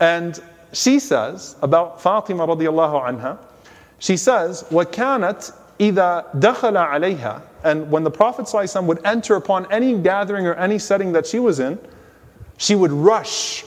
And 0.00 0.42
she 0.72 0.98
says 0.98 1.56
about 1.60 2.00
Fatima 2.00 2.46
radiallahu 2.46 3.04
anha, 3.04 3.38
she 3.98 4.16
says, 4.16 4.64
وَكَانَتْ 4.70 5.52
إِذَا 5.78 6.40
دَخَلَ 6.40 6.90
عَلَيْهَا 6.90 7.42
And 7.64 7.90
when 7.90 8.04
the 8.04 8.10
Prophet 8.10 8.46
ﷺ 8.46 8.86
would 8.86 9.04
enter 9.04 9.34
upon 9.36 9.70
any 9.70 9.98
gathering 9.98 10.46
or 10.46 10.54
any 10.54 10.78
setting 10.78 11.12
that 11.12 11.26
she 11.26 11.38
was 11.38 11.60
in, 11.60 11.78
she 12.56 12.74
would 12.74 12.92
rush. 12.92 13.64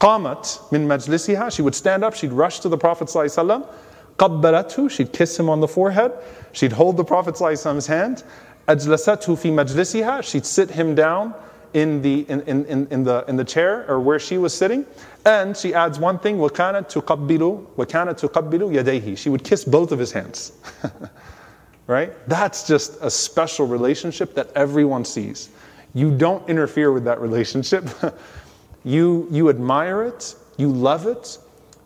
قامت 0.00 0.72
min 0.72 0.88
majlisiha. 0.88 1.54
She 1.54 1.62
would 1.62 1.74
stand 1.74 2.02
up, 2.02 2.14
she'd 2.14 2.32
rush 2.32 2.60
to 2.60 2.68
the 2.68 2.78
Prophet 2.78 3.08
ﷺ. 3.08 3.68
قبلته, 4.16 4.90
she'd 4.90 5.12
kiss 5.12 5.38
him 5.38 5.48
on 5.48 5.60
the 5.60 5.68
forehead. 5.68 6.12
She'd 6.52 6.72
hold 6.72 6.96
the 6.96 7.04
Prophet 7.04 7.34
ﷺ's 7.36 7.86
hand 7.86 8.24
أجلسته 8.68 9.34
في 9.34 9.50
مجلسها 9.50 10.22
she'd 10.22 10.46
sit 10.46 10.70
him 10.70 10.94
down 10.94 11.34
in 11.72 12.02
the, 12.02 12.26
in, 12.28 12.40
in, 12.42 12.86
in, 12.88 13.04
the, 13.04 13.24
in 13.28 13.36
the 13.36 13.44
chair 13.44 13.84
or 13.88 14.00
where 14.00 14.18
she 14.18 14.38
was 14.38 14.52
sitting. 14.52 14.84
And 15.24 15.56
she 15.56 15.74
adds 15.74 15.98
one 15.98 16.18
thing, 16.18 16.38
وَكَانَتْ 16.38 16.90
تُقَبِّلُ 16.90 17.66
وَكَانَتْ 17.76 18.28
تُقَبِّلُ 18.28 18.82
يَدَيْهِ 18.82 19.16
She 19.16 19.28
would 19.28 19.44
kiss 19.44 19.64
both 19.64 19.92
of 19.92 19.98
his 19.98 20.12
hands. 20.12 20.52
right? 21.86 22.12
That's 22.28 22.66
just 22.66 22.98
a 23.00 23.10
special 23.10 23.66
relationship 23.66 24.34
that 24.34 24.50
everyone 24.54 25.04
sees. 25.04 25.50
You 25.94 26.16
don't 26.16 26.48
interfere 26.48 26.92
with 26.92 27.04
that 27.04 27.20
relationship. 27.20 27.88
you, 28.84 29.26
you 29.30 29.48
admire 29.48 30.04
it, 30.04 30.34
you 30.56 30.70
love 30.70 31.06
it. 31.06 31.38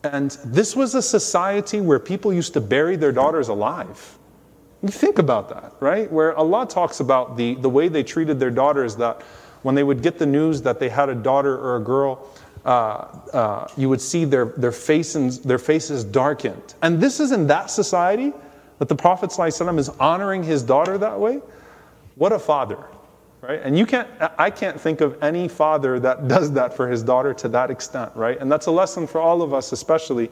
And 0.04 0.30
this 0.44 0.76
was 0.76 0.94
a 0.94 1.02
society 1.02 1.80
where 1.80 1.98
people 1.98 2.32
used 2.32 2.52
to 2.52 2.60
bury 2.60 2.96
their 2.96 3.12
daughters 3.12 3.48
alive. 3.48 4.17
You 4.81 4.89
think 4.89 5.19
about 5.19 5.49
that, 5.49 5.73
right? 5.79 6.09
Where 6.11 6.35
Allah 6.35 6.65
talks 6.65 6.99
about 6.99 7.35
the, 7.35 7.55
the 7.55 7.69
way 7.69 7.89
they 7.89 8.03
treated 8.03 8.39
their 8.39 8.51
daughters, 8.51 8.95
that 8.95 9.21
when 9.62 9.75
they 9.75 9.83
would 9.83 10.01
get 10.01 10.17
the 10.17 10.25
news 10.25 10.62
that 10.62 10.79
they 10.79 10.87
had 10.87 11.10
a 11.10 11.15
daughter 11.15 11.58
or 11.58 11.75
a 11.75 11.81
girl, 11.81 12.29
uh, 12.65 12.69
uh, 13.33 13.67
you 13.75 13.89
would 13.89 14.01
see 14.01 14.25
their, 14.25 14.45
their, 14.45 14.71
faces, 14.71 15.41
their 15.41 15.58
faces 15.58 16.04
darkened. 16.04 16.75
And 16.81 17.01
this 17.01 17.19
is 17.19 17.31
in 17.31 17.47
that 17.47 17.69
society 17.69 18.31
that 18.79 18.87
the 18.87 18.95
Prophet 18.95 19.31
ﷺ 19.31 19.77
is 19.79 19.89
honoring 19.89 20.43
his 20.43 20.63
daughter 20.63 20.97
that 20.97 21.19
way. 21.19 21.41
What 22.15 22.31
a 22.31 22.39
father, 22.39 22.77
right? 23.41 23.62
And 23.62 23.77
you 23.77 23.85
can't, 23.85 24.08
I 24.37 24.49
can't 24.49 24.79
think 24.79 25.01
of 25.01 25.21
any 25.21 25.49
father 25.49 25.99
that 25.99 26.27
does 26.29 26.51
that 26.54 26.73
for 26.73 26.87
his 26.87 27.04
daughter 27.04 27.33
to 27.35 27.49
that 27.49 27.69
extent, 27.69 28.12
right? 28.15 28.37
And 28.39 28.49
that's 28.49 28.67
a 28.67 28.71
lesson 28.71 29.08
for 29.08 29.19
all 29.19 29.41
of 29.41 29.54
us, 29.54 29.73
especially 29.73 30.29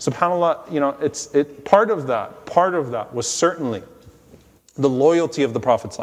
SubhanAllah, 0.00 0.72
you 0.72 0.80
know, 0.80 0.96
it's 1.00 1.32
it 1.34 1.64
part 1.64 1.90
of 1.90 2.06
that, 2.06 2.46
part 2.46 2.74
of 2.74 2.90
that 2.90 3.14
was 3.14 3.28
certainly 3.28 3.82
the 4.76 4.88
loyalty 4.88 5.42
of 5.42 5.52
the 5.52 5.60
Prophet. 5.60 5.96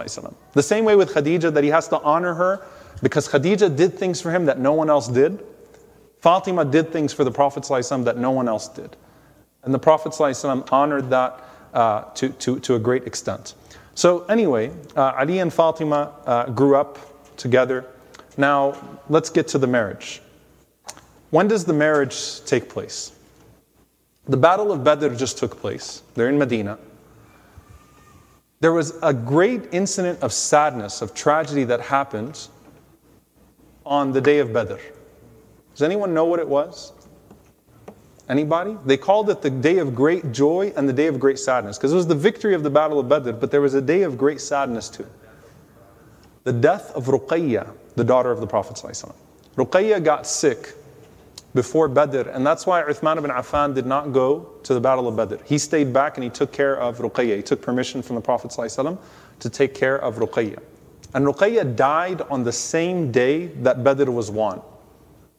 The 0.53 0.63
same 0.63 0.85
way 0.85 0.95
with 0.95 1.13
Khadija 1.13 1.51
that 1.53 1.63
he 1.63 1.69
has 1.71 1.87
to 1.89 1.99
honor 2.01 2.35
her 2.35 2.65
because 3.01 3.27
Khadija 3.27 3.75
did 3.75 3.97
things 3.97 4.21
for 4.21 4.31
him 4.31 4.45
that 4.45 4.59
no 4.59 4.73
one 4.73 4.89
else 4.89 5.07
did. 5.07 5.43
Fatima 6.21 6.63
did 6.63 6.91
things 6.91 7.11
for 7.11 7.23
the 7.23 7.31
Prophet 7.31 7.63
that 7.63 8.17
no 8.17 8.31
one 8.31 8.47
else 8.47 8.67
did. 8.67 8.95
And 9.63 9.73
the 9.73 9.79
Prophet 9.79 10.15
honored 10.71 11.09
that 11.09 11.43
uh, 11.73 12.03
to, 12.13 12.29
to, 12.29 12.59
to 12.59 12.75
a 12.75 12.79
great 12.79 13.05
extent. 13.05 13.55
So, 13.95 14.25
anyway, 14.25 14.71
uh, 14.95 15.13
Ali 15.17 15.39
and 15.39 15.51
Fatima 15.51 16.13
uh, 16.25 16.45
grew 16.51 16.75
up 16.75 16.99
together. 17.35 17.85
Now, 18.37 18.77
let's 19.09 19.31
get 19.31 19.47
to 19.49 19.57
the 19.57 19.67
marriage. 19.67 20.21
When 21.31 21.47
does 21.47 21.65
the 21.65 21.73
marriage 21.73 22.43
take 22.45 22.69
place? 22.69 23.16
The 24.29 24.37
Battle 24.37 24.71
of 24.71 24.83
Badr 24.83 25.09
just 25.15 25.37
took 25.37 25.59
place. 25.59 26.03
They're 26.15 26.29
in 26.29 26.37
Medina. 26.37 26.77
There 28.59 28.73
was 28.73 28.97
a 29.01 29.13
great 29.13 29.71
incident 29.71 30.21
of 30.21 30.33
sadness, 30.33 31.01
of 31.01 31.13
tragedy 31.13 31.63
that 31.65 31.79
happened 31.79 32.47
on 33.85 34.11
the 34.11 34.19
day 34.19 34.39
of 34.39 34.51
Badr. 34.51 34.77
Does 35.73 35.83
anyone 35.83 36.13
know 36.13 36.25
what 36.25 36.39
it 36.39 36.47
was? 36.47 36.91
Anybody? 38.27 38.75
They 38.85 38.97
called 38.97 39.29
it 39.29 39.41
the 39.41 39.49
day 39.49 39.77
of 39.77 39.95
great 39.95 40.33
joy 40.33 40.73
and 40.75 40.89
the 40.89 40.93
day 40.93 41.07
of 41.07 41.19
great 41.19 41.39
sadness 41.39 41.77
because 41.77 41.93
it 41.93 41.95
was 41.95 42.07
the 42.07 42.15
victory 42.15 42.53
of 42.53 42.63
the 42.63 42.69
Battle 42.69 42.99
of 42.99 43.07
Badr, 43.07 43.31
but 43.31 43.51
there 43.51 43.61
was 43.61 43.75
a 43.75 43.81
day 43.81 44.01
of 44.01 44.17
great 44.17 44.41
sadness 44.41 44.89
too. 44.89 45.07
The 46.43 46.51
death 46.51 46.91
of 46.95 47.05
Ruqayya, 47.05 47.71
the 47.95 48.03
daughter 48.03 48.31
of 48.31 48.41
the 48.41 48.47
Prophet. 48.47 48.75
Ruqayya 49.55 50.03
got 50.03 50.27
sick 50.27 50.73
before 51.57 51.87
Badr, 51.87 52.29
and 52.29 52.45
that's 52.45 52.67
why 52.67 52.83
Uthman 52.83 53.17
ibn 53.17 53.31
Affan 53.31 53.73
did 53.73 53.87
not 53.87 54.13
go 54.13 54.47
to 54.61 54.75
the 54.75 54.79
Battle 54.79 55.07
of 55.07 55.15
Badr. 55.15 55.43
He 55.43 55.57
stayed 55.57 55.91
back 55.91 56.15
and 56.15 56.23
he 56.23 56.29
took 56.29 56.51
care 56.51 56.79
of 56.79 56.99
Ruqayya. 56.99 57.35
He 57.35 57.41
took 57.41 57.63
permission 57.63 58.03
from 58.03 58.15
the 58.15 58.21
Prophet 58.21 58.51
to 58.51 59.49
take 59.49 59.73
care 59.73 59.97
of 59.97 60.17
Ruqayya. 60.17 60.59
And 61.15 61.25
Ruqayya 61.25 61.75
died 61.75 62.21
on 62.29 62.43
the 62.43 62.51
same 62.51 63.11
day 63.11 63.47
that 63.63 63.83
Badr 63.83 64.11
was 64.11 64.29
won. 64.29 64.61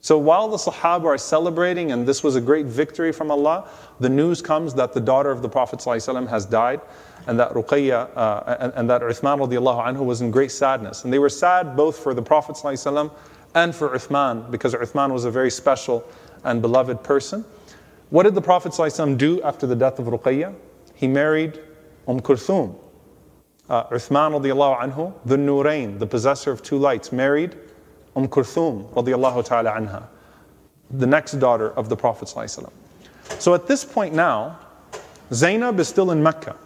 So 0.00 0.18
while 0.18 0.48
the 0.48 0.56
Sahaba 0.56 1.04
are 1.04 1.18
celebrating, 1.18 1.92
and 1.92 2.04
this 2.04 2.24
was 2.24 2.34
a 2.34 2.40
great 2.40 2.66
victory 2.66 3.12
from 3.12 3.30
Allah, 3.30 3.68
the 4.00 4.08
news 4.08 4.42
comes 4.42 4.74
that 4.74 4.92
the 4.92 5.00
daughter 5.00 5.30
of 5.30 5.40
the 5.40 5.48
Prophet 5.48 5.78
ﷺ 5.78 6.28
has 6.28 6.46
died, 6.46 6.80
and 7.28 7.38
that 7.38 7.52
Ruqayya 7.52 8.10
uh, 8.16 8.56
and, 8.58 8.72
and, 8.74 8.90
that 8.90 9.02
Uthman 9.02 9.38
radiallahu 9.38 9.86
anhu 9.86 10.04
was 10.04 10.20
in 10.20 10.32
great 10.32 10.50
sadness. 10.50 11.04
And 11.04 11.12
they 11.12 11.20
were 11.20 11.28
sad 11.28 11.76
both 11.76 11.96
for 11.96 12.12
the 12.12 12.22
Prophet 12.22 12.56
ﷺ 12.56 13.12
and 13.58 13.74
for 13.74 13.90
Uthman, 13.90 14.50
because 14.50 14.74
Uthman 14.74 15.12
was 15.12 15.24
a 15.24 15.30
very 15.30 15.50
special 15.50 16.04
and 16.44 16.62
beloved 16.62 17.02
person. 17.02 17.44
What 18.10 18.22
did 18.22 18.34
the 18.34 18.40
Prophet 18.40 18.72
ﷺ 18.72 19.18
do 19.18 19.42
after 19.42 19.66
the 19.66 19.76
death 19.76 19.98
of 19.98 20.06
Ruqayya? 20.06 20.54
He 20.94 21.06
married 21.06 21.60
Umm 22.06 22.20
Kulthum. 22.20 22.74
Uh, 23.68 23.84
Uthman 23.90 24.40
radiallahu 24.40 24.80
anhu, 24.80 25.12
the 25.26 25.36
Nurain, 25.36 25.98
the 25.98 26.06
possessor 26.06 26.50
of 26.50 26.62
two 26.62 26.78
lights, 26.78 27.12
married 27.12 27.54
Umm 28.16 28.28
Kulthum 28.28 28.90
radiallahu 28.94 29.44
ta'ala 29.44 29.72
anha, 29.72 30.04
the 30.90 31.06
next 31.06 31.32
daughter 31.32 31.70
of 31.72 31.88
the 31.88 31.96
Prophet 31.96 32.28
ﷺ. 32.28 32.70
So 33.38 33.54
at 33.54 33.66
this 33.66 33.84
point 33.84 34.14
now, 34.14 34.58
Zainab 35.32 35.78
is 35.80 35.88
still 35.88 36.12
in 36.12 36.22
Mecca. 36.22 36.56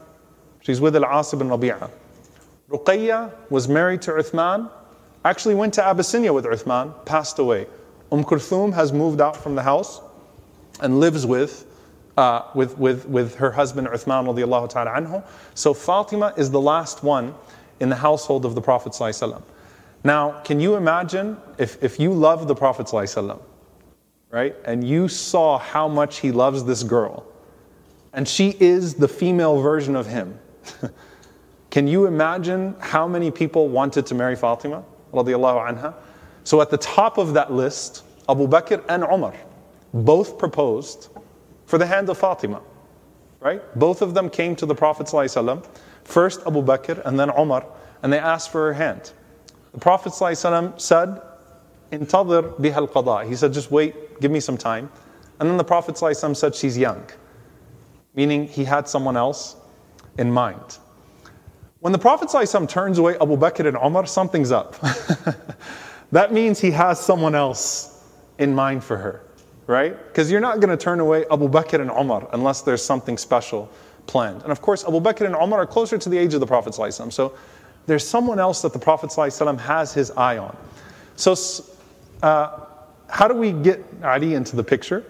She's 0.61 0.80
with 0.80 0.95
Al-As 0.95 1.32
ibn 1.32 1.49
Rabi'ah. 1.49 1.90
Ruqayya 2.70 3.32
was 3.51 3.66
married 3.66 4.01
to 4.03 4.12
Uthman, 4.12 4.70
actually 5.25 5.55
went 5.55 5.75
to 5.75 5.85
Abyssinia 5.85 6.33
with 6.33 6.45
Uthman, 6.45 7.05
passed 7.05 7.39
away. 7.39 7.66
Umm 8.11 8.25
Kulthum 8.25 8.75
has 8.75 8.93
moved 8.93 9.20
out 9.20 9.37
from 9.37 9.55
the 9.55 9.62
house 9.62 10.01
and 10.81 11.01
lives 11.01 11.25
with, 11.27 11.66
uh, 12.16 12.43
with, 12.55 12.77
with, 12.79 13.07
with 13.07 13.35
her 13.37 13.51
husband 13.51 13.89
Uthman 13.89 14.27
radiallahu 14.27 14.68
ta'ala 14.68 14.91
anhu. 14.91 15.25
So 15.55 15.73
Fatima 15.73 16.35
is 16.37 16.51
the 16.51 16.61
last 16.61 17.03
one 17.03 17.35
in 17.81 17.89
the 17.89 17.97
household 17.97 18.45
of 18.45 18.55
the 18.55 18.61
Prophet 18.61 18.95
now, 20.05 20.41
can 20.43 20.59
you 20.59 20.75
imagine 20.75 21.37
if, 21.59 21.83
if 21.83 22.01
you 22.01 22.12
love 22.12 22.49
the 22.49 22.55
Prophet, 22.55 22.91
right, 24.31 24.57
and 24.64 24.83
you 24.83 25.07
saw 25.09 25.59
how 25.59 25.87
much 25.87 26.18
he 26.18 26.33
loves 26.33 26.64
this 26.64 26.83
girl, 26.83 27.25
and 28.12 28.27
she 28.27 28.57
is 28.59 28.95
the 28.95 29.07
female 29.07 29.61
version 29.61 29.95
of 29.95 30.07
him? 30.07 30.39
can 31.70 31.87
you 31.87 32.07
imagine 32.07 32.75
how 32.81 33.07
many 33.07 33.31
people 33.31 33.68
wanted 33.68 34.05
to 34.07 34.14
marry 34.14 34.35
Fatima? 34.35 34.83
Anha? 35.13 35.93
So, 36.43 36.61
at 36.61 36.70
the 36.70 36.78
top 36.78 37.18
of 37.18 37.34
that 37.34 37.51
list, 37.51 38.03
Abu 38.30 38.47
Bakr 38.47 38.84
and 38.89 39.03
Umar 39.03 39.34
both 39.93 40.38
proposed 40.38 41.09
for 41.65 41.78
the 41.78 41.86
hand 41.86 42.09
of 42.09 42.18
Fatima. 42.18 42.61
Right? 43.39 43.61
Both 43.78 44.01
of 44.01 44.13
them 44.13 44.30
came 44.30 44.55
to 44.55 44.65
the 44.65 44.76
Prophet 44.76 45.07
ﷺ, 45.07 45.65
first 46.03 46.41
Abu 46.47 46.61
Bakr 46.63 47.05
and 47.05 47.20
then 47.20 47.30
Umar, 47.38 47.65
and 48.01 48.11
they 48.11 48.20
asked 48.20 48.51
for 48.51 48.68
her 48.68 48.74
hand. 48.74 49.11
The 49.74 49.80
Prophet 49.80 50.13
ﷺ 50.13 50.80
said, 50.80 51.22
Intadir 51.91 52.57
biha 52.59 52.95
al 52.95 53.28
He 53.28 53.36
said, 53.36 53.53
just 53.53 53.72
wait, 53.72 54.20
give 54.20 54.32
me 54.32 54.39
some 54.39 54.57
time. 54.57 54.89
And 55.39 55.49
then 55.49 55.57
the 55.57 55.63
Prophet 55.63 55.95
ﷺ 55.95 56.36
said, 56.36 56.55
she's 56.55 56.78
young, 56.78 57.03
meaning 58.15 58.47
he 58.47 58.63
had 58.63 58.89
someone 58.89 59.15
else 59.15 59.55
in 60.18 60.32
mind. 60.32 60.80
When 61.82 61.93
the 61.93 61.99
Prophet 61.99 62.30
ﷺ 62.30 62.68
turns 62.68 62.97
away 62.97 63.15
Abu 63.15 63.38
Bakr 63.38 63.68
and 63.68 63.78
Umar, 63.78 64.05
something's 64.05 64.51
up. 64.51 64.76
that 66.11 66.34
means 66.34 66.59
he 66.59 66.72
has 66.72 66.99
someone 66.99 67.36
else 67.36 68.03
in 68.39 68.53
mind 68.53 68.84
for 68.84 68.97
her, 68.97 69.22
right? 69.68 69.97
Because 70.07 70.32
you're 70.32 70.41
not 70.41 70.59
going 70.59 70.76
to 70.76 70.78
turn 70.78 70.99
away 70.99 71.26
Abu 71.32 71.47
Bakr 71.47 71.80
and 71.80 71.91
Umar 71.91 72.28
unless 72.34 72.61
there's 72.61 72.84
something 72.84 73.18
special 73.18 73.70
planned. 74.07 74.41
And 74.41 74.51
of 74.51 74.61
course, 74.61 74.86
Abu 74.86 74.99
Bakr 74.99 75.26
and 75.26 75.36
Umar 75.36 75.61
are 75.61 75.68
closer 75.68 75.97
to 75.97 76.09
the 76.09 76.18
age 76.18 76.34
of 76.34 76.39
the 76.39 76.47
Prophet. 76.47 76.74
ﷺ. 76.74 77.13
So 77.13 77.36
there's 77.86 78.07
someone 78.07 78.39
else 78.39 78.61
that 78.61 78.74
the 78.74 78.80
Prophet 78.80 79.09
ﷺ 79.09 79.59
has 79.59 79.93
his 79.93 80.11
eye 80.11 80.38
on. 80.38 80.55
So, 81.15 81.36
uh, 82.22 82.59
how 83.09 83.28
do 83.28 83.34
we 83.34 83.51
get 83.51 83.84
Ali 84.03 84.34
into 84.34 84.55
the 84.55 84.63
picture? 84.63 85.05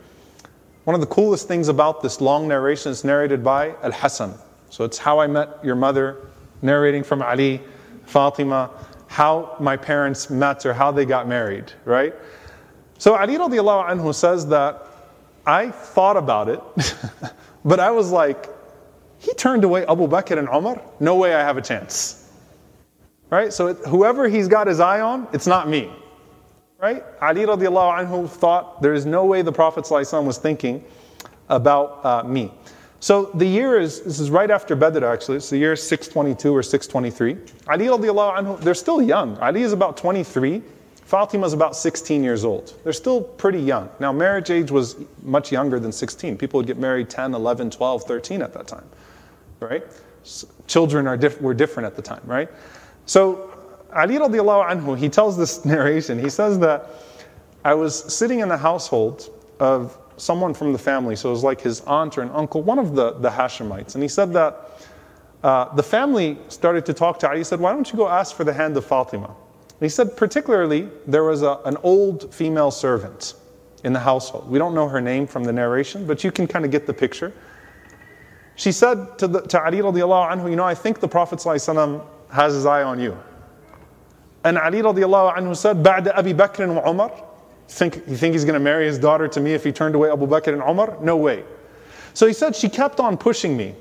One 0.83 0.93
of 0.93 1.01
the 1.01 1.07
coolest 1.07 1.47
things 1.47 1.67
about 1.67 2.01
this 2.01 2.21
long 2.21 2.47
narration 2.47 2.91
is 2.91 3.03
narrated 3.03 3.43
by 3.43 3.71
Al 3.81 3.91
Hassan. 3.91 4.35
So, 4.69 4.83
it's 4.85 4.97
how 4.97 5.19
I 5.19 5.27
met 5.27 5.49
your 5.63 5.75
mother, 5.75 6.17
narrating 6.62 7.02
from 7.02 7.22
Ali, 7.22 7.60
Fatima, 8.04 8.70
how 9.08 9.56
my 9.60 9.76
parents 9.76 10.30
met 10.30 10.64
or 10.64 10.72
how 10.72 10.90
they 10.90 11.04
got 11.04 11.28
married, 11.28 11.72
right? 11.84 12.14
So, 12.98 13.16
Ali 13.16 13.36
radiallahu 13.36 13.90
anhu 13.90 14.14
says 14.14 14.46
that 14.48 14.86
I 15.46 15.70
thought 15.70 16.16
about 16.16 16.48
it, 16.48 16.60
but 17.64 17.80
I 17.80 17.90
was 17.90 18.10
like, 18.10 18.48
he 19.18 19.32
turned 19.34 19.64
away 19.64 19.86
Abu 19.86 20.08
Bakr 20.08 20.38
and 20.38 20.48
Umar? 20.48 20.82
No 20.98 21.16
way 21.16 21.34
I 21.34 21.40
have 21.40 21.56
a 21.56 21.62
chance. 21.62 22.28
Right? 23.30 23.52
So 23.52 23.68
it, 23.68 23.78
whoever 23.86 24.28
he's 24.28 24.48
got 24.48 24.66
his 24.66 24.80
eye 24.80 25.00
on, 25.00 25.28
it's 25.32 25.46
not 25.46 25.68
me. 25.68 25.90
Right? 26.78 27.04
Ali 27.20 27.42
radiallahu 27.42 28.04
anhu 28.04 28.28
thought 28.28 28.82
there 28.82 28.92
is 28.92 29.06
no 29.06 29.24
way 29.24 29.42
the 29.42 29.52
Prophet 29.52 29.88
was 29.88 30.38
thinking 30.38 30.84
about 31.48 32.04
uh, 32.04 32.24
me. 32.24 32.52
So 33.02 33.32
the 33.34 33.44
year 33.44 33.80
is, 33.80 34.00
this 34.02 34.20
is 34.20 34.30
right 34.30 34.48
after 34.48 34.76
Badr 34.76 35.04
actually, 35.04 35.38
it's 35.38 35.50
the 35.50 35.58
year 35.58 35.74
622 35.74 36.54
or 36.54 36.62
623. 36.62 37.36
Ali 37.66 37.86
radiallahu 37.86 38.36
anhu, 38.38 38.60
they're 38.60 38.74
still 38.74 39.02
young. 39.02 39.36
Ali 39.38 39.62
is 39.62 39.72
about 39.72 39.96
23. 39.96 40.62
Fatima 41.04 41.44
is 41.44 41.52
about 41.52 41.74
16 41.74 42.22
years 42.22 42.44
old. 42.44 42.74
They're 42.84 42.92
still 42.92 43.20
pretty 43.20 43.58
young. 43.58 43.90
Now, 43.98 44.12
marriage 44.12 44.50
age 44.50 44.70
was 44.70 44.94
much 45.24 45.50
younger 45.50 45.80
than 45.80 45.90
16. 45.90 46.38
People 46.38 46.58
would 46.58 46.68
get 46.68 46.78
married 46.78 47.10
10, 47.10 47.34
11, 47.34 47.72
12, 47.72 48.04
13 48.04 48.40
at 48.40 48.52
that 48.52 48.68
time, 48.68 48.84
right? 49.58 49.82
So 50.22 50.46
children 50.68 51.08
are 51.08 51.16
diff- 51.16 51.40
were 51.40 51.54
different 51.54 51.88
at 51.88 51.96
the 51.96 52.02
time, 52.02 52.22
right? 52.24 52.48
So 53.06 53.50
Ali 53.92 54.14
radiallahu 54.14 54.70
anhu, 54.70 54.96
he 54.96 55.08
tells 55.08 55.36
this 55.36 55.64
narration. 55.74 56.20
He 56.20 56.30
says 56.30 56.60
that 56.60 56.88
I 57.64 57.74
was 57.74 58.14
sitting 58.14 58.38
in 58.38 58.48
the 58.48 58.56
household 58.56 59.28
of 59.58 59.98
someone 60.17 60.53
from 60.53 60.73
the 60.73 60.79
family, 60.79 61.15
so 61.15 61.29
it 61.29 61.31
was 61.31 61.43
like 61.43 61.61
his 61.61 61.81
aunt 61.81 62.17
or 62.17 62.21
an 62.21 62.31
uncle, 62.31 62.61
one 62.61 62.79
of 62.79 62.95
the, 62.95 63.11
the 63.13 63.29
Hashemites. 63.29 63.93
And 63.93 64.03
he 64.03 64.09
said 64.09 64.33
that 64.33 64.71
uh, 65.43 65.73
the 65.75 65.83
family 65.83 66.37
started 66.49 66.85
to 66.87 66.93
talk 66.93 67.19
to 67.19 67.27
Ali. 67.29 67.39
He 67.39 67.43
said, 67.43 67.59
Why 67.59 67.71
don't 67.71 67.89
you 67.91 67.97
go 67.97 68.07
ask 68.07 68.35
for 68.35 68.43
the 68.43 68.53
hand 68.53 68.75
of 68.77 68.85
Fatima? 68.85 69.27
And 69.27 69.85
he 69.85 69.89
said, 69.89 70.17
particularly, 70.17 70.89
there 71.05 71.23
was 71.23 71.43
a, 71.43 71.59
an 71.65 71.77
old 71.83 72.33
female 72.33 72.71
servant 72.71 73.35
in 73.83 73.93
the 73.93 73.99
household. 73.99 74.49
We 74.49 74.57
don't 74.57 74.73
know 74.73 74.87
her 74.87 74.99
name 74.99 75.27
from 75.27 75.43
the 75.43 75.53
narration, 75.53 76.07
but 76.07 76.23
you 76.23 76.31
can 76.31 76.47
kind 76.47 76.65
of 76.65 76.71
get 76.71 76.87
the 76.87 76.93
picture. 76.93 77.31
She 78.55 78.71
said 78.71 79.19
to, 79.19 79.27
the, 79.27 79.41
to 79.41 79.63
Ali 79.63 79.77
radiallahu 79.77 80.31
anhu, 80.31 80.49
You 80.49 80.55
know, 80.55 80.63
I 80.63 80.73
think 80.73 80.99
the 80.99 81.07
Prophet 81.07 81.43
has 81.43 82.53
his 82.55 82.65
eye 82.65 82.81
on 82.81 82.99
you. 82.99 83.15
And 84.43 84.57
Ali 84.57 84.81
radiallahu 84.81 85.37
anhu 85.37 85.55
said, 85.55 85.77
بعد 85.83 86.07
أبي 86.07 86.33
بكر 86.33 86.67
وعمر 86.67 87.11
think, 87.71 87.95
you 88.07 88.15
think 88.15 88.33
he's 88.33 88.45
going 88.45 88.53
to 88.53 88.59
marry 88.59 88.85
his 88.85 88.99
daughter 88.99 89.27
to 89.27 89.39
me 89.39 89.53
if 89.53 89.63
he 89.63 89.71
turned 89.71 89.95
away 89.95 90.11
Abu 90.11 90.27
Bakr 90.27 90.53
and 90.53 90.61
Umar? 90.61 90.97
No 91.01 91.17
way. 91.17 91.43
So 92.13 92.27
he 92.27 92.33
said, 92.33 92.55
she 92.55 92.69
kept 92.69 92.99
on 92.99 93.17
pushing 93.17 93.55
me. 93.55 93.75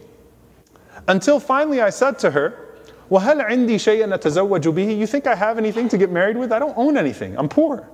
Until 1.09 1.41
finally 1.41 1.81
I 1.81 1.91
said 1.91 2.19
to 2.21 2.31
her, 2.31 2.67
وَهَلْ 3.11 3.47
عِنْدِي 3.49 3.77
شَيْءًا 3.77 4.13
أَتَزَوَّجُ 4.19 4.63
بِهِ 4.75 4.99
You 4.99 5.07
think 5.07 5.27
I 5.27 5.35
have 5.35 5.59
anything 5.59 5.89
to 5.91 5.99
get 5.99 6.11
married 6.11 6.37
with? 6.37 6.53
I 6.53 6.59
don't 6.59 6.77
own 6.77 6.97
anything. 6.97 7.39
I'm 7.39 7.49
poor. 7.49 7.89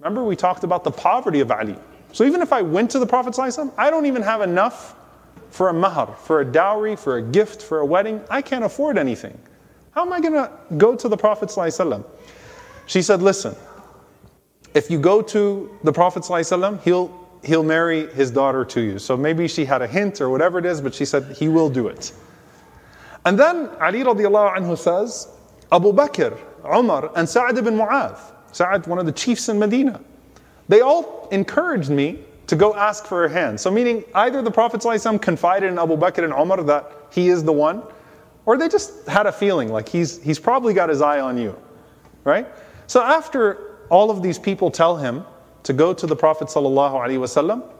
Remember 0.00 0.24
we 0.24 0.34
talked 0.34 0.64
about 0.64 0.82
the 0.82 0.90
poverty 0.90 1.40
of 1.40 1.50
Ali. 1.50 1.76
So 2.12 2.24
even 2.24 2.42
if 2.42 2.52
I 2.52 2.62
went 2.62 2.90
to 2.90 2.98
the 2.98 3.06
Prophet 3.06 3.34
ﷺ, 3.34 3.72
I 3.78 3.90
don't 3.90 4.06
even 4.06 4.22
have 4.22 4.40
enough 4.40 4.96
for 5.50 5.68
a 5.68 5.72
mahar, 5.72 6.16
for 6.16 6.40
a 6.40 6.44
dowry, 6.44 6.96
for 6.96 7.18
a 7.18 7.22
gift, 7.22 7.62
for 7.62 7.78
a 7.78 7.86
wedding. 7.86 8.20
I 8.28 8.42
can't 8.42 8.64
afford 8.64 8.98
anything. 8.98 9.38
How 9.92 10.02
am 10.02 10.12
I 10.12 10.20
going 10.20 10.34
to 10.34 10.50
go 10.76 10.96
to 10.96 11.08
the 11.08 11.16
Prophet 11.16 11.48
ﷺ? 11.48 12.04
She 12.86 13.02
said, 13.02 13.22
listen, 13.22 13.54
if 14.75 14.91
you 14.91 14.99
go 14.99 15.21
to 15.21 15.75
the 15.83 15.91
Prophet 15.91 16.23
ﷺ, 16.23 16.81
he'll, 16.83 17.09
he'll 17.43 17.63
marry 17.63 18.07
his 18.13 18.29
daughter 18.29 18.65
to 18.65 18.81
you. 18.81 18.99
So 18.99 19.15
maybe 19.15 19.47
she 19.47 19.63
had 19.63 19.81
a 19.81 19.87
hint 19.87 20.19
or 20.19 20.29
whatever 20.29 20.59
it 20.59 20.65
is, 20.65 20.81
but 20.81 20.93
she 20.93 21.05
said 21.05 21.35
he 21.37 21.47
will 21.47 21.69
do 21.69 21.87
it. 21.87 22.11
And 23.25 23.39
then 23.39 23.69
Ali 23.81 24.03
radiallahu 24.03 24.57
anhu 24.57 24.77
says, 24.77 25.29
Abu 25.71 25.93
Bakr, 25.93 26.37
Umar, 26.65 27.09
and 27.15 27.27
Sa'ad 27.27 27.57
ibn 27.57 27.75
Mu'adh, 27.77 28.19
Sa'ad, 28.51 28.85
one 28.85 28.99
of 28.99 29.05
the 29.05 29.13
chiefs 29.13 29.47
in 29.49 29.57
Medina, 29.57 30.01
they 30.67 30.81
all 30.81 31.27
encouraged 31.31 31.89
me 31.89 32.19
to 32.47 32.55
go 32.55 32.75
ask 32.75 33.05
for 33.05 33.27
her 33.27 33.33
hand. 33.33 33.59
So, 33.59 33.71
meaning 33.71 34.03
either 34.13 34.41
the 34.41 34.51
Prophet 34.51 34.81
ﷺ 34.81 35.21
confided 35.21 35.71
in 35.71 35.79
Abu 35.79 35.95
Bakr 35.95 36.23
and 36.23 36.33
Umar 36.33 36.61
that 36.63 36.91
he 37.11 37.29
is 37.29 37.43
the 37.43 37.53
one, 37.53 37.81
or 38.45 38.57
they 38.57 38.67
just 38.67 39.07
had 39.07 39.25
a 39.25 39.31
feeling 39.31 39.69
like 39.69 39.87
he's, 39.87 40.21
he's 40.21 40.37
probably 40.37 40.73
got 40.73 40.89
his 40.89 41.01
eye 41.01 41.21
on 41.21 41.37
you, 41.37 41.57
right? 42.25 42.45
So, 42.87 43.01
after 43.01 43.74
all 43.88 44.10
of 44.10 44.22
these 44.22 44.38
people 44.38 44.70
tell 44.70 44.96
him 44.96 45.24
to 45.64 45.72
go 45.72 45.92
to 45.92 46.06
the 46.06 46.16
Prophet 46.16 46.48
ﷺ, 46.48 47.70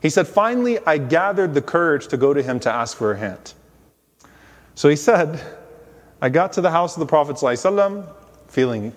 he 0.00 0.10
said, 0.10 0.26
Finally, 0.26 0.78
I 0.86 0.98
gathered 0.98 1.54
the 1.54 1.62
courage 1.62 2.08
to 2.08 2.16
go 2.16 2.32
to 2.32 2.42
him 2.42 2.60
to 2.60 2.72
ask 2.72 2.96
for 2.96 3.14
her 3.14 3.20
hand. 3.20 3.54
So 4.74 4.88
he 4.88 4.96
said, 4.96 5.40
I 6.20 6.28
got 6.28 6.52
to 6.54 6.60
the 6.60 6.70
house 6.70 6.96
of 6.96 7.00
the 7.00 7.06
Prophet 7.06 7.36
ﷺ, 7.36 8.06
feeling 8.48 8.92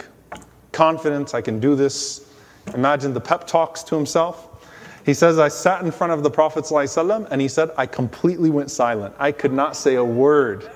confident, 0.72 1.34
I 1.34 1.42
can 1.42 1.60
do 1.60 1.76
this. 1.76 2.32
Imagine 2.74 3.14
the 3.14 3.22
pep 3.22 3.48
talks 3.48 3.84
to 3.84 3.96
himself. 3.96 4.46
He 5.06 5.14
says, 5.14 5.40
I 5.40 5.48
sat 5.48 5.84
in 5.84 5.92
front 5.92 6.14
of 6.14 6.24
the 6.24 6.30
Prophet 6.30 6.66
ﷺ 6.66 7.28
and 7.32 7.42
he 7.42 7.48
said, 7.48 7.72
I 7.78 7.86
completely 7.86 8.50
went 8.50 8.70
silent. 8.70 9.16
I 9.18 9.32
could 9.32 9.54
not 9.54 9.76
say 9.76 9.96
a 9.96 10.04
word. 10.04 10.70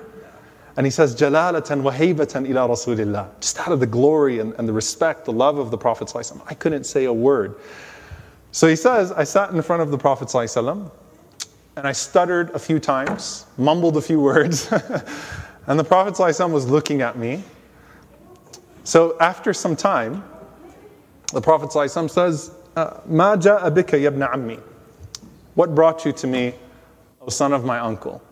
And 0.79 0.87
he 0.87 0.93
says, 0.93 1.16
Jalalatan 1.16 1.83
wahibatan 1.83 2.49
ila 2.49 2.68
Rasulillah. 2.68 3.29
Just 3.41 3.59
out 3.59 3.72
of 3.72 3.81
the 3.81 3.87
glory 3.87 4.39
and, 4.39 4.55
and 4.59 4.68
the 4.68 4.72
respect, 4.72 5.24
the 5.24 5.33
love 5.33 5.59
of 5.59 5.72
the 5.72 5.76
Prophet. 5.76 6.14
I 6.47 6.55
couldn't 6.55 6.85
say 6.85 7.07
a 7.07 7.12
word. 7.12 7.57
So 8.53 8.68
he 8.68 8.76
says, 8.76 9.11
I 9.11 9.24
sat 9.24 9.51
in 9.51 9.61
front 9.61 9.83
of 9.83 9.91
the 9.91 9.99
Prophet 9.99 10.33
and 10.37 10.91
I 11.76 11.91
stuttered 11.91 12.51
a 12.51 12.61
few 12.61 12.79
times, 12.79 13.47
mumbled 13.57 13.97
a 13.97 14.01
few 14.01 14.20
words, 14.31 14.70
and 15.66 15.81
the 15.81 15.83
Prophet 15.83 16.16
was 16.49 16.70
looking 16.70 17.03
at 17.03 17.18
me. 17.18 17.43
So 18.85 19.16
after 19.18 19.53
some 19.53 19.74
time, 19.74 20.22
the 21.33 21.41
Prophet 21.41 21.72
says, 21.72 22.53
uh, 22.76 23.01
Ma 23.05 23.35
ja'a 23.35 23.74
bika 23.74 23.99
yabna 24.01 24.33
ammi. 24.33 24.61
What 25.57 25.74
brought 25.74 26.05
you 26.05 26.12
to 26.12 26.29
me, 26.29 26.55
O 27.20 27.31
son 27.31 27.53
of 27.53 27.64
my 27.64 27.81
uncle? 27.81 28.22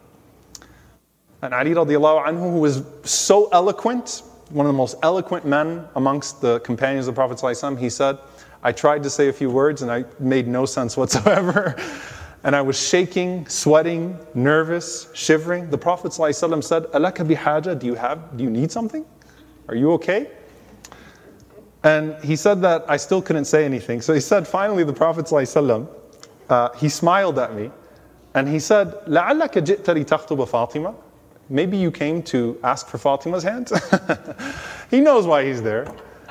And 1.42 1.54
Ali 1.54 1.72
radiallahu 1.72 2.28
anhu, 2.28 2.52
who 2.52 2.60
was 2.60 2.84
so 3.04 3.50
eloquent, 3.52 4.22
one 4.50 4.66
of 4.66 4.72
the 4.72 4.78
most 4.78 4.96
eloquent 5.02 5.46
men 5.46 5.86
amongst 5.96 6.42
the 6.42 6.60
companions 6.60 7.08
of 7.08 7.16
the 7.16 7.20
Prophet 7.20 7.38
ﷺ, 7.38 7.80
he 7.80 7.90
said, 7.90 8.18
I 8.64 8.72
tried 8.72 9.02
to 9.04 9.10
say 9.10 9.28
a 9.30 9.34
few 9.34 9.50
words 9.50 9.82
and 9.82 9.92
I 9.92 10.06
made 10.20 10.48
no 10.48 10.66
sense 10.66 10.96
whatsoever. 10.98 11.76
and 12.44 12.56
I 12.56 12.62
was 12.62 12.80
shaking, 12.80 13.48
sweating, 13.48 14.18
nervous, 14.36 15.08
shivering. 15.14 15.70
The 15.70 15.78
Prophet 15.78 16.12
ﷺ 16.12 16.64
said, 16.64 16.86
Alaka 16.94 17.24
bihaja, 17.24 17.80
do 17.80 17.88
you 17.88 17.96
have, 17.96 18.38
do 18.38 18.44
you 18.44 18.50
need 18.50 18.72
something? 18.72 19.06
Are 19.68 19.76
you 19.76 19.94
okay? 19.94 20.30
And 21.84 22.24
he 22.24 22.36
said 22.36 22.62
that 22.62 22.86
I 22.88 22.98
still 22.98 23.22
couldn't 23.22 23.46
say 23.46 23.66
anything. 23.66 24.02
So 24.02 24.14
he 24.14 24.20
said, 24.20 24.48
finally, 24.48 24.84
the 24.84 24.94
Prophet 24.94 25.26
ﷺ, 25.26 25.88
uh, 26.50 26.70
he 26.74 26.90
smiled 26.90 27.40
at 27.40 27.56
me 27.56 27.72
and 28.36 28.48
he 28.48 28.60
said, 28.60 28.94
لَعَلَّكَ 29.08 29.54
جِئْتَ 29.54 29.86
لِتَخْطُبَ 29.86 30.48
فَاطِمَةً 30.48 30.96
Maybe 31.49 31.77
you 31.77 31.91
came 31.91 32.23
to 32.25 32.59
ask 32.65 32.89
for 32.89 32.99
Fatima's 32.99 33.43
hand. 33.45 33.71
he 34.91 35.01
knows 35.01 35.27
why 35.27 35.45
he's 35.45 35.63
there, 35.63 35.87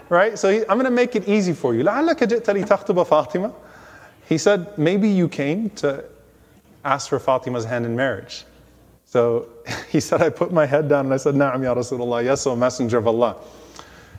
right? 0.10 0.38
So 0.38 0.50
he, 0.50 0.60
I'm 0.62 0.78
going 0.78 0.86
to 0.86 0.92
make 0.92 1.16
it 1.16 1.28
easy 1.28 1.54
for 1.54 1.74
you. 1.74 1.84
Fatima. 1.84 3.54
He 4.28 4.38
said, 4.38 4.78
Maybe 4.78 5.08
you 5.08 5.30
came 5.30 5.70
to 5.72 6.04
ask 6.84 7.10
for 7.10 7.20
Fatima's 7.20 7.66
hand 7.66 7.86
in 7.86 7.96
marriage. 7.96 8.44
So 9.06 9.48
he 9.90 10.00
said, 10.00 10.22
I 10.22 10.30
put 10.30 10.52
my 10.52 10.66
head 10.66 10.90
down 10.90 11.06
and 11.06 11.14
I 11.14 11.18
said, 11.18 11.36
Na'am, 11.36 11.64
Ya 11.64 11.74
Rasulullah, 11.74 12.24
yes, 12.24 12.46
O 12.46 12.56
Messenger 12.56 12.98
of 12.98 13.08
Allah. 13.08 13.38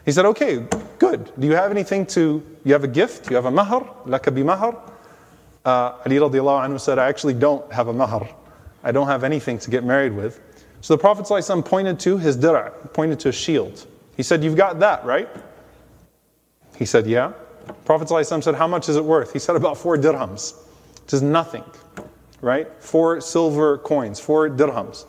He 0.04 0.12
said, 0.12 0.24
Okay, 0.24 0.66
good. 0.98 1.30
Do 1.38 1.46
you 1.46 1.54
have 1.54 1.70
anything 1.70 2.06
to, 2.06 2.42
you 2.64 2.72
have 2.72 2.84
a 2.84 2.88
gift? 2.88 3.28
You 3.28 3.36
have 3.36 3.46
a 3.46 3.50
mahr? 3.50 3.82
Laka 4.06 4.34
bi 4.34 4.42
mahr? 4.42 4.80
Uh, 5.64 5.98
Ali 6.06 6.16
radiallahu 6.16 6.64
anhu 6.64 6.80
said, 6.80 6.98
I 6.98 7.08
actually 7.08 7.34
don't 7.34 7.70
have 7.72 7.88
a 7.88 7.92
mahr. 7.92 8.28
I 8.84 8.92
don't 8.92 9.08
have 9.08 9.24
anything 9.24 9.58
to 9.58 9.70
get 9.70 9.84
married 9.84 10.14
with. 10.14 10.40
So 10.85 10.95
the 10.95 11.01
Prophet 11.01 11.25
ﷺ 11.25 11.63
pointed 11.63 11.99
to 12.01 12.17
his 12.17 12.35
dir'a, 12.35 12.71
pointed 12.93 13.19
to 13.21 13.29
a 13.29 13.31
shield. 13.31 13.85
He 14.17 14.23
said, 14.23 14.43
You've 14.43 14.55
got 14.55 14.79
that, 14.79 15.05
right? 15.05 15.29
He 16.77 16.85
said, 16.85 17.05
Yeah. 17.05 17.33
Prophet 17.85 18.07
ﷺ 18.07 18.43
said, 18.43 18.55
How 18.55 18.67
much 18.67 18.89
is 18.89 18.95
it 18.95 19.05
worth? 19.05 19.31
He 19.31 19.39
said, 19.39 19.55
About 19.55 19.77
four 19.77 19.97
dirhams, 19.97 20.55
which 21.03 21.13
is 21.13 21.21
nothing, 21.21 21.63
right? 22.41 22.67
Four 22.81 23.21
silver 23.21 23.77
coins, 23.77 24.19
four 24.19 24.49
dirhams. 24.49 25.05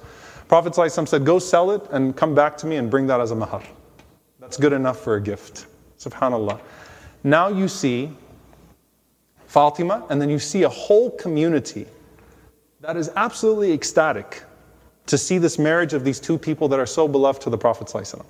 Prophet 0.49 0.75
ﷺ 0.75 1.09
said, 1.09 1.25
Go 1.25 1.39
sell 1.39 1.71
it 1.71 1.83
and 1.91 2.15
come 2.15 2.35
back 2.35 2.59
to 2.59 2.67
me 2.67 2.77
and 2.77 2.91
bring 2.91 3.07
that 3.07 3.21
as 3.21 3.31
a 3.31 3.35
mahar. 3.35 3.63
That's 4.39 4.59
good 4.59 4.75
enough 4.75 5.01
for 5.01 5.17
a 5.17 5.21
gift. 5.21 5.67
Subhanallah. 5.99 6.61
Now 7.25 7.49
you 7.49 7.69
see 7.69 8.11
Fatima, 9.47 10.05
and 10.11 10.21
then 10.21 10.29
you 10.29 10.39
see 10.39 10.65
a 10.65 10.69
whole 10.69 11.11
community 11.11 11.87
that 12.81 12.97
is 12.97 13.11
absolutely 13.17 13.73
ecstatic 13.73 14.43
to 15.08 15.18
see 15.18 15.38
this 15.38 15.58
marriage 15.58 15.94
of 15.94 16.04
these 16.04 16.20
two 16.20 16.38
people 16.38 16.68
that 16.68 16.80
are 16.80 16.86
so 16.86 17.08
beloved 17.08 17.42
to 17.42 17.50
the 17.50 17.58
Prophet. 17.58 17.90
So 17.90 18.24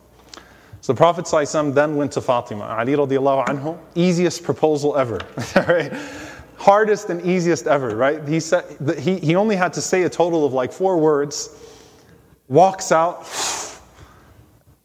the 0.82 0.94
Prophet 0.94 1.28
then 1.76 1.96
went 1.96 2.12
to 2.14 2.22
Fatima. 2.22 2.66
Ali 2.66 2.94
radiallahu 2.94 3.46
anhu, 3.48 3.78
easiest 3.96 4.44
proposal 4.44 4.96
ever. 4.96 5.20
right? 5.56 5.92
Hardest 6.58 7.10
and 7.10 7.24
easiest 7.26 7.68
ever, 7.68 7.96
right? 7.96 8.28
He, 8.28 8.40
said, 8.40 8.64
he, 8.98 9.20
he 9.20 9.36
only 9.36 9.56
had 9.56 9.74
to 9.74 9.82
say 9.82 10.04
a 10.04 10.10
total 10.10 10.46
of 10.46 10.54
like 10.54 10.72
four 10.72 10.98
words, 10.98 11.50
walks 12.48 12.92
out, 12.92 13.30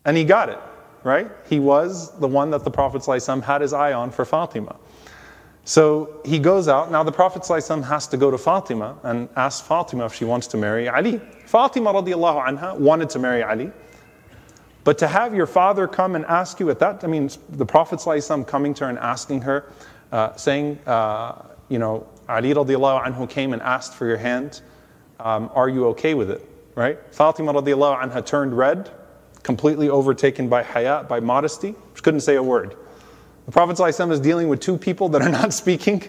and 0.05 0.17
he 0.17 0.25
got 0.25 0.49
it 0.49 0.59
right? 1.05 1.31
He 1.49 1.59
was 1.59 2.17
the 2.19 2.29
one 2.29 2.51
that 2.51 2.65
the 2.65 2.71
Prophet 2.71 3.03
ﷺ 3.03 3.43
had 3.43 3.61
his 3.61 3.73
eye 3.73 3.93
on 3.93 4.11
for 4.11 4.25
Fatima. 4.25 4.77
So 5.65 6.21
he 6.25 6.39
goes 6.39 6.69
out. 6.69 6.91
Now 6.91 7.03
the 7.03 7.13
Prophet 7.13 7.43
ﷺ 7.43 7.85
has 7.85 8.07
to 8.09 8.17
go 8.17 8.31
to 8.31 8.39
Fatima 8.39 8.97
and 9.03 9.29
ask 9.37 9.65
Fatima 9.65 10.07
if 10.07 10.15
she 10.15 10.25
wants 10.25 10.47
to 10.49 10.57
marry 10.57 10.89
Ali. 10.89 11.21
Fatima 11.53 11.93
radiallahu 11.93 12.47
anha 12.47 12.79
wanted 12.79 13.11
to 13.11 13.19
marry 13.19 13.43
Ali. 13.43 13.71
But 14.85 14.97
to 14.97 15.07
have 15.07 15.35
your 15.35 15.47
father 15.47 15.87
come 15.87 16.15
and 16.15 16.25
ask 16.25 16.59
you 16.59 16.71
at 16.71 16.79
that, 16.79 17.05
I 17.05 17.09
mean, 17.09 17.29
the 17.51 17.67
Prophet 17.67 18.01
coming 18.47 18.73
to 18.73 18.85
her 18.85 18.89
and 18.89 18.99
asking 18.99 19.43
her, 19.43 19.71
uh, 20.13 20.35
saying, 20.35 20.79
uh, 20.87 21.43
you 21.69 21.79
know, 21.79 22.07
Ali 22.27 22.55
radiallahu 22.55 23.05
anhu 23.05 23.29
came 23.29 23.53
and 23.53 23.61
asked 23.61 23.93
for 23.93 24.07
your 24.07 24.17
hand. 24.17 24.63
Um, 25.21 25.51
are 25.53 25.69
you 25.69 25.89
okay 25.89 26.15
with 26.15 26.31
it? 26.31 26.41
Right? 26.75 26.99
Fatima 27.11 27.53
radiallahu 27.53 28.03
anha 28.03 28.25
turned 28.25 28.57
red 28.57 28.91
completely 29.43 29.91
overtaken 29.91 30.49
by 30.49 30.63
hayat, 30.63 31.07
by 31.07 31.21
modesty, 31.21 31.75
couldn't 32.03 32.21
say 32.21 32.37
a 32.37 32.43
word. 32.43 32.77
The 33.47 33.53
Prophet 33.53 33.77
ﷺ 33.77 34.13
is 34.13 34.21
dealing 34.21 34.49
with 34.49 34.61
two 34.61 34.77
people 34.79 35.09
that 35.11 35.23
are 35.23 35.29
not 35.29 35.53
speaking 35.63 36.03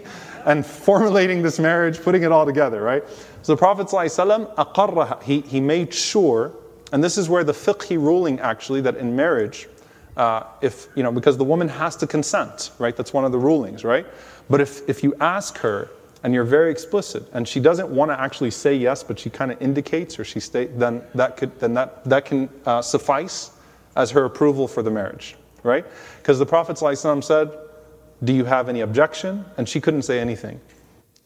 and 0.44 0.64
formulating 0.64 1.42
this 1.42 1.58
marriage, 1.58 2.00
putting 2.00 2.22
it 2.22 2.30
all 2.30 2.46
together, 2.46 2.80
right? 2.82 3.02
So 3.42 3.54
the 3.54 3.58
Prophet 3.58 3.88
ﷺ, 3.88 5.22
he, 5.22 5.40
he 5.40 5.60
made 5.60 5.92
sure, 5.92 6.52
and 6.92 7.02
this 7.02 7.18
is 7.18 7.28
where 7.28 7.42
the 7.42 7.52
fiqhi 7.52 7.96
ruling 7.96 8.38
actually, 8.40 8.80
that 8.82 8.96
in 8.96 9.16
marriage, 9.16 9.68
uh, 10.16 10.44
if, 10.60 10.86
you 10.94 11.02
know, 11.02 11.10
because 11.10 11.36
the 11.36 11.44
woman 11.44 11.68
has 11.68 11.96
to 11.96 12.06
consent, 12.06 12.70
right? 12.78 12.94
That's 12.96 13.12
one 13.12 13.24
of 13.24 13.32
the 13.32 13.38
rulings, 13.38 13.82
right? 13.82 14.06
But 14.48 14.60
if, 14.60 14.88
if 14.88 15.02
you 15.02 15.14
ask 15.20 15.58
her, 15.58 15.90
and 16.22 16.32
you're 16.32 16.44
very 16.44 16.70
explicit 16.70 17.22
and 17.34 17.46
she 17.46 17.60
doesn't 17.60 17.90
want 17.90 18.10
to 18.10 18.18
actually 18.18 18.50
say 18.50 18.74
yes 18.74 19.02
but 19.02 19.18
she 19.18 19.28
kind 19.28 19.52
of 19.52 19.60
indicates 19.60 20.18
or 20.18 20.24
she 20.24 20.40
state 20.40 20.78
then 20.78 21.02
that 21.14 21.36
could 21.36 21.54
then 21.60 21.74
that 21.74 22.02
that 22.04 22.24
can 22.24 22.48
uh, 22.64 22.80
suffice 22.80 23.50
as 23.94 24.10
her 24.10 24.24
approval 24.24 24.66
for 24.66 24.82
the 24.82 24.90
marriage 24.90 25.36
right 25.63 25.85
because 26.17 26.39
the 26.39 26.45
prophet 26.45 26.77
ﷺ 26.77 27.23
said 27.23 27.51
do 28.23 28.33
you 28.33 28.45
have 28.45 28.69
any 28.69 28.81
objection 28.81 29.45
and 29.57 29.67
she 29.67 29.81
couldn't 29.81 30.03
say 30.03 30.19
anything 30.19 30.59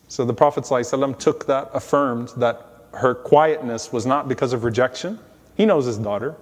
so 0.07 0.25
the 0.25 0.33
prophet 0.33 0.63
ﷺ 0.63 1.17
took 1.19 1.45
that 1.47 1.69
affirmed 1.73 2.29
that 2.37 2.85
her 2.93 3.15
quietness 3.15 3.91
was 3.91 4.05
not 4.05 4.27
because 4.27 4.53
of 4.53 4.63
rejection 4.63 5.19
he 5.55 5.65
knows 5.65 5.85
his 5.85 5.97
daughter 5.97 6.35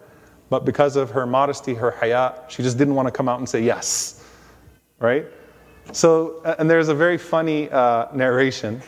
but 0.50 0.66
because 0.66 0.96
of 0.96 1.12
her 1.12 1.26
modesty 1.26 1.74
her 1.74 1.92
hayat 1.92 2.50
she 2.50 2.64
just 2.64 2.78
didn't 2.78 2.96
want 2.96 3.08
to 3.08 3.12
come 3.12 3.28
out 3.28 3.40
and 3.40 3.48
say 3.48 3.62
yes 3.62 4.26
right 5.00 5.26
so, 5.94 6.42
and 6.58 6.70
there's 6.70 6.88
a 6.88 6.96
very 6.96 7.18
funny 7.18 7.70
uh, 7.70 8.08
narration. 8.14 8.82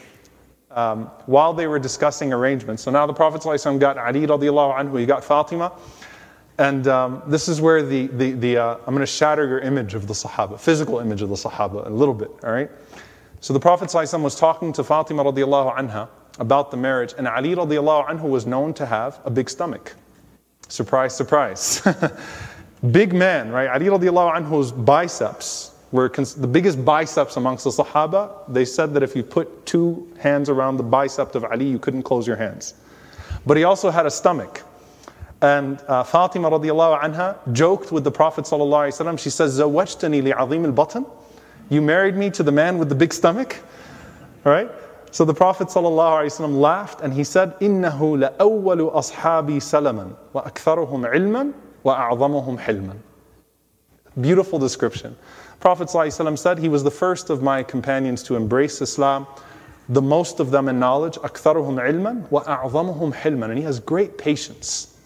Um, 0.72 1.12
while 1.26 1.54
they 1.54 1.68
were 1.68 1.80
discussing 1.80 2.32
arrangements, 2.34 2.82
so 2.84 2.92
now 2.92 3.06
the 3.06 3.14
Prophet 3.14 3.42
ﷺ 3.42 3.80
got 3.80 3.98
Ali 3.98 4.26
radiallahu 4.26 4.76
anhu, 4.76 5.00
he 5.00 5.06
got 5.06 5.24
Fatima, 5.24 5.72
and 6.59 6.89
um, 6.89 7.23
this 7.27 7.49
is 7.49 7.61
where 7.61 7.83
the, 7.83 8.09
the, 8.09 8.33
the 8.33 8.57
uh, 8.59 8.77
I'm 8.87 8.95
going 8.95 8.99
to 8.99 9.07
shatter 9.07 9.47
your 9.47 9.61
image 9.61 9.95
of 9.95 10.09
the 10.09 10.15
Sahaba, 10.15 10.59
physical 10.59 10.99
image 10.99 11.23
of 11.23 11.29
the 11.29 11.37
Sahaba 11.37 11.87
a 11.87 11.91
little 11.91 12.15
bit, 12.15 12.31
all 12.43 12.51
right? 12.51 12.71
So 13.41 13.53
the 13.53 13.61
Prophet 13.61 13.89
ﷺ 13.89 14.21
was 14.21 14.35
talking 14.35 14.73
to 14.73 14.83
Fatima 14.83 15.23
radiallahu 15.23 15.77
anha 15.77 16.09
about 16.41 16.73
the 16.73 16.77
marriage, 16.77 17.15
and 17.17 17.29
Ali 17.29 17.55
radiallahu 17.55 18.09
anhu 18.09 18.23
was 18.23 18.47
known 18.47 18.75
to 18.75 18.87
have 18.87 19.21
a 19.25 19.31
big 19.31 19.49
stomach. 19.49 19.95
Surprise, 20.67 21.15
surprise. 21.15 21.87
big 22.91 23.15
man, 23.15 23.51
right? 23.53 23.69
Ali 23.69 23.87
radiallahu 23.87 24.35
anhu's 24.35 24.73
biceps 24.73 25.77
were 25.93 26.09
cons- 26.09 26.35
the 26.35 26.49
biggest 26.49 26.85
biceps 26.85 27.37
amongst 27.37 27.65
the 27.65 27.71
Sahaba. 27.71 28.53
They 28.53 28.65
said 28.65 28.93
that 28.95 29.05
if 29.05 29.15
you 29.15 29.23
put 29.23 29.65
two 29.65 30.13
hands 30.19 30.49
around 30.49 30.77
the 30.77 30.83
bicep 30.83 31.37
of 31.37 31.45
Ali, 31.45 31.67
you 31.69 31.79
couldn't 31.79 32.03
close 32.03 32.27
your 32.27 32.37
hands. 32.37 32.75
But 33.47 33.57
he 33.57 33.63
also 33.63 33.91
had 33.91 34.05
a 34.07 34.11
stomach. 34.11 34.65
And 35.42 35.82
uh, 35.88 36.04
Fatima 36.04 36.50
radiallahu 36.50 37.02
anha 37.02 37.54
joked 37.54 37.92
with 37.92 38.04
the 38.04 38.12
Prophet 38.12 38.46
sallallahu 38.46 38.88
alaihi 38.88 39.06
wasallam. 39.06 39.20
She 39.20 39.30
says, 39.30 39.60
"Zawajtani 39.60 40.24
li 40.24 40.32
azim 40.32 40.66
al 40.66 41.14
You 41.70 41.82
married 41.82 42.16
me 42.16 42.30
to 42.32 42.44
the 42.44 42.52
man 42.52 42.78
with 42.78 42.90
the 42.90 42.96
big 42.96 43.14
stomach, 43.14 43.58
right? 44.44 44.70
So 45.14 45.26
the 45.26 45.34
Prophet 45.34 45.68
ﷺ 45.68 46.60
laughed 46.60 47.02
and 47.02 47.14
he 47.14 47.24
said, 47.24 47.60
إِنَّهُ 47.60 48.00
لَأَوَّلُ 48.00 48.96
أَصْحَابِي 48.96 49.58
سَلَمًا 49.62 50.16
وَأَكْثَرُهُمْ 50.34 51.08
عِلْمًا 51.14 51.54
وَأَعْظَمُهُمْ 51.86 52.58
حِلْمًا 52.58 52.96
Beautiful 54.20 54.58
description. 54.58 55.16
Prophet 55.60 55.90
ﷺ 55.90 56.40
said 56.40 56.58
he 56.58 56.68
was 56.68 56.84
the 56.84 56.90
first 56.90 57.30
of 57.30 57.44
my 57.44 57.62
companions 57.62 58.24
to 58.24 58.36
embrace 58.36 58.82
Islam, 58.82 59.28
the 59.88 60.02
most 60.02 60.40
of 60.40 60.50
them 60.50 60.68
in 60.68 60.80
knowledge, 60.80 61.18
أَكْثَرُهُمْ 61.18 61.80
عِلْمًا 61.80 62.30
وَأَعْظَمُهُمْ 62.30 63.14
حِلْمًا 63.14 63.50
And 63.50 63.58
he 63.60 63.64
has 63.64 63.80
great 63.80 64.18
patience. 64.18 64.97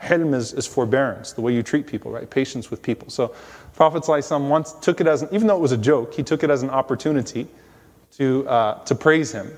Hilm 0.00 0.34
is, 0.34 0.52
is 0.52 0.66
forbearance, 0.66 1.32
the 1.32 1.40
way 1.40 1.54
you 1.54 1.62
treat 1.62 1.86
people, 1.86 2.10
right? 2.10 2.28
Patience 2.28 2.70
with 2.70 2.82
people. 2.82 3.08
So 3.08 3.34
Prophet 3.74 4.02
ﷺ 4.02 4.48
once 4.48 4.72
took 4.72 5.00
it 5.00 5.06
as, 5.06 5.22
an, 5.22 5.28
even 5.32 5.46
though 5.46 5.56
it 5.56 5.60
was 5.60 5.72
a 5.72 5.78
joke, 5.78 6.12
he 6.12 6.22
took 6.22 6.44
it 6.44 6.50
as 6.50 6.62
an 6.62 6.70
opportunity 6.70 7.48
to, 8.18 8.46
uh, 8.48 8.84
to 8.84 8.94
praise 8.94 9.32
him 9.32 9.50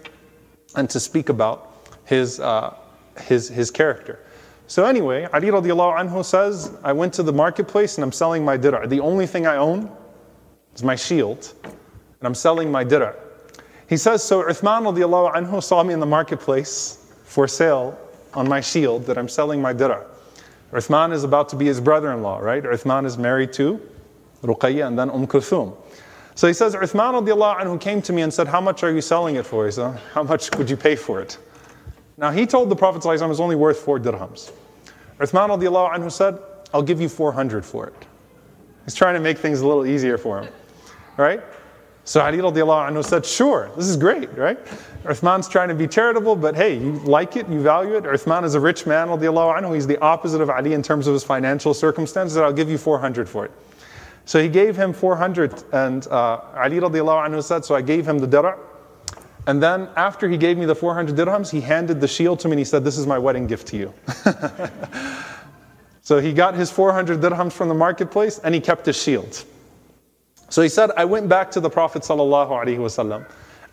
and 0.77 0.89
to 0.91 1.01
speak 1.01 1.29
about 1.29 1.91
his, 2.05 2.39
uh, 2.41 2.75
his, 3.21 3.49
his 3.49 3.71
character. 3.71 4.21
So 4.69 4.85
anyway, 4.85 5.27
Ali 5.33 5.49
radiallahu 5.49 5.99
anhu 5.99 6.25
says, 6.25 6.77
I 6.85 6.93
went 6.93 7.15
to 7.15 7.23
the 7.23 7.33
marketplace 7.33 7.97
and 7.97 8.05
I'm 8.05 8.13
selling 8.13 8.45
my 8.45 8.57
dir'a. 8.57 8.89
The 8.89 9.01
only 9.01 9.27
thing 9.27 9.47
I 9.47 9.57
own 9.57 9.91
is 10.75 10.85
my 10.85 10.95
shield, 10.95 11.55
and 11.65 12.23
I'm 12.23 12.35
selling 12.35 12.71
my 12.71 12.85
dir'a. 12.85 13.17
He 13.89 13.97
says, 13.97 14.23
so 14.23 14.43
Uthman 14.43 14.83
radiallahu 14.83 15.35
anhu 15.35 15.63
saw 15.63 15.83
me 15.83 15.95
in 15.95 16.01
the 16.01 16.07
marketplace 16.07 17.13
for 17.25 17.49
sale 17.49 17.99
on 18.35 18.49
my 18.49 18.61
shield 18.61 19.07
that 19.07 19.17
I'm 19.17 19.29
selling 19.29 19.63
my 19.63 19.73
dir'a. 19.73 20.05
Uthman 20.73 21.13
is 21.13 21.25
about 21.25 21.49
to 21.51 21.57
be 21.57 21.67
his 21.67 21.81
brother-in-law, 21.81 22.39
right? 22.39 22.63
Uthman 22.63 23.07
is 23.07 23.17
married 23.17 23.53
to 23.55 23.81
Ruqayya 24.43 24.87
and 24.87 24.99
then 24.99 25.11
Umm 25.11 25.27
Kulthum. 25.27 25.77
So 26.35 26.47
he 26.47 26.53
says, 26.53 26.75
Uthman 26.75 27.27
anhu 27.27 27.81
came 27.81 28.03
to 28.03 28.13
me 28.13 28.23
and 28.23 28.33
said, 28.33 28.47
How 28.47 28.61
much 28.61 28.83
are 28.83 28.93
you 28.93 29.01
selling 29.01 29.37
it 29.37 29.47
for? 29.47 29.67
He 29.67 29.73
said, 29.73 29.99
How 30.13 30.23
much 30.23 30.55
would 30.57 30.71
you 30.71 30.77
pay 30.77 30.95
for 30.95 31.21
it? 31.21 31.39
Now 32.17 32.31
he 32.31 32.47
told 32.47 32.69
the 32.69 32.77
Prophet 32.77 33.05
it 33.05 33.27
was 33.27 33.41
only 33.41 33.57
worth 33.57 33.79
four 33.79 33.99
dirhams. 33.99 34.53
Uthman 35.19 35.49
anhu 35.49 36.13
said, 36.13 36.39
I'll 36.73 36.83
give 36.83 37.01
you 37.01 37.09
400 37.09 37.65
for 37.65 37.87
it. 37.87 37.95
He's 38.85 38.95
trying 38.95 39.15
to 39.15 39.21
make 39.21 39.39
things 39.39 39.61
a 39.61 39.67
little 39.67 39.87
easier 39.87 40.19
for 40.19 40.43
him. 40.43 40.53
Right? 41.17 41.43
So 42.09 42.23
Ali 42.23 42.39
radiallahu 42.39 43.05
said, 43.05 43.27
Sure, 43.27 43.71
this 43.77 43.87
is 43.87 43.99
great, 43.99 44.35
right? 44.35 44.59
Uthman's 45.05 45.47
trying 45.47 45.69
to 45.69 45.75
be 45.75 45.87
charitable, 45.87 46.37
but 46.37 46.57
hey, 46.57 46.79
you 46.79 46.93
like 47.01 47.37
it, 47.37 47.47
you 47.51 47.61
value 47.61 47.97
it. 47.97 48.05
Uthman 48.05 48.45
is 48.45 48.55
a 48.55 48.61
rich 48.61 48.87
man, 48.87 49.09
radiallahu 49.09 49.61
anhu. 49.61 49.75
He's 49.75 49.87
the 49.87 50.01
opposite 50.01 50.41
of 50.41 50.49
Ali 50.49 50.73
in 50.73 50.83
terms 50.83 51.07
of 51.07 51.13
his 51.13 51.23
financial 51.23 51.75
circumstances. 51.75 52.39
I'll 52.39 52.51
give 52.51 52.71
you 52.71 52.79
400 52.79 53.29
for 53.29 53.45
it. 53.45 53.53
So 54.25 54.43
he 54.43 54.49
gave 54.49 54.75
him 54.75 54.95
400, 54.95 55.65
and 55.75 56.07
uh, 56.07 56.41
Ali 56.57 56.81
radiallahu 56.81 57.29
anhu 57.29 57.45
said, 57.45 57.67
So 57.67 57.75
I 57.75 57.83
gave 57.83 58.09
him 58.09 58.19
the 58.19 58.27
dirham. 58.27 58.59
And 59.47 59.63
then 59.63 59.91
after 59.95 60.31
he 60.31 60.39
gave 60.39 60.57
me 60.57 60.65
the 60.65 60.75
400 60.75 61.15
dirhams, 61.15 61.51
he 61.51 61.61
handed 61.61 62.01
the 62.01 62.09
shield 62.09 62.41
to 62.41 62.49
me 62.49 62.53
and 62.53 62.59
he 62.61 62.65
said, 62.65 62.85
This 62.85 62.97
is 62.97 63.07
my 63.07 63.19
wedding 63.19 63.47
gift 63.47 63.67
to 63.69 63.77
you. 63.77 63.93
so 66.01 66.21
he 66.21 66.33
got 66.33 66.55
his 66.55 66.71
400 66.71 67.21
dirhams 67.21 67.53
from 67.53 67.69
the 67.69 67.75
marketplace 67.75 68.39
and 68.39 68.55
he 68.55 68.63
kept 68.63 68.87
his 68.87 68.97
shield. 68.97 69.45
So 70.50 70.62
he 70.62 70.70
said, 70.70 70.92
I 70.98 71.06
went 71.06 71.30
back 71.30 71.52
to 71.52 71.60
the 71.60 71.70
Prophet 71.70 72.04
wasallam 72.04 73.26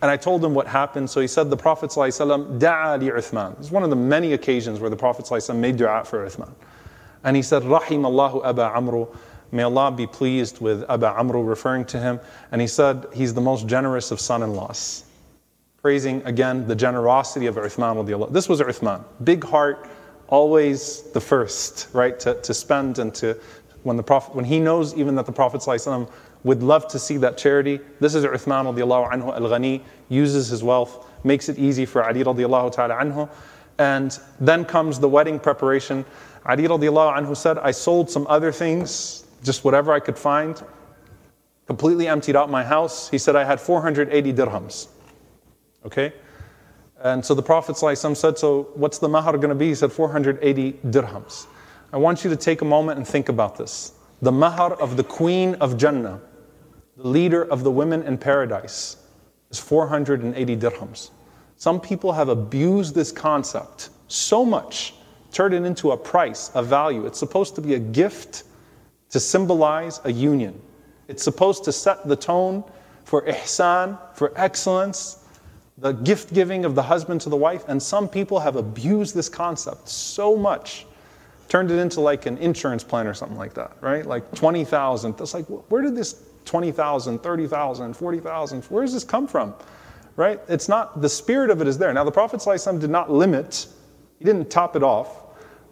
and 0.02 0.10
I 0.10 0.16
told 0.16 0.44
him 0.44 0.54
what 0.54 0.66
happened. 0.66 1.10
So 1.10 1.20
he 1.20 1.26
said, 1.26 1.50
The 1.50 1.56
Prophet 1.56 1.90
ﷺ, 1.90 2.58
da'a 2.58 2.98
li 2.98 3.10
Uthman. 3.10 3.58
It's 3.58 3.70
one 3.70 3.82
of 3.82 3.90
the 3.90 3.96
many 3.96 4.32
occasions 4.32 4.80
where 4.80 4.88
the 4.88 4.96
Prophet 4.96 5.26
ﷺ 5.26 5.56
made 5.56 5.76
dua 5.76 6.04
for 6.04 6.26
Uthman. 6.26 6.52
And 7.22 7.36
he 7.36 7.42
said, 7.42 7.64
Rahim 7.64 8.06
Allahu 8.06 8.40
Aba 8.40 8.72
Amru. 8.74 9.06
May 9.52 9.64
Allah 9.64 9.90
be 9.90 10.06
pleased 10.06 10.60
with 10.60 10.88
Abu 10.88 11.04
Amr 11.06 11.42
referring 11.42 11.84
to 11.86 11.98
him. 11.98 12.20
And 12.52 12.60
he 12.60 12.66
said 12.66 13.06
he's 13.12 13.34
the 13.34 13.40
most 13.40 13.66
generous 13.66 14.10
of 14.10 14.20
son 14.20 14.42
in 14.42 14.54
laws. 14.54 15.04
Praising 15.82 16.22
again 16.24 16.66
the 16.66 16.76
generosity 16.76 17.46
of 17.46 17.56
Uthman. 17.56 18.32
This 18.32 18.48
was 18.48 18.60
Uthman. 18.60 19.04
Big 19.24 19.44
heart, 19.44 19.88
always 20.28 21.02
the 21.12 21.20
first, 21.20 21.88
right? 21.92 22.18
To, 22.20 22.34
to 22.34 22.54
spend 22.54 23.00
and 23.00 23.14
to, 23.16 23.36
when, 23.82 23.96
the 23.96 24.02
Prophet, 24.02 24.34
when 24.34 24.44
he 24.44 24.60
knows 24.60 24.94
even 24.94 25.14
that 25.16 25.26
the 25.26 25.32
Prophet 25.32 25.60
ﷺ 25.60 26.08
would 26.45 26.63
love 26.63 26.87
to 26.89 26.99
see 26.99 27.17
that 27.17 27.37
charity, 27.37 27.79
this 27.99 28.15
is 28.15 28.23
Uthman 28.23 28.65
anhu 28.65 29.33
al-Ghani, 29.33 29.81
uses 30.09 30.47
his 30.47 30.63
wealth, 30.63 31.09
makes 31.23 31.49
it 31.49 31.57
easy 31.57 31.85
for 31.85 32.05
Ali 32.05 32.23
radiallahu 32.23 32.71
ta'ala 32.71 32.95
anhu. 32.95 33.27
And 33.79 34.17
then 34.39 34.63
comes 34.63 34.99
the 34.99 35.09
wedding 35.09 35.39
preparation. 35.39 36.05
Ali 36.45 36.63
radiallahu 36.63 37.17
anhu 37.17 37.35
said, 37.35 37.57
I 37.57 37.71
sold 37.71 38.09
some 38.09 38.27
other 38.29 38.51
things 38.51 39.25
just 39.43 39.65
whatever 39.65 39.91
I 39.91 39.99
could 39.99 40.17
find. 40.17 40.61
Completely 41.65 42.07
emptied 42.07 42.35
out 42.35 42.49
my 42.49 42.63
house. 42.63 43.09
He 43.09 43.17
said 43.17 43.35
I 43.35 43.43
had 43.43 43.59
480 43.59 44.33
dirhams. 44.33 44.87
Okay? 45.83 46.13
And 47.03 47.25
so 47.25 47.33
the 47.33 47.43
Prophet 47.43 47.75
said, 47.75 48.37
So 48.37 48.69
what's 48.75 48.99
the 48.99 49.09
mahar 49.09 49.33
going 49.37 49.49
to 49.49 49.55
be? 49.55 49.69
He 49.69 49.75
said 49.75 49.91
480 49.91 50.73
dirhams. 50.85 51.47
I 51.91 51.97
want 51.97 52.23
you 52.23 52.29
to 52.29 52.35
take 52.35 52.61
a 52.61 52.65
moment 52.65 52.97
and 52.97 53.07
think 53.07 53.29
about 53.29 53.57
this. 53.57 53.93
The 54.21 54.31
mahar 54.31 54.73
of 54.75 54.95
the 54.97 55.03
Queen 55.03 55.55
of 55.55 55.77
Jannah, 55.77 56.21
the 56.97 57.07
leader 57.07 57.43
of 57.43 57.63
the 57.63 57.71
women 57.71 58.03
in 58.03 58.17
paradise, 58.17 58.97
is 59.51 59.59
480 59.59 60.57
dirhams. 60.57 61.11
Some 61.57 61.79
people 61.79 62.11
have 62.13 62.29
abused 62.29 62.95
this 62.95 63.11
concept 63.11 63.89
so 64.07 64.45
much, 64.45 64.93
turned 65.31 65.53
it 65.53 65.63
into 65.63 65.91
a 65.91 65.97
price, 65.97 66.51
a 66.53 66.63
value. 66.63 67.05
It's 67.05 67.19
supposed 67.19 67.55
to 67.55 67.61
be 67.61 67.73
a 67.73 67.79
gift 67.79 68.43
to 69.09 69.19
symbolize 69.19 69.99
a 70.03 70.11
union. 70.11 70.59
It's 71.07 71.23
supposed 71.23 71.63
to 71.65 71.71
set 71.71 72.07
the 72.07 72.15
tone 72.15 72.63
for 73.03 73.21
ihsan, 73.23 73.97
for 74.15 74.33
excellence, 74.35 75.19
the 75.77 75.91
gift 75.91 76.33
giving 76.33 76.65
of 76.65 76.75
the 76.75 76.81
husband 76.81 77.21
to 77.21 77.29
the 77.29 77.35
wife. 77.35 77.65
And 77.67 77.81
some 77.81 78.07
people 78.07 78.39
have 78.39 78.55
abused 78.55 79.13
this 79.13 79.29
concept 79.29 79.89
so 79.89 80.35
much, 80.35 80.85
turned 81.47 81.71
it 81.71 81.77
into 81.77 82.01
like 82.01 82.25
an 82.25 82.37
insurance 82.37 82.83
plan 82.83 83.07
or 83.07 83.13
something 83.13 83.37
like 83.37 83.53
that, 83.53 83.77
right? 83.81 84.05
Like 84.05 84.33
20,000. 84.33 85.17
That's 85.17 85.33
like, 85.33 85.45
where 85.45 85.81
did 85.81 85.95
this 85.95 86.23
20,000, 86.45 87.19
30,000, 87.19 87.93
40,000, 87.93 88.63
where 88.65 88.83
does 88.83 88.93
this 88.93 89.03
come 89.03 89.27
from? 89.27 89.53
Right? 90.15 90.39
It's 90.47 90.69
not, 90.69 91.01
the 91.01 91.09
spirit 91.09 91.49
of 91.49 91.61
it 91.61 91.67
is 91.67 91.77
there. 91.77 91.93
Now, 91.93 92.03
the 92.03 92.11
Prophet 92.11 92.39
ﷺ 92.39 92.79
did 92.79 92.89
not 92.89 93.11
limit, 93.11 93.67
he 94.19 94.25
didn't 94.25 94.49
top 94.49 94.75
it 94.75 94.83
off. 94.83 95.21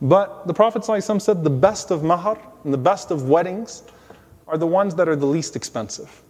But 0.01 0.47
the 0.47 0.53
Prophet 0.53 0.82
ﷺ 0.82 1.21
said 1.21 1.43
the 1.43 1.49
best 1.49 1.91
of 1.91 2.03
mahar 2.03 2.38
and 2.65 2.74
the 2.74 2.78
best 2.78 3.09
of 3.09 3.30
weddings 3.30 3.84
are 4.47 4.57
the 4.57 4.67
ones 4.67 4.95
that 4.95 5.07
are 5.07 5.15
the 5.15 5.26
least 5.26 5.55
expensive. 5.55 6.21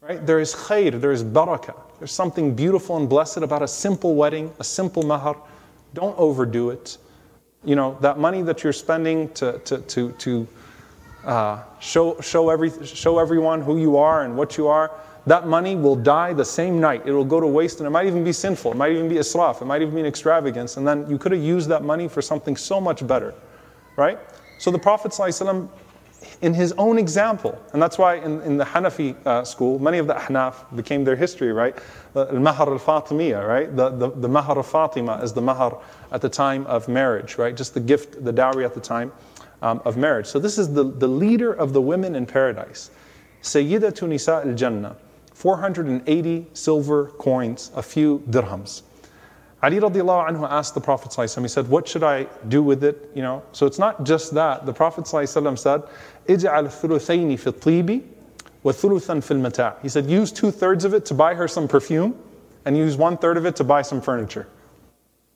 Right? 0.00 0.24
There 0.24 0.40
is 0.40 0.54
khair, 0.54 0.98
there 0.98 1.12
is 1.12 1.22
barakah. 1.22 1.74
There's 1.98 2.12
something 2.12 2.54
beautiful 2.54 2.96
and 2.96 3.08
blessed 3.08 3.38
about 3.38 3.62
a 3.62 3.68
simple 3.68 4.14
wedding, 4.14 4.52
a 4.58 4.64
simple 4.64 5.02
mahar. 5.02 5.36
Don't 5.92 6.18
overdo 6.18 6.70
it. 6.70 6.96
You 7.64 7.76
know, 7.76 7.98
that 8.00 8.18
money 8.18 8.40
that 8.42 8.62
you're 8.62 8.72
spending 8.72 9.28
to, 9.34 9.58
to, 9.58 9.78
to, 9.78 10.12
to 10.12 10.48
uh, 11.24 11.62
show, 11.80 12.20
show, 12.20 12.50
every, 12.50 12.70
show 12.86 13.18
everyone 13.18 13.60
who 13.60 13.78
you 13.78 13.96
are 13.96 14.24
and 14.24 14.36
what 14.36 14.56
you 14.56 14.68
are, 14.68 14.90
that 15.26 15.46
money 15.46 15.76
will 15.76 15.96
die 15.96 16.32
the 16.32 16.44
same 16.44 16.80
night. 16.80 17.02
It 17.04 17.12
will 17.12 17.24
go 17.24 17.40
to 17.40 17.46
waste 17.46 17.80
and 17.80 17.86
it 17.86 17.90
might 17.90 18.06
even 18.06 18.24
be 18.24 18.32
sinful. 18.32 18.72
It 18.72 18.76
might 18.76 18.92
even 18.92 19.08
be 19.08 19.16
israf. 19.16 19.60
It 19.60 19.66
might 19.66 19.82
even 19.82 19.94
be 19.94 20.00
an 20.00 20.06
extravagance. 20.06 20.76
And 20.76 20.86
then 20.86 21.08
you 21.08 21.18
could 21.18 21.32
have 21.32 21.42
used 21.42 21.68
that 21.68 21.84
money 21.84 22.08
for 22.08 22.22
something 22.22 22.56
so 22.56 22.80
much 22.80 23.06
better, 23.06 23.34
right? 23.96 24.18
So 24.58 24.70
the 24.70 24.78
Prophet 24.78 25.12
ﷺ, 25.12 25.68
in 26.40 26.54
his 26.54 26.72
own 26.78 26.98
example, 26.98 27.60
and 27.72 27.82
that's 27.82 27.98
why 27.98 28.16
in, 28.16 28.40
in 28.42 28.56
the 28.56 28.64
Hanafi 28.64 29.14
uh, 29.26 29.44
school, 29.44 29.78
many 29.78 29.98
of 29.98 30.06
the 30.06 30.14
Ahnaf 30.14 30.74
became 30.74 31.04
their 31.04 31.14
history, 31.14 31.52
right? 31.52 31.76
Al-Mahar 32.16 32.72
al-Fatimiyya, 32.72 33.46
right? 33.46 33.76
The, 33.76 33.90
the, 33.90 34.10
the 34.10 34.28
Mahar 34.28 34.58
of 34.58 34.66
Fatima 34.66 35.20
is 35.22 35.32
the 35.32 35.42
Mahar 35.42 35.80
at 36.10 36.22
the 36.22 36.28
time 36.28 36.66
of 36.66 36.88
marriage, 36.88 37.38
right? 37.38 37.56
Just 37.56 37.74
the 37.74 37.80
gift, 37.80 38.24
the 38.24 38.32
dowry 38.32 38.64
at 38.64 38.74
the 38.74 38.80
time 38.80 39.12
um, 39.62 39.80
of 39.84 39.96
marriage. 39.96 40.26
So 40.26 40.38
this 40.38 40.58
is 40.58 40.72
the, 40.72 40.84
the 40.84 41.08
leader 41.08 41.52
of 41.52 41.72
the 41.72 41.80
women 41.80 42.14
in 42.14 42.26
paradise. 42.26 42.90
Sayyidatu 43.42 44.08
Nisa 44.08 44.42
al 44.44 44.54
Jannah, 44.54 44.96
480 45.34 46.46
silver 46.52 47.06
coins, 47.18 47.70
a 47.74 47.82
few 47.82 48.18
dirhams. 48.30 48.82
Ali 49.62 49.80
radiallahu 49.80 50.28
anhu 50.28 50.48
asked 50.48 50.74
the 50.74 50.80
Prophet 50.80 51.10
ﷺ, 51.10 51.42
he 51.42 51.48
said, 51.48 51.68
What 51.68 51.88
should 51.88 52.04
I 52.04 52.24
do 52.46 52.62
with 52.62 52.84
it? 52.84 53.10
You 53.14 53.22
know, 53.22 53.42
so 53.52 53.66
it's 53.66 53.78
not 53.78 54.04
just 54.04 54.34
that. 54.34 54.66
The 54.66 54.72
Prophet 54.72 55.04
ﷺ 55.04 55.58
said, 55.58 55.82
Ij'al 56.28 56.68
thuluthayni 56.68 57.38
fi 57.38 57.50
tibi 57.50 58.04
wa 58.62 58.70
thuluthan 58.70 59.22
fil 59.22 59.38
mata'. 59.38 59.76
He 59.82 59.88
said, 59.88 60.08
Use 60.08 60.30
two 60.30 60.52
thirds 60.52 60.84
of 60.84 60.94
it 60.94 61.04
to 61.06 61.14
buy 61.14 61.34
her 61.34 61.48
some 61.48 61.66
perfume 61.66 62.16
and 62.64 62.76
use 62.76 62.96
one 62.96 63.16
third 63.16 63.36
of 63.36 63.46
it 63.46 63.56
to 63.56 63.64
buy 63.64 63.82
some 63.82 64.00
furniture. 64.00 64.46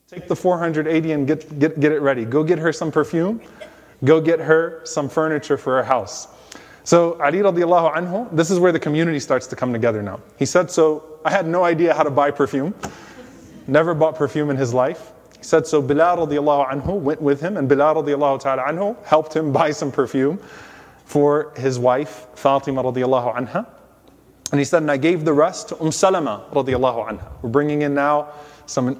Take 0.06 0.28
the 0.28 0.36
480 0.36 1.12
and 1.12 1.26
get, 1.26 1.58
get, 1.58 1.80
get 1.80 1.90
it 1.90 2.00
ready. 2.00 2.24
Go 2.24 2.44
get 2.44 2.58
her 2.58 2.72
some 2.72 2.92
perfume 2.92 3.40
Go 4.04 4.20
get 4.20 4.40
her 4.40 4.80
some 4.84 5.08
furniture 5.08 5.56
for 5.56 5.76
her 5.76 5.84
house. 5.84 6.28
So 6.84 7.20
Ali 7.20 7.38
radiallahu 7.38 7.94
anhu, 7.94 8.36
this 8.36 8.50
is 8.50 8.58
where 8.58 8.72
the 8.72 8.80
community 8.80 9.20
starts 9.20 9.46
to 9.48 9.56
come 9.56 9.72
together 9.72 10.02
now. 10.02 10.20
He 10.38 10.46
said, 10.46 10.70
so 10.70 11.20
I 11.24 11.30
had 11.30 11.46
no 11.46 11.64
idea 11.64 11.94
how 11.94 12.02
to 12.02 12.10
buy 12.10 12.32
perfume. 12.32 12.74
Never 13.68 13.94
bought 13.94 14.16
perfume 14.16 14.50
in 14.50 14.56
his 14.56 14.74
life. 14.74 15.12
He 15.38 15.44
said, 15.44 15.66
so 15.66 15.80
Bilal 15.80 16.26
radiallahu 16.26 16.70
anhu 16.70 16.98
went 16.98 17.22
with 17.22 17.40
him 17.40 17.56
and 17.56 17.68
Bilal 17.68 18.02
radiallahu 18.02 18.40
ta'ala 18.40 18.64
anhu 18.64 18.96
helped 19.04 19.34
him 19.36 19.52
buy 19.52 19.70
some 19.70 19.92
perfume 19.92 20.40
for 21.04 21.52
his 21.56 21.78
wife, 21.78 22.26
Fatima 22.34 22.82
radiallahu 22.82 23.36
anha. 23.36 23.66
And 24.50 24.58
he 24.58 24.64
said, 24.64 24.82
and 24.82 24.90
I 24.90 24.96
gave 24.96 25.24
the 25.24 25.32
rest 25.32 25.68
to 25.68 25.80
Umm 25.80 25.92
Salama 25.92 26.46
radiallahu 26.52 27.08
anha. 27.08 27.32
We're 27.42 27.50
bringing 27.50 27.82
in 27.82 27.94
now 27.94 28.32
some 28.66 28.98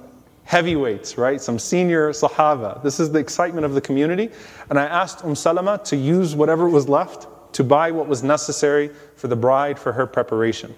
heavyweights, 0.53 1.17
right? 1.17 1.41
Some 1.41 1.59
senior 1.59 2.11
Sahaba. 2.11 2.83
This 2.83 3.01
is 3.01 3.11
the 3.11 3.19
excitement 3.19 3.65
of 3.65 3.73
the 3.73 3.81
community. 3.81 4.29
And 4.69 4.79
I 4.79 4.85
asked 4.85 5.25
Umm 5.25 5.35
Salama 5.35 5.81
to 5.85 5.97
use 5.97 6.37
whatever 6.37 6.69
was 6.69 6.91
left 6.91 7.27
to 7.55 7.65
buy 7.65 7.91
what 7.91 8.07
was 8.07 8.23
necessary 8.23 8.91
for 9.17 9.29
the 9.29 9.37
bride 9.37 9.79
for 9.79 9.93
her 9.93 10.07
preparation. 10.07 10.75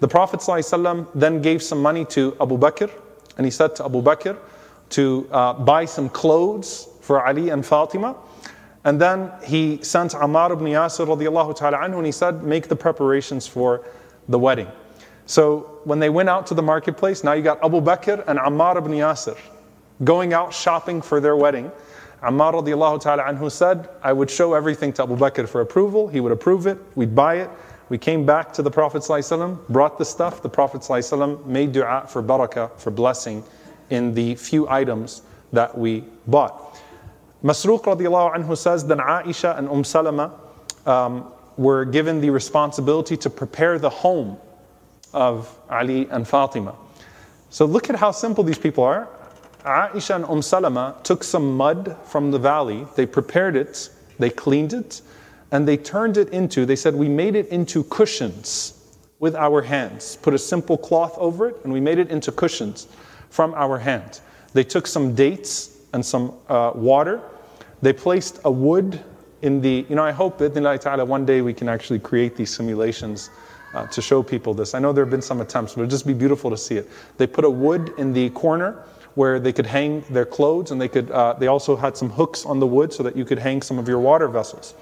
The 0.00 0.08
Prophet 0.08 0.40
ﷺ 0.40 1.06
then 1.14 1.40
gave 1.40 1.62
some 1.62 1.80
money 1.80 2.04
to 2.06 2.36
Abu 2.40 2.58
Bakr, 2.58 2.90
and 3.36 3.46
he 3.46 3.52
said 3.52 3.76
to 3.76 3.84
Abu 3.84 4.02
Bakr 4.02 4.36
to 4.90 5.28
uh, 5.30 5.52
buy 5.52 5.84
some 5.84 6.08
clothes 6.08 6.88
for 7.00 7.24
Ali 7.24 7.50
and 7.50 7.64
Fatima. 7.64 8.16
And 8.82 9.00
then 9.00 9.30
he 9.44 9.78
sent 9.84 10.14
Ammar 10.14 10.50
ibn 10.50 10.66
Yasir 10.66 11.06
radiallahu 11.06 11.96
and 11.96 12.06
he 12.06 12.10
said, 12.10 12.42
make 12.42 12.66
the 12.66 12.74
preparations 12.74 13.46
for 13.46 13.86
the 14.28 14.38
wedding. 14.40 14.66
So 15.26 15.80
when 15.84 15.98
they 15.98 16.10
went 16.10 16.28
out 16.28 16.46
to 16.48 16.54
the 16.54 16.62
marketplace, 16.62 17.24
now 17.24 17.32
you 17.32 17.42
got 17.42 17.64
Abu 17.64 17.80
Bakr 17.80 18.24
and 18.26 18.38
Ammar 18.38 18.76
ibn 18.76 18.92
Yasir 18.92 19.38
going 20.04 20.32
out 20.32 20.52
shopping 20.52 21.00
for 21.00 21.20
their 21.20 21.36
wedding. 21.36 21.70
Ammar 22.22 22.54
radiallahu 22.54 23.00
ta'ala 23.00 23.24
anhu 23.24 23.50
said, 23.50 23.88
I 24.02 24.12
would 24.12 24.30
show 24.30 24.54
everything 24.54 24.92
to 24.94 25.02
Abu 25.02 25.16
Bakr 25.16 25.48
for 25.48 25.60
approval. 25.60 26.08
He 26.08 26.20
would 26.20 26.32
approve 26.32 26.66
it. 26.66 26.78
We'd 26.94 27.14
buy 27.14 27.36
it. 27.36 27.50
We 27.88 27.98
came 27.98 28.24
back 28.24 28.52
to 28.54 28.62
the 28.62 28.70
Prophet 28.70 29.04
brought 29.68 29.98
the 29.98 30.04
stuff. 30.04 30.42
The 30.42 30.48
Prophet 30.48 30.88
made 31.46 31.72
dua 31.72 32.06
for 32.08 32.22
barakah, 32.22 32.78
for 32.78 32.90
blessing 32.90 33.44
in 33.90 34.14
the 34.14 34.34
few 34.36 34.68
items 34.68 35.22
that 35.52 35.76
we 35.76 36.04
bought. 36.26 36.80
Masruq 37.44 37.82
radiallahu 37.82 38.36
anhu 38.36 38.56
says, 38.56 38.86
then 38.86 38.98
Aisha 38.98 39.58
and 39.58 39.68
Umm 39.68 39.84
Salama 39.84 40.32
um, 40.86 41.32
were 41.56 41.84
given 41.84 42.20
the 42.20 42.30
responsibility 42.30 43.16
to 43.16 43.28
prepare 43.28 43.78
the 43.78 43.90
home 43.90 44.38
of 45.12 45.54
Ali 45.70 46.08
and 46.10 46.26
Fatima. 46.26 46.74
So 47.50 47.66
look 47.66 47.90
at 47.90 47.96
how 47.96 48.12
simple 48.12 48.44
these 48.44 48.58
people 48.58 48.84
are. 48.84 49.08
Aisha 49.64 50.16
and 50.16 50.24
Umm 50.24 50.42
Salama 50.42 50.96
took 51.04 51.22
some 51.22 51.56
mud 51.56 51.96
from 52.04 52.30
the 52.30 52.38
valley, 52.38 52.86
they 52.96 53.06
prepared 53.06 53.54
it, 53.54 53.90
they 54.18 54.30
cleaned 54.30 54.72
it, 54.72 55.02
and 55.52 55.68
they 55.68 55.76
turned 55.76 56.16
it 56.16 56.30
into, 56.30 56.66
they 56.66 56.76
said, 56.76 56.94
we 56.94 57.08
made 57.08 57.36
it 57.36 57.48
into 57.48 57.84
cushions 57.84 58.74
with 59.20 59.36
our 59.36 59.62
hands. 59.62 60.16
Put 60.16 60.34
a 60.34 60.38
simple 60.38 60.76
cloth 60.76 61.14
over 61.16 61.48
it, 61.48 61.56
and 61.62 61.72
we 61.72 61.80
made 61.80 61.98
it 61.98 62.10
into 62.10 62.32
cushions 62.32 62.88
from 63.30 63.54
our 63.54 63.78
hands. 63.78 64.20
They 64.52 64.64
took 64.64 64.86
some 64.86 65.14
dates 65.14 65.78
and 65.92 66.04
some 66.04 66.34
uh, 66.48 66.72
water. 66.74 67.20
They 67.82 67.92
placed 67.92 68.40
a 68.44 68.50
wood 68.50 69.00
in 69.42 69.60
the, 69.60 69.86
you 69.88 69.94
know, 69.94 70.04
I 70.04 70.12
hope 70.12 70.38
that 70.38 71.06
one 71.06 71.26
day 71.26 71.40
we 71.40 71.52
can 71.52 71.68
actually 71.68 71.98
create 71.98 72.36
these 72.36 72.54
simulations 72.54 73.30
uh, 73.74 73.86
to 73.86 74.02
show 74.02 74.22
people 74.22 74.54
this. 74.54 74.74
I 74.74 74.78
know 74.78 74.92
there 74.92 75.04
have 75.04 75.10
been 75.10 75.22
some 75.22 75.40
attempts, 75.40 75.74
but 75.74 75.82
it'd 75.82 75.90
just 75.90 76.06
be 76.06 76.14
beautiful 76.14 76.50
to 76.50 76.56
see 76.56 76.76
it. 76.76 76.88
They 77.16 77.26
put 77.26 77.44
a 77.44 77.50
wood 77.50 77.92
in 77.98 78.12
the 78.12 78.30
corner 78.30 78.84
where 79.14 79.38
they 79.38 79.52
could 79.52 79.66
hang 79.66 80.02
their 80.10 80.24
clothes, 80.24 80.70
and 80.70 80.80
they 80.80 80.88
could. 80.88 81.10
Uh, 81.10 81.34
they 81.34 81.46
also 81.46 81.76
had 81.76 81.96
some 81.96 82.10
hooks 82.10 82.46
on 82.46 82.60
the 82.60 82.66
wood 82.66 82.92
so 82.92 83.02
that 83.02 83.16
you 83.16 83.24
could 83.24 83.38
hang 83.38 83.62
some 83.62 83.78
of 83.78 83.88
your 83.88 84.00
water 84.00 84.28
vessels. 84.28 84.74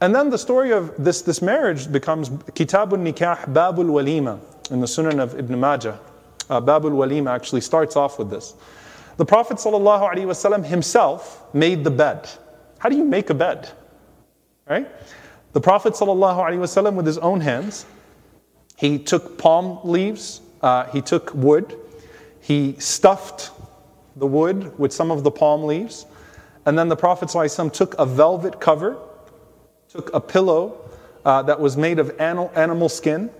And 0.00 0.14
then 0.14 0.30
the 0.30 0.38
story 0.38 0.72
of 0.72 0.92
this, 0.98 1.22
this 1.22 1.40
marriage 1.40 1.90
becomes 1.90 2.28
Kitabul 2.28 2.98
Nikah 2.98 3.44
Babul 3.52 3.86
Walima 3.86 4.40
in 4.70 4.80
the 4.80 4.86
Sunan 4.86 5.20
of 5.20 5.38
Ibn 5.38 5.60
Majah. 5.60 5.98
Uh, 6.50 6.60
Babul 6.60 6.90
Walima 6.90 7.30
actually 7.30 7.60
starts 7.60 7.94
off 7.94 8.18
with 8.18 8.28
this. 8.28 8.54
The 9.16 9.24
Prophet 9.24 9.58
ﷺ 9.58 10.64
himself 10.64 11.54
made 11.54 11.84
the 11.84 11.90
bed. 11.90 12.28
How 12.78 12.88
do 12.88 12.96
you 12.96 13.04
make 13.04 13.30
a 13.30 13.34
bed? 13.34 13.70
Right? 14.68 14.88
The 15.52 15.60
Prophet 15.60 15.92
ﷺ 15.92 16.94
with 16.94 17.06
his 17.06 17.18
own 17.18 17.40
hands, 17.40 17.86
he 18.82 18.98
took 18.98 19.38
palm 19.38 19.78
leaves, 19.84 20.40
uh, 20.60 20.86
he 20.86 21.00
took 21.00 21.32
wood, 21.34 21.78
he 22.40 22.74
stuffed 22.80 23.52
the 24.16 24.26
wood 24.26 24.76
with 24.76 24.92
some 24.92 25.12
of 25.12 25.22
the 25.22 25.30
palm 25.30 25.62
leaves. 25.62 26.04
And 26.66 26.76
then 26.76 26.88
the 26.88 26.96
Prophet 26.96 27.28
ﷺ 27.28 27.72
took 27.72 27.94
a 27.96 28.04
velvet 28.04 28.58
cover, 28.58 28.98
took 29.88 30.12
a 30.12 30.20
pillow 30.20 30.80
uh, 31.24 31.42
that 31.42 31.60
was 31.60 31.76
made 31.76 32.00
of 32.00 32.10
animal 32.18 32.88
skin, 32.88 33.30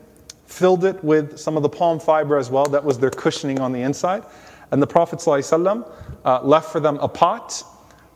filled 0.47 0.85
it 0.85 1.03
with 1.03 1.37
some 1.41 1.57
of 1.57 1.65
the 1.65 1.69
palm 1.69 1.99
fiber 1.99 2.39
as 2.39 2.49
well, 2.49 2.67
that 2.67 2.85
was 2.85 3.01
their 3.01 3.11
cushioning 3.11 3.59
on 3.59 3.73
the 3.73 3.83
inside. 3.83 4.23
And 4.71 4.81
the 4.81 4.87
Prophet 4.87 5.19
ﷺ, 5.19 5.91
uh, 6.25 6.41
left 6.45 6.71
for 6.71 6.79
them 6.79 6.99
a 6.99 7.09
pot, 7.09 7.65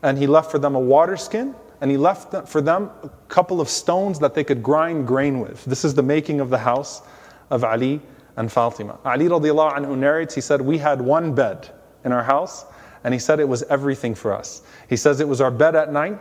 and 0.01 0.17
he 0.17 0.27
left 0.27 0.49
for 0.49 0.59
them 0.59 0.75
a 0.75 0.79
water 0.79 1.17
skin, 1.17 1.55
and 1.81 1.91
he 1.91 1.97
left 1.97 2.47
for 2.47 2.61
them 2.61 2.89
a 3.03 3.09
couple 3.27 3.59
of 3.59 3.67
stones 3.67 4.17
that 4.19 4.33
they 4.33 4.45
could 4.45 4.63
grind 4.63 5.05
grain 5.05 5.41
with. 5.41 5.65
This 5.65 5.83
is 5.83 5.93
the 5.93 6.03
making 6.03 6.39
of 6.39 6.49
the 6.49 6.59
house 6.59 7.01
of 7.49 7.63
Ali 7.63 8.01
and 8.35 8.51
Fatima. 8.51 8.99
Ali 9.03 9.25
radiallahu 9.25 9.77
anhu 9.77 9.97
narrates, 9.97 10.35
he 10.35 10.41
said, 10.41 10.61
We 10.61 10.77
had 10.77 11.01
one 11.01 11.33
bed 11.33 11.69
in 12.05 12.11
our 12.11 12.23
house, 12.23 12.65
and 13.03 13.13
he 13.13 13.19
said 13.19 13.39
it 13.39 13.47
was 13.47 13.63
everything 13.63 14.15
for 14.15 14.33
us. 14.33 14.61
He 14.89 14.97
says 14.97 15.19
it 15.19 15.27
was 15.27 15.41
our 15.41 15.51
bed 15.51 15.75
at 15.75 15.91
night, 15.91 16.19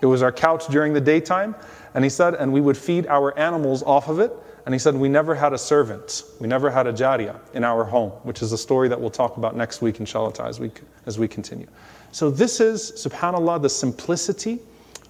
it 0.00 0.06
was 0.06 0.22
our 0.22 0.32
couch 0.32 0.66
during 0.68 0.92
the 0.92 1.00
daytime, 1.00 1.54
and 1.94 2.04
he 2.04 2.10
said, 2.10 2.34
and 2.34 2.52
we 2.52 2.60
would 2.60 2.76
feed 2.76 3.06
our 3.06 3.36
animals 3.38 3.82
off 3.84 4.08
of 4.08 4.18
it. 4.18 4.32
And 4.66 4.74
he 4.74 4.78
said, 4.78 4.94
we 4.94 5.08
never 5.08 5.34
had 5.34 5.52
a 5.52 5.58
servant, 5.58 6.24
we 6.40 6.48
never 6.48 6.70
had 6.70 6.86
a 6.86 6.92
jariyah 6.92 7.38
in 7.52 7.64
our 7.64 7.84
home, 7.84 8.10
which 8.22 8.42
is 8.42 8.52
a 8.52 8.58
story 8.58 8.88
that 8.88 9.00
we'll 9.00 9.10
talk 9.10 9.36
about 9.36 9.56
next 9.56 9.82
week, 9.82 10.00
inshallah, 10.00 10.32
as 10.40 10.58
we, 10.58 10.70
as 11.06 11.18
we 11.18 11.28
continue. 11.28 11.66
So, 12.12 12.30
this 12.30 12.60
is, 12.60 12.92
subhanAllah, 12.92 13.60
the 13.60 13.68
simplicity 13.68 14.60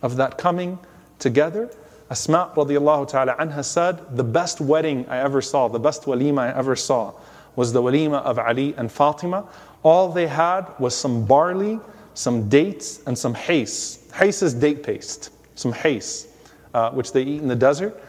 of 0.02 0.16
that 0.16 0.38
coming 0.38 0.78
together. 1.18 1.70
Asma 2.10 2.52
radiallahu 2.54 3.08
ta'ala 3.08 3.34
anha 3.36 3.64
said, 3.64 4.16
the 4.16 4.24
best 4.24 4.60
wedding 4.60 5.06
I 5.08 5.18
ever 5.18 5.40
saw, 5.40 5.68
the 5.68 5.78
best 5.78 6.02
walima 6.02 6.40
I 6.40 6.58
ever 6.58 6.76
saw 6.76 7.14
was 7.56 7.72
the 7.72 7.80
walima 7.80 8.20
of 8.22 8.38
Ali 8.38 8.74
and 8.76 8.92
Fatima. 8.92 9.46
All 9.82 10.10
they 10.10 10.26
had 10.26 10.66
was 10.78 10.94
some 10.94 11.24
barley, 11.24 11.80
some 12.14 12.48
dates, 12.48 13.02
and 13.06 13.16
some 13.16 13.34
hais. 13.34 14.10
Hais 14.12 14.42
is 14.42 14.54
date 14.54 14.82
paste, 14.82 15.30
some 15.54 15.72
hais, 15.72 16.28
uh, 16.74 16.90
which 16.90 17.12
they 17.12 17.22
eat 17.22 17.40
in 17.40 17.48
the 17.48 17.56
desert. 17.56 18.00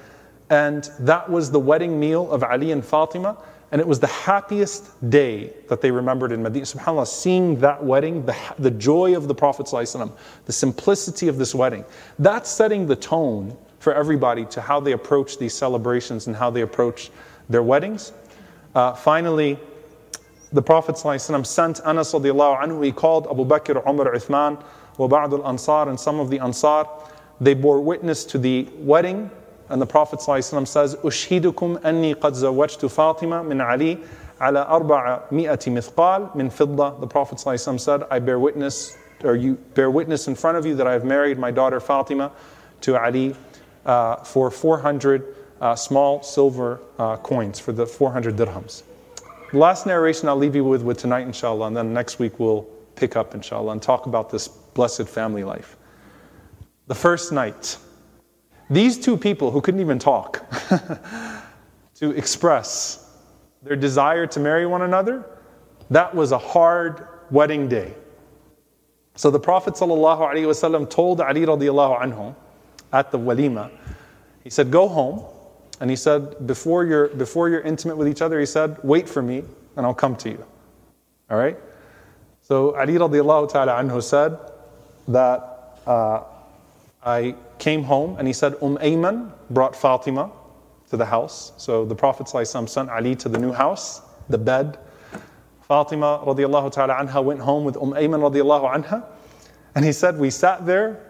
And 0.50 0.89
that 1.00 1.30
was 1.30 1.50
the 1.50 1.60
wedding 1.60 2.00
meal 2.00 2.32
of 2.32 2.43
Ali 2.43 2.72
and 2.72 2.84
Fatima. 2.84 3.38
And 3.72 3.82
it 3.82 3.88
was 3.88 4.00
the 4.00 4.08
happiest 4.08 5.10
day 5.10 5.52
that 5.70 5.82
they 5.82 5.91
remembered 5.91 6.32
in 6.32 6.43
Medina. 6.43 6.66
SubhanAllah, 6.66 7.08
seeing 7.08 7.60
that 7.60 7.84
wedding, 7.84 8.26
the, 8.26 8.36
the 8.60 8.72
joy 8.72 9.18
of 9.18 9.28
the 9.28 9.36
Prophet, 9.36 9.66
the 9.66 10.54
simplicity 10.54 11.28
of 11.28 11.38
this 11.38 11.56
wedding, 11.56 11.84
that's 12.20 12.50
setting 12.50 12.88
the 12.88 12.96
tone 12.96 13.58
for 13.85 13.95
everybody 13.95 14.45
to 14.47 14.61
how 14.61 14.81
they 14.81 14.93
approach 14.93 15.39
these 15.39 15.55
celebrations 15.55 16.26
and 16.26 16.37
how 16.37 16.51
they 16.51 16.61
approach 16.61 17.11
their 17.49 17.62
weddings. 17.62 18.12
Uh, 18.74 18.93
finally, 18.95 19.59
the 20.53 20.62
Prophet 20.62 20.97
ﷺ 20.97 21.47
sent 21.47 21.81
Anas 21.85 22.12
radiallahu 22.12 22.62
anhu, 22.62 22.85
he 22.85 22.93
called 22.93 23.26
Abu 23.31 23.45
Bakr, 23.45 23.87
Umar, 23.89 24.14
Uthman, 24.14 24.62
wa 24.99 25.07
ba'd 25.07 25.33
al-Ansar, 25.33 25.89
and 25.89 25.99
some 25.99 26.20
of 26.20 26.28
the 26.28 26.39
Ansar. 26.41 26.87
They 27.41 27.55
bore 27.55 27.81
witness 27.81 28.24
to 28.26 28.39
the 28.39 28.68
wedding, 28.76 29.31
and 29.68 29.81
the 29.81 29.87
Prophet 29.87 30.18
ﷺ 30.18 30.66
says, 30.66 30.97
أشهدكم 30.97 31.83
أني 31.83 32.14
قد 32.14 32.35
زوجت 32.35 32.85
فاطمة 32.87 33.43
من 33.47 33.61
علي 33.61 33.99
على 34.41 34.66
أربعمائة 34.66 35.70
مثقال 35.70 36.31
من 36.35 36.51
فضة. 36.51 37.01
The 37.01 37.07
Prophet 37.07 37.39
ﷺ 37.39 37.81
said, 37.81 38.03
I 38.11 38.18
bear 38.18 38.39
witness, 38.39 38.97
or 39.22 39.37
you 39.37 39.55
bear 39.74 39.91
witness 39.91 40.28
in 40.28 40.35
front 40.35 40.59
of 40.59 40.66
you 40.66 40.74
that 40.74 40.87
I 40.87 40.93
have 40.93 41.05
married 41.05 41.39
my 41.39 41.51
daughter 41.51 41.78
Fatima 41.81 42.33
to 42.83 42.97
Ali 43.01 43.37
uh, 43.86 44.18
for 44.18 44.52
400 44.52 45.36
uh, 45.62 45.76
small 45.76 46.22
silver 46.22 46.82
uh, 47.00 47.18
coins, 47.18 47.60
for 47.60 47.72
the 47.72 47.86
400 47.86 48.36
dirhams. 48.36 48.84
The 49.52 49.58
last 49.58 49.86
narration 49.86 50.28
I'll 50.28 50.36
leave 50.36 50.56
you 50.56 50.64
with, 50.64 50.82
with 50.82 50.98
tonight, 50.98 51.22
inshallah, 51.22 51.68
and 51.68 51.78
then 51.78 51.94
next 51.94 52.20
week 52.20 52.40
we'll 52.40 52.64
pick 52.96 53.16
up, 53.16 53.36
inshallah, 53.36 53.72
and 53.72 53.82
talk 53.82 54.06
about 54.06 54.30
this 54.30 54.48
blessed 54.48 55.08
family 55.08 55.44
life. 55.44 55.78
The 56.88 56.96
first 56.96 57.32
night, 57.32 57.78
these 58.70 59.00
two 59.00 59.18
people 59.18 59.52
who 59.52 59.62
couldn't 59.62 59.82
even 59.82 60.00
talk 60.00 60.44
to 61.96 62.12
express 62.12 63.10
their 63.64 63.76
desire 63.76 64.28
to 64.28 64.40
marry 64.40 64.66
one 64.66 64.82
another, 64.82 65.26
that 65.90 66.14
was 66.14 66.32
a 66.32 66.38
hard 66.38 67.08
wedding 67.32 67.68
day. 67.68 67.94
So 69.16 69.32
the 69.32 69.40
Prophet 69.40 69.76
ﷺ 69.76 70.90
told 70.90 71.22
Ali 71.22 71.42
radiallahu 71.42 72.02
anhu 72.02 72.36
at 72.96 73.12
the 73.12 73.20
walima, 73.20 73.70
he 74.43 74.50
said, 74.50 74.72
Go 74.72 74.88
home 74.88 75.26
And 75.80 75.89
he 75.89 75.96
said, 75.96 76.48
before 76.48 76.86
you're, 76.86 77.10
before 77.10 77.50
you're 77.50 77.62
intimate 77.62 77.98
with 77.98 78.08
each 78.08 78.22
other, 78.22 78.39
he 78.39 78.46
said, 78.46 78.78
wait 78.84 79.10
for 79.10 79.22
me 79.22 79.43
and 79.76 79.86
I'll 79.86 79.93
come 79.93 80.16
to 80.18 80.30
you. 80.30 80.43
All 81.30 81.38
right? 81.38 81.58
So 82.41 82.76
Ali 82.78 82.93
radiallahu 82.93 83.52
ta'ala 83.52 83.74
anhu 83.74 84.02
said 84.02 84.38
that 85.10 85.80
uh, 85.86 86.24
I 87.04 87.36
came 87.60 87.84
home 87.84 88.16
and 88.18 88.28
he 88.28 88.34
said, 88.34 88.56
Umm 88.62 88.78
Ayman 88.78 89.32
brought 89.50 89.76
Fatima 89.76 90.32
to 90.89 90.98
the 90.98 91.06
house. 91.06 91.52
So 91.58 91.84
the 91.84 91.96
Prophet 91.96 92.30
sent 92.30 92.89
Ali 92.89 93.16
to 93.16 93.28
the 93.28 93.38
new 93.38 93.52
house, 93.52 94.02
the 94.30 94.38
bed. 94.38 94.78
Fatima 95.68 96.22
radiallahu 96.26 96.72
ta'ala 96.72 96.96
anha 96.96 97.24
went 97.24 97.41
home 97.41 97.66
with 97.66 97.76
Umm 97.76 97.91
Ayman 97.91 98.22
radiallahu 98.22 98.74
anha. 98.74 99.04
And 99.74 99.84
he 99.84 99.91
said, 99.91 100.18
we 100.18 100.30
sat 100.30 100.66
there 100.66 101.02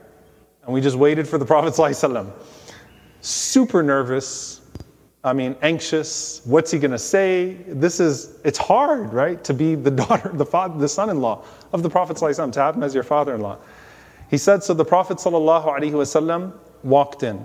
and 0.64 0.74
we 0.74 0.80
just 0.80 0.96
waited 0.96 1.26
for 1.26 1.38
the 1.38 1.44
Prophet 1.44 1.74
super 3.20 3.82
nervous. 3.82 4.60
I 5.22 5.34
mean, 5.34 5.54
anxious. 5.60 6.40
What's 6.44 6.70
he 6.70 6.78
going 6.78 6.92
to 6.92 6.98
say? 6.98 7.52
This 7.66 8.00
is, 8.00 8.38
it's 8.42 8.58
hard, 8.58 9.12
right? 9.12 9.42
To 9.44 9.52
be 9.52 9.74
the 9.74 9.90
daughter, 9.90 10.30
the 10.32 10.46
father, 10.46 10.78
the 10.78 10.88
son-in-law 10.88 11.44
of 11.72 11.82
the 11.82 11.90
Prophet 11.90 12.16
ﷺ, 12.16 12.52
to 12.52 12.60
have 12.60 12.74
him 12.74 12.82
as 12.82 12.94
your 12.94 13.04
father-in-law. 13.04 13.58
He 14.30 14.38
said, 14.38 14.62
so 14.62 14.72
the 14.72 14.84
Prophet 14.84 15.18
ﷺ 15.18 16.52
walked 16.84 17.22
in. 17.22 17.44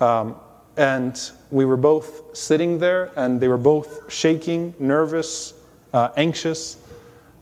Um, 0.00 0.36
and 0.76 1.30
we 1.50 1.64
were 1.64 1.76
both 1.76 2.36
sitting 2.36 2.78
there 2.78 3.10
and 3.16 3.40
they 3.40 3.48
were 3.48 3.58
both 3.58 4.10
shaking, 4.12 4.72
nervous, 4.78 5.54
uh, 5.92 6.10
anxious. 6.16 6.78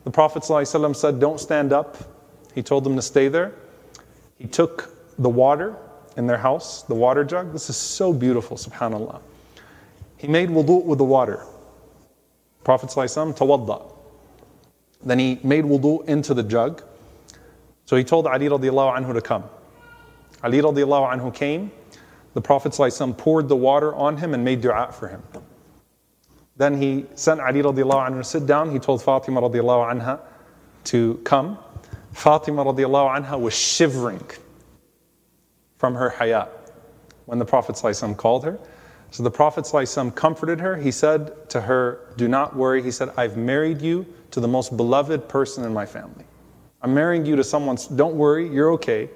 The 0.04 0.10
Prophet 0.10 0.44
ﷺ 0.44 0.96
said, 0.96 1.20
don't 1.20 1.38
stand 1.38 1.72
up. 1.74 1.98
He 2.54 2.62
told 2.62 2.84
them 2.84 2.96
to 2.96 3.02
stay 3.02 3.28
there. 3.28 3.52
He 4.38 4.46
took 4.46 4.90
the 5.17 5.29
water 5.29 5.75
in 6.17 6.27
their 6.27 6.37
house, 6.37 6.83
the 6.83 6.95
water 6.95 7.23
jug. 7.23 7.53
This 7.53 7.69
is 7.69 7.77
so 7.77 8.13
beautiful, 8.13 8.57
subhanAllah. 8.57 9.21
He 10.17 10.27
made 10.27 10.49
wudu 10.49 10.83
with 10.85 10.99
the 10.99 11.03
water. 11.03 11.43
Prophet 12.63 12.89
tawadda. 12.89 13.91
Then 15.03 15.19
he 15.19 15.39
made 15.43 15.65
wudu 15.65 16.07
into 16.07 16.33
the 16.33 16.43
jug. 16.43 16.83
So 17.85 17.97
he 17.97 18.03
told 18.03 18.27
Ali 18.27 18.47
radiallahu 18.47 18.97
anhu 18.97 19.13
to 19.13 19.21
come. 19.21 19.43
Ali 20.43 20.59
radiallahu 20.61 21.13
anhu 21.13 21.33
came. 21.33 21.71
The 22.33 22.41
Prophet 22.41 22.73
poured 23.17 23.49
the 23.49 23.55
water 23.55 23.93
on 23.93 24.17
him 24.17 24.33
and 24.33 24.43
made 24.43 24.61
dua 24.61 24.91
for 24.91 25.07
him. 25.07 25.21
Then 26.55 26.81
he 26.81 27.05
sent 27.15 27.41
Ali 27.41 27.61
radiallahu 27.61 28.09
anhu 28.09 28.17
to 28.19 28.23
sit 28.23 28.45
down. 28.45 28.71
He 28.71 28.79
told 28.79 29.03
Fatima 29.03 29.41
radiallahu 29.41 29.91
anha 29.91 30.19
to 30.85 31.15
come. 31.25 31.57
Fatima 32.13 32.63
radiallahu 32.63 33.17
anha 33.17 33.39
was 33.39 33.53
shivering 33.53 34.23
from 35.82 35.94
her 35.94 36.10
hayat 36.10 36.48
when 37.26 37.38
the 37.38 37.44
Prophet 37.44 37.76
ﷺ 37.76 38.16
called 38.16 38.44
her. 38.44 38.58
So 39.10 39.22
the 39.22 39.30
Prophet 39.30 39.64
ﷺ 39.64 40.14
comforted 40.14 40.60
her. 40.60 40.76
He 40.76 40.90
said 40.90 41.48
to 41.50 41.60
her, 41.60 42.00
Do 42.16 42.28
not 42.28 42.56
worry. 42.56 42.82
He 42.82 42.90
said, 42.90 43.10
I've 43.16 43.36
married 43.36 43.80
you 43.80 44.06
to 44.30 44.40
the 44.40 44.48
most 44.48 44.76
beloved 44.76 45.28
person 45.28 45.64
in 45.64 45.72
my 45.72 45.86
family. 45.86 46.24
I'm 46.82 46.94
marrying 46.94 47.26
you 47.26 47.36
to 47.36 47.44
someone, 47.44 47.76
don't 47.96 48.14
worry, 48.14 48.48
you're 48.48 48.72
okay. 48.72 49.10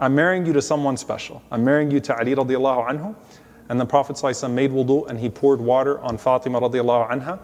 I'm 0.00 0.14
marrying 0.14 0.46
you 0.46 0.52
to 0.52 0.62
someone 0.62 0.96
special. 0.96 1.42
I'm 1.50 1.64
marrying 1.64 1.90
you 1.90 2.00
to 2.00 2.18
Ali 2.18 2.34
radiallahu 2.34 2.88
anhu. 2.88 3.14
And 3.68 3.80
the 3.80 3.86
Prophet 3.86 4.16
ﷺ 4.16 4.50
made 4.50 4.70
wudu 4.70 5.08
and 5.08 5.18
he 5.18 5.28
poured 5.28 5.60
water 5.60 5.98
on 6.00 6.18
Fatima 6.18 6.60
radiallahu 6.60 7.10
anha. 7.10 7.38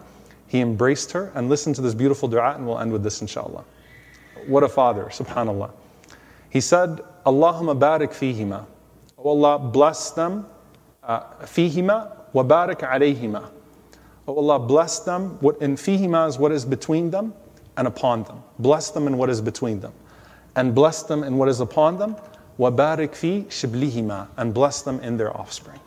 He 0.47 0.59
embraced 0.59 1.11
her 1.11 1.31
and 1.35 1.49
listened 1.49 1.75
to 1.75 1.81
this 1.81 1.93
beautiful 1.93 2.27
dua 2.27 2.55
and 2.55 2.65
we'll 2.65 2.79
end 2.79 2.91
with 2.91 3.03
this 3.03 3.21
inshallah. 3.21 3.63
What 4.47 4.63
a 4.63 4.69
father, 4.69 5.05
subhanAllah. 5.05 5.71
He 6.54 6.60
said, 6.60 7.00
Allahumma 7.26 7.76
barik 7.76 8.12
fihima. 8.12 8.64
Oh 9.18 9.30
Allah, 9.30 9.58
bless 9.58 10.12
them. 10.12 10.46
Uh, 11.02 11.24
fihima 11.42 12.16
wa 12.32 12.44
barik 12.44 12.78
alayhima. 12.78 13.50
Oh 14.28 14.36
Allah, 14.36 14.60
bless 14.60 15.00
them. 15.00 15.36
What 15.40 15.60
in 15.60 15.74
fihima 15.74 16.28
is 16.28 16.38
what 16.38 16.52
is 16.52 16.64
between 16.64 17.10
them 17.10 17.34
and 17.76 17.88
upon 17.88 18.22
them. 18.22 18.40
Bless 18.60 18.90
them 18.90 19.08
in 19.08 19.18
what 19.18 19.30
is 19.30 19.40
between 19.40 19.80
them. 19.80 19.92
And 20.54 20.76
bless 20.76 21.02
them 21.02 21.24
in 21.24 21.38
what 21.38 21.48
is 21.48 21.58
upon 21.58 21.98
them. 21.98 22.14
Wa 22.56 22.70
barik 22.70 23.16
fi 23.16 23.42
shiblihima. 23.48 24.28
And 24.36 24.54
bless 24.54 24.82
them 24.82 25.00
in 25.00 25.16
their 25.16 25.36
offspring. 25.36 25.80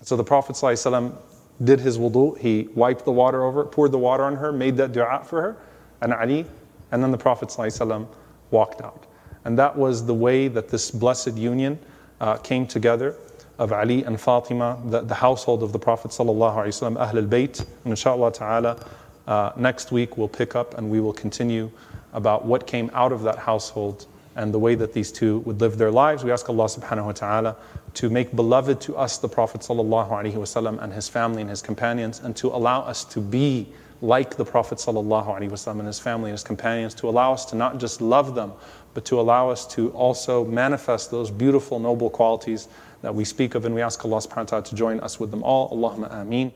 So 0.00 0.16
the 0.16 0.24
Prophet 0.24 0.56
ﷺ 0.56 1.14
did 1.62 1.80
his 1.80 1.98
wudu. 1.98 2.38
He 2.38 2.68
wiped 2.74 3.04
the 3.04 3.12
water 3.12 3.44
over, 3.44 3.66
poured 3.66 3.92
the 3.92 3.98
water 3.98 4.24
on 4.24 4.36
her, 4.36 4.52
made 4.52 4.78
that 4.78 4.92
dua 4.92 5.22
for 5.22 5.42
her, 5.42 5.56
and 6.00 6.14
Ali, 6.14 6.46
and 6.92 7.02
then 7.02 7.10
the 7.10 7.18
Prophet 7.18 7.50
ﷺ 7.50 8.08
walked 8.50 8.80
out. 8.80 9.04
And 9.44 9.58
that 9.58 9.76
was 9.76 10.06
the 10.06 10.14
way 10.14 10.48
that 10.48 10.68
this 10.68 10.90
blessed 10.90 11.36
union 11.36 11.78
uh, 12.20 12.36
came 12.36 12.66
together 12.66 13.16
of 13.58 13.72
Ali 13.72 14.04
and 14.04 14.20
Fatima, 14.20 14.78
the, 14.86 15.02
the 15.02 15.14
household 15.14 15.62
of 15.62 15.72
the 15.72 15.78
Prophet 15.78 16.10
sallallahu 16.10 16.56
wasallam, 16.56 16.96
Ahl 16.96 17.18
al-Bayt. 17.18 17.60
And 17.60 17.92
inshallah 17.92 18.32
ta'ala, 18.32 18.84
uh, 19.26 19.52
next 19.56 19.92
week 19.92 20.16
we'll 20.16 20.28
pick 20.28 20.56
up 20.56 20.76
and 20.78 20.90
we 20.90 21.00
will 21.00 21.12
continue 21.12 21.70
about 22.12 22.44
what 22.44 22.66
came 22.66 22.90
out 22.94 23.12
of 23.12 23.22
that 23.22 23.38
household 23.38 24.06
and 24.36 24.54
the 24.54 24.58
way 24.58 24.74
that 24.74 24.92
these 24.92 25.12
two 25.12 25.40
would 25.40 25.60
live 25.60 25.76
their 25.76 25.90
lives. 25.90 26.24
We 26.24 26.32
ask 26.32 26.48
Allah 26.48 26.64
subhanahu 26.66 27.06
wa 27.06 27.12
ta'ala 27.12 27.56
to 27.94 28.08
make 28.08 28.34
beloved 28.34 28.80
to 28.82 28.96
us 28.96 29.18
the 29.18 29.28
Prophet 29.28 29.60
wasallam 29.60 30.82
and 30.82 30.92
his 30.92 31.08
family 31.08 31.42
and 31.42 31.50
his 31.50 31.60
companions 31.60 32.20
and 32.20 32.34
to 32.36 32.48
allow 32.48 32.80
us 32.82 33.04
to 33.06 33.20
be 33.20 33.68
like 34.02 34.36
the 34.36 34.44
Prophet 34.44 34.78
ﷺ 34.78 35.78
and 35.78 35.86
his 35.86 36.00
family 36.00 36.30
and 36.30 36.34
his 36.34 36.42
companions, 36.42 36.94
to 36.94 37.08
allow 37.08 37.32
us 37.32 37.44
to 37.46 37.56
not 37.56 37.78
just 37.78 38.00
love 38.00 38.34
them, 38.34 38.52
but 38.94 39.04
to 39.06 39.20
allow 39.20 39.50
us 39.50 39.66
to 39.74 39.90
also 39.90 40.44
manifest 40.44 41.10
those 41.10 41.30
beautiful, 41.30 41.78
noble 41.78 42.10
qualities 42.10 42.68
that 43.02 43.14
we 43.14 43.24
speak 43.24 43.54
of. 43.54 43.64
And 43.64 43.74
we 43.74 43.82
ask 43.82 44.04
Allah 44.04 44.18
subhanahu 44.18 44.36
wa 44.36 44.44
ta'ala 44.44 44.64
to 44.64 44.74
join 44.74 45.00
us 45.00 45.18
with 45.20 45.30
them 45.30 45.42
all. 45.42 45.70
Allahumma 45.70 46.12
ameen. 46.20 46.52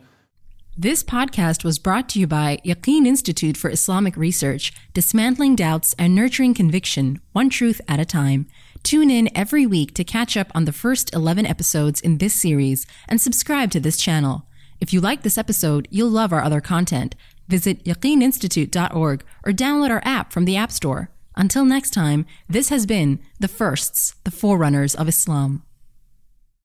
This 0.76 1.04
podcast 1.04 1.62
was 1.62 1.78
brought 1.78 2.08
to 2.10 2.18
you 2.18 2.26
by 2.26 2.58
Yaqeen 2.64 3.06
Institute 3.06 3.56
for 3.56 3.70
Islamic 3.70 4.16
Research, 4.16 4.72
dismantling 4.92 5.54
doubts 5.54 5.94
and 6.00 6.16
nurturing 6.16 6.52
conviction, 6.52 7.20
one 7.30 7.48
truth 7.48 7.80
at 7.86 8.00
a 8.00 8.04
time. 8.04 8.48
Tune 8.82 9.08
in 9.08 9.30
every 9.36 9.66
week 9.66 9.94
to 9.94 10.02
catch 10.02 10.36
up 10.36 10.50
on 10.52 10.64
the 10.64 10.72
first 10.72 11.14
11 11.14 11.46
episodes 11.46 12.00
in 12.00 12.18
this 12.18 12.34
series 12.34 12.86
and 13.08 13.20
subscribe 13.20 13.70
to 13.70 13.78
this 13.78 13.96
channel. 13.96 14.46
If 14.80 14.92
you 14.92 15.00
like 15.00 15.22
this 15.22 15.38
episode, 15.38 15.86
you'll 15.92 16.10
love 16.10 16.32
our 16.32 16.42
other 16.42 16.60
content. 16.60 17.14
Visit 17.46 17.84
yaqeeninstitute.org 17.84 19.24
or 19.46 19.52
download 19.52 19.90
our 19.90 20.02
app 20.04 20.32
from 20.32 20.44
the 20.44 20.56
App 20.56 20.72
Store. 20.72 21.08
Until 21.36 21.64
next 21.64 21.90
time, 21.90 22.26
this 22.48 22.68
has 22.68 22.86
been 22.86 23.18
The 23.40 23.48
Firsts, 23.48 24.14
the 24.24 24.30
Forerunners 24.30 24.94
of 24.94 25.08
Islam. 25.08 25.62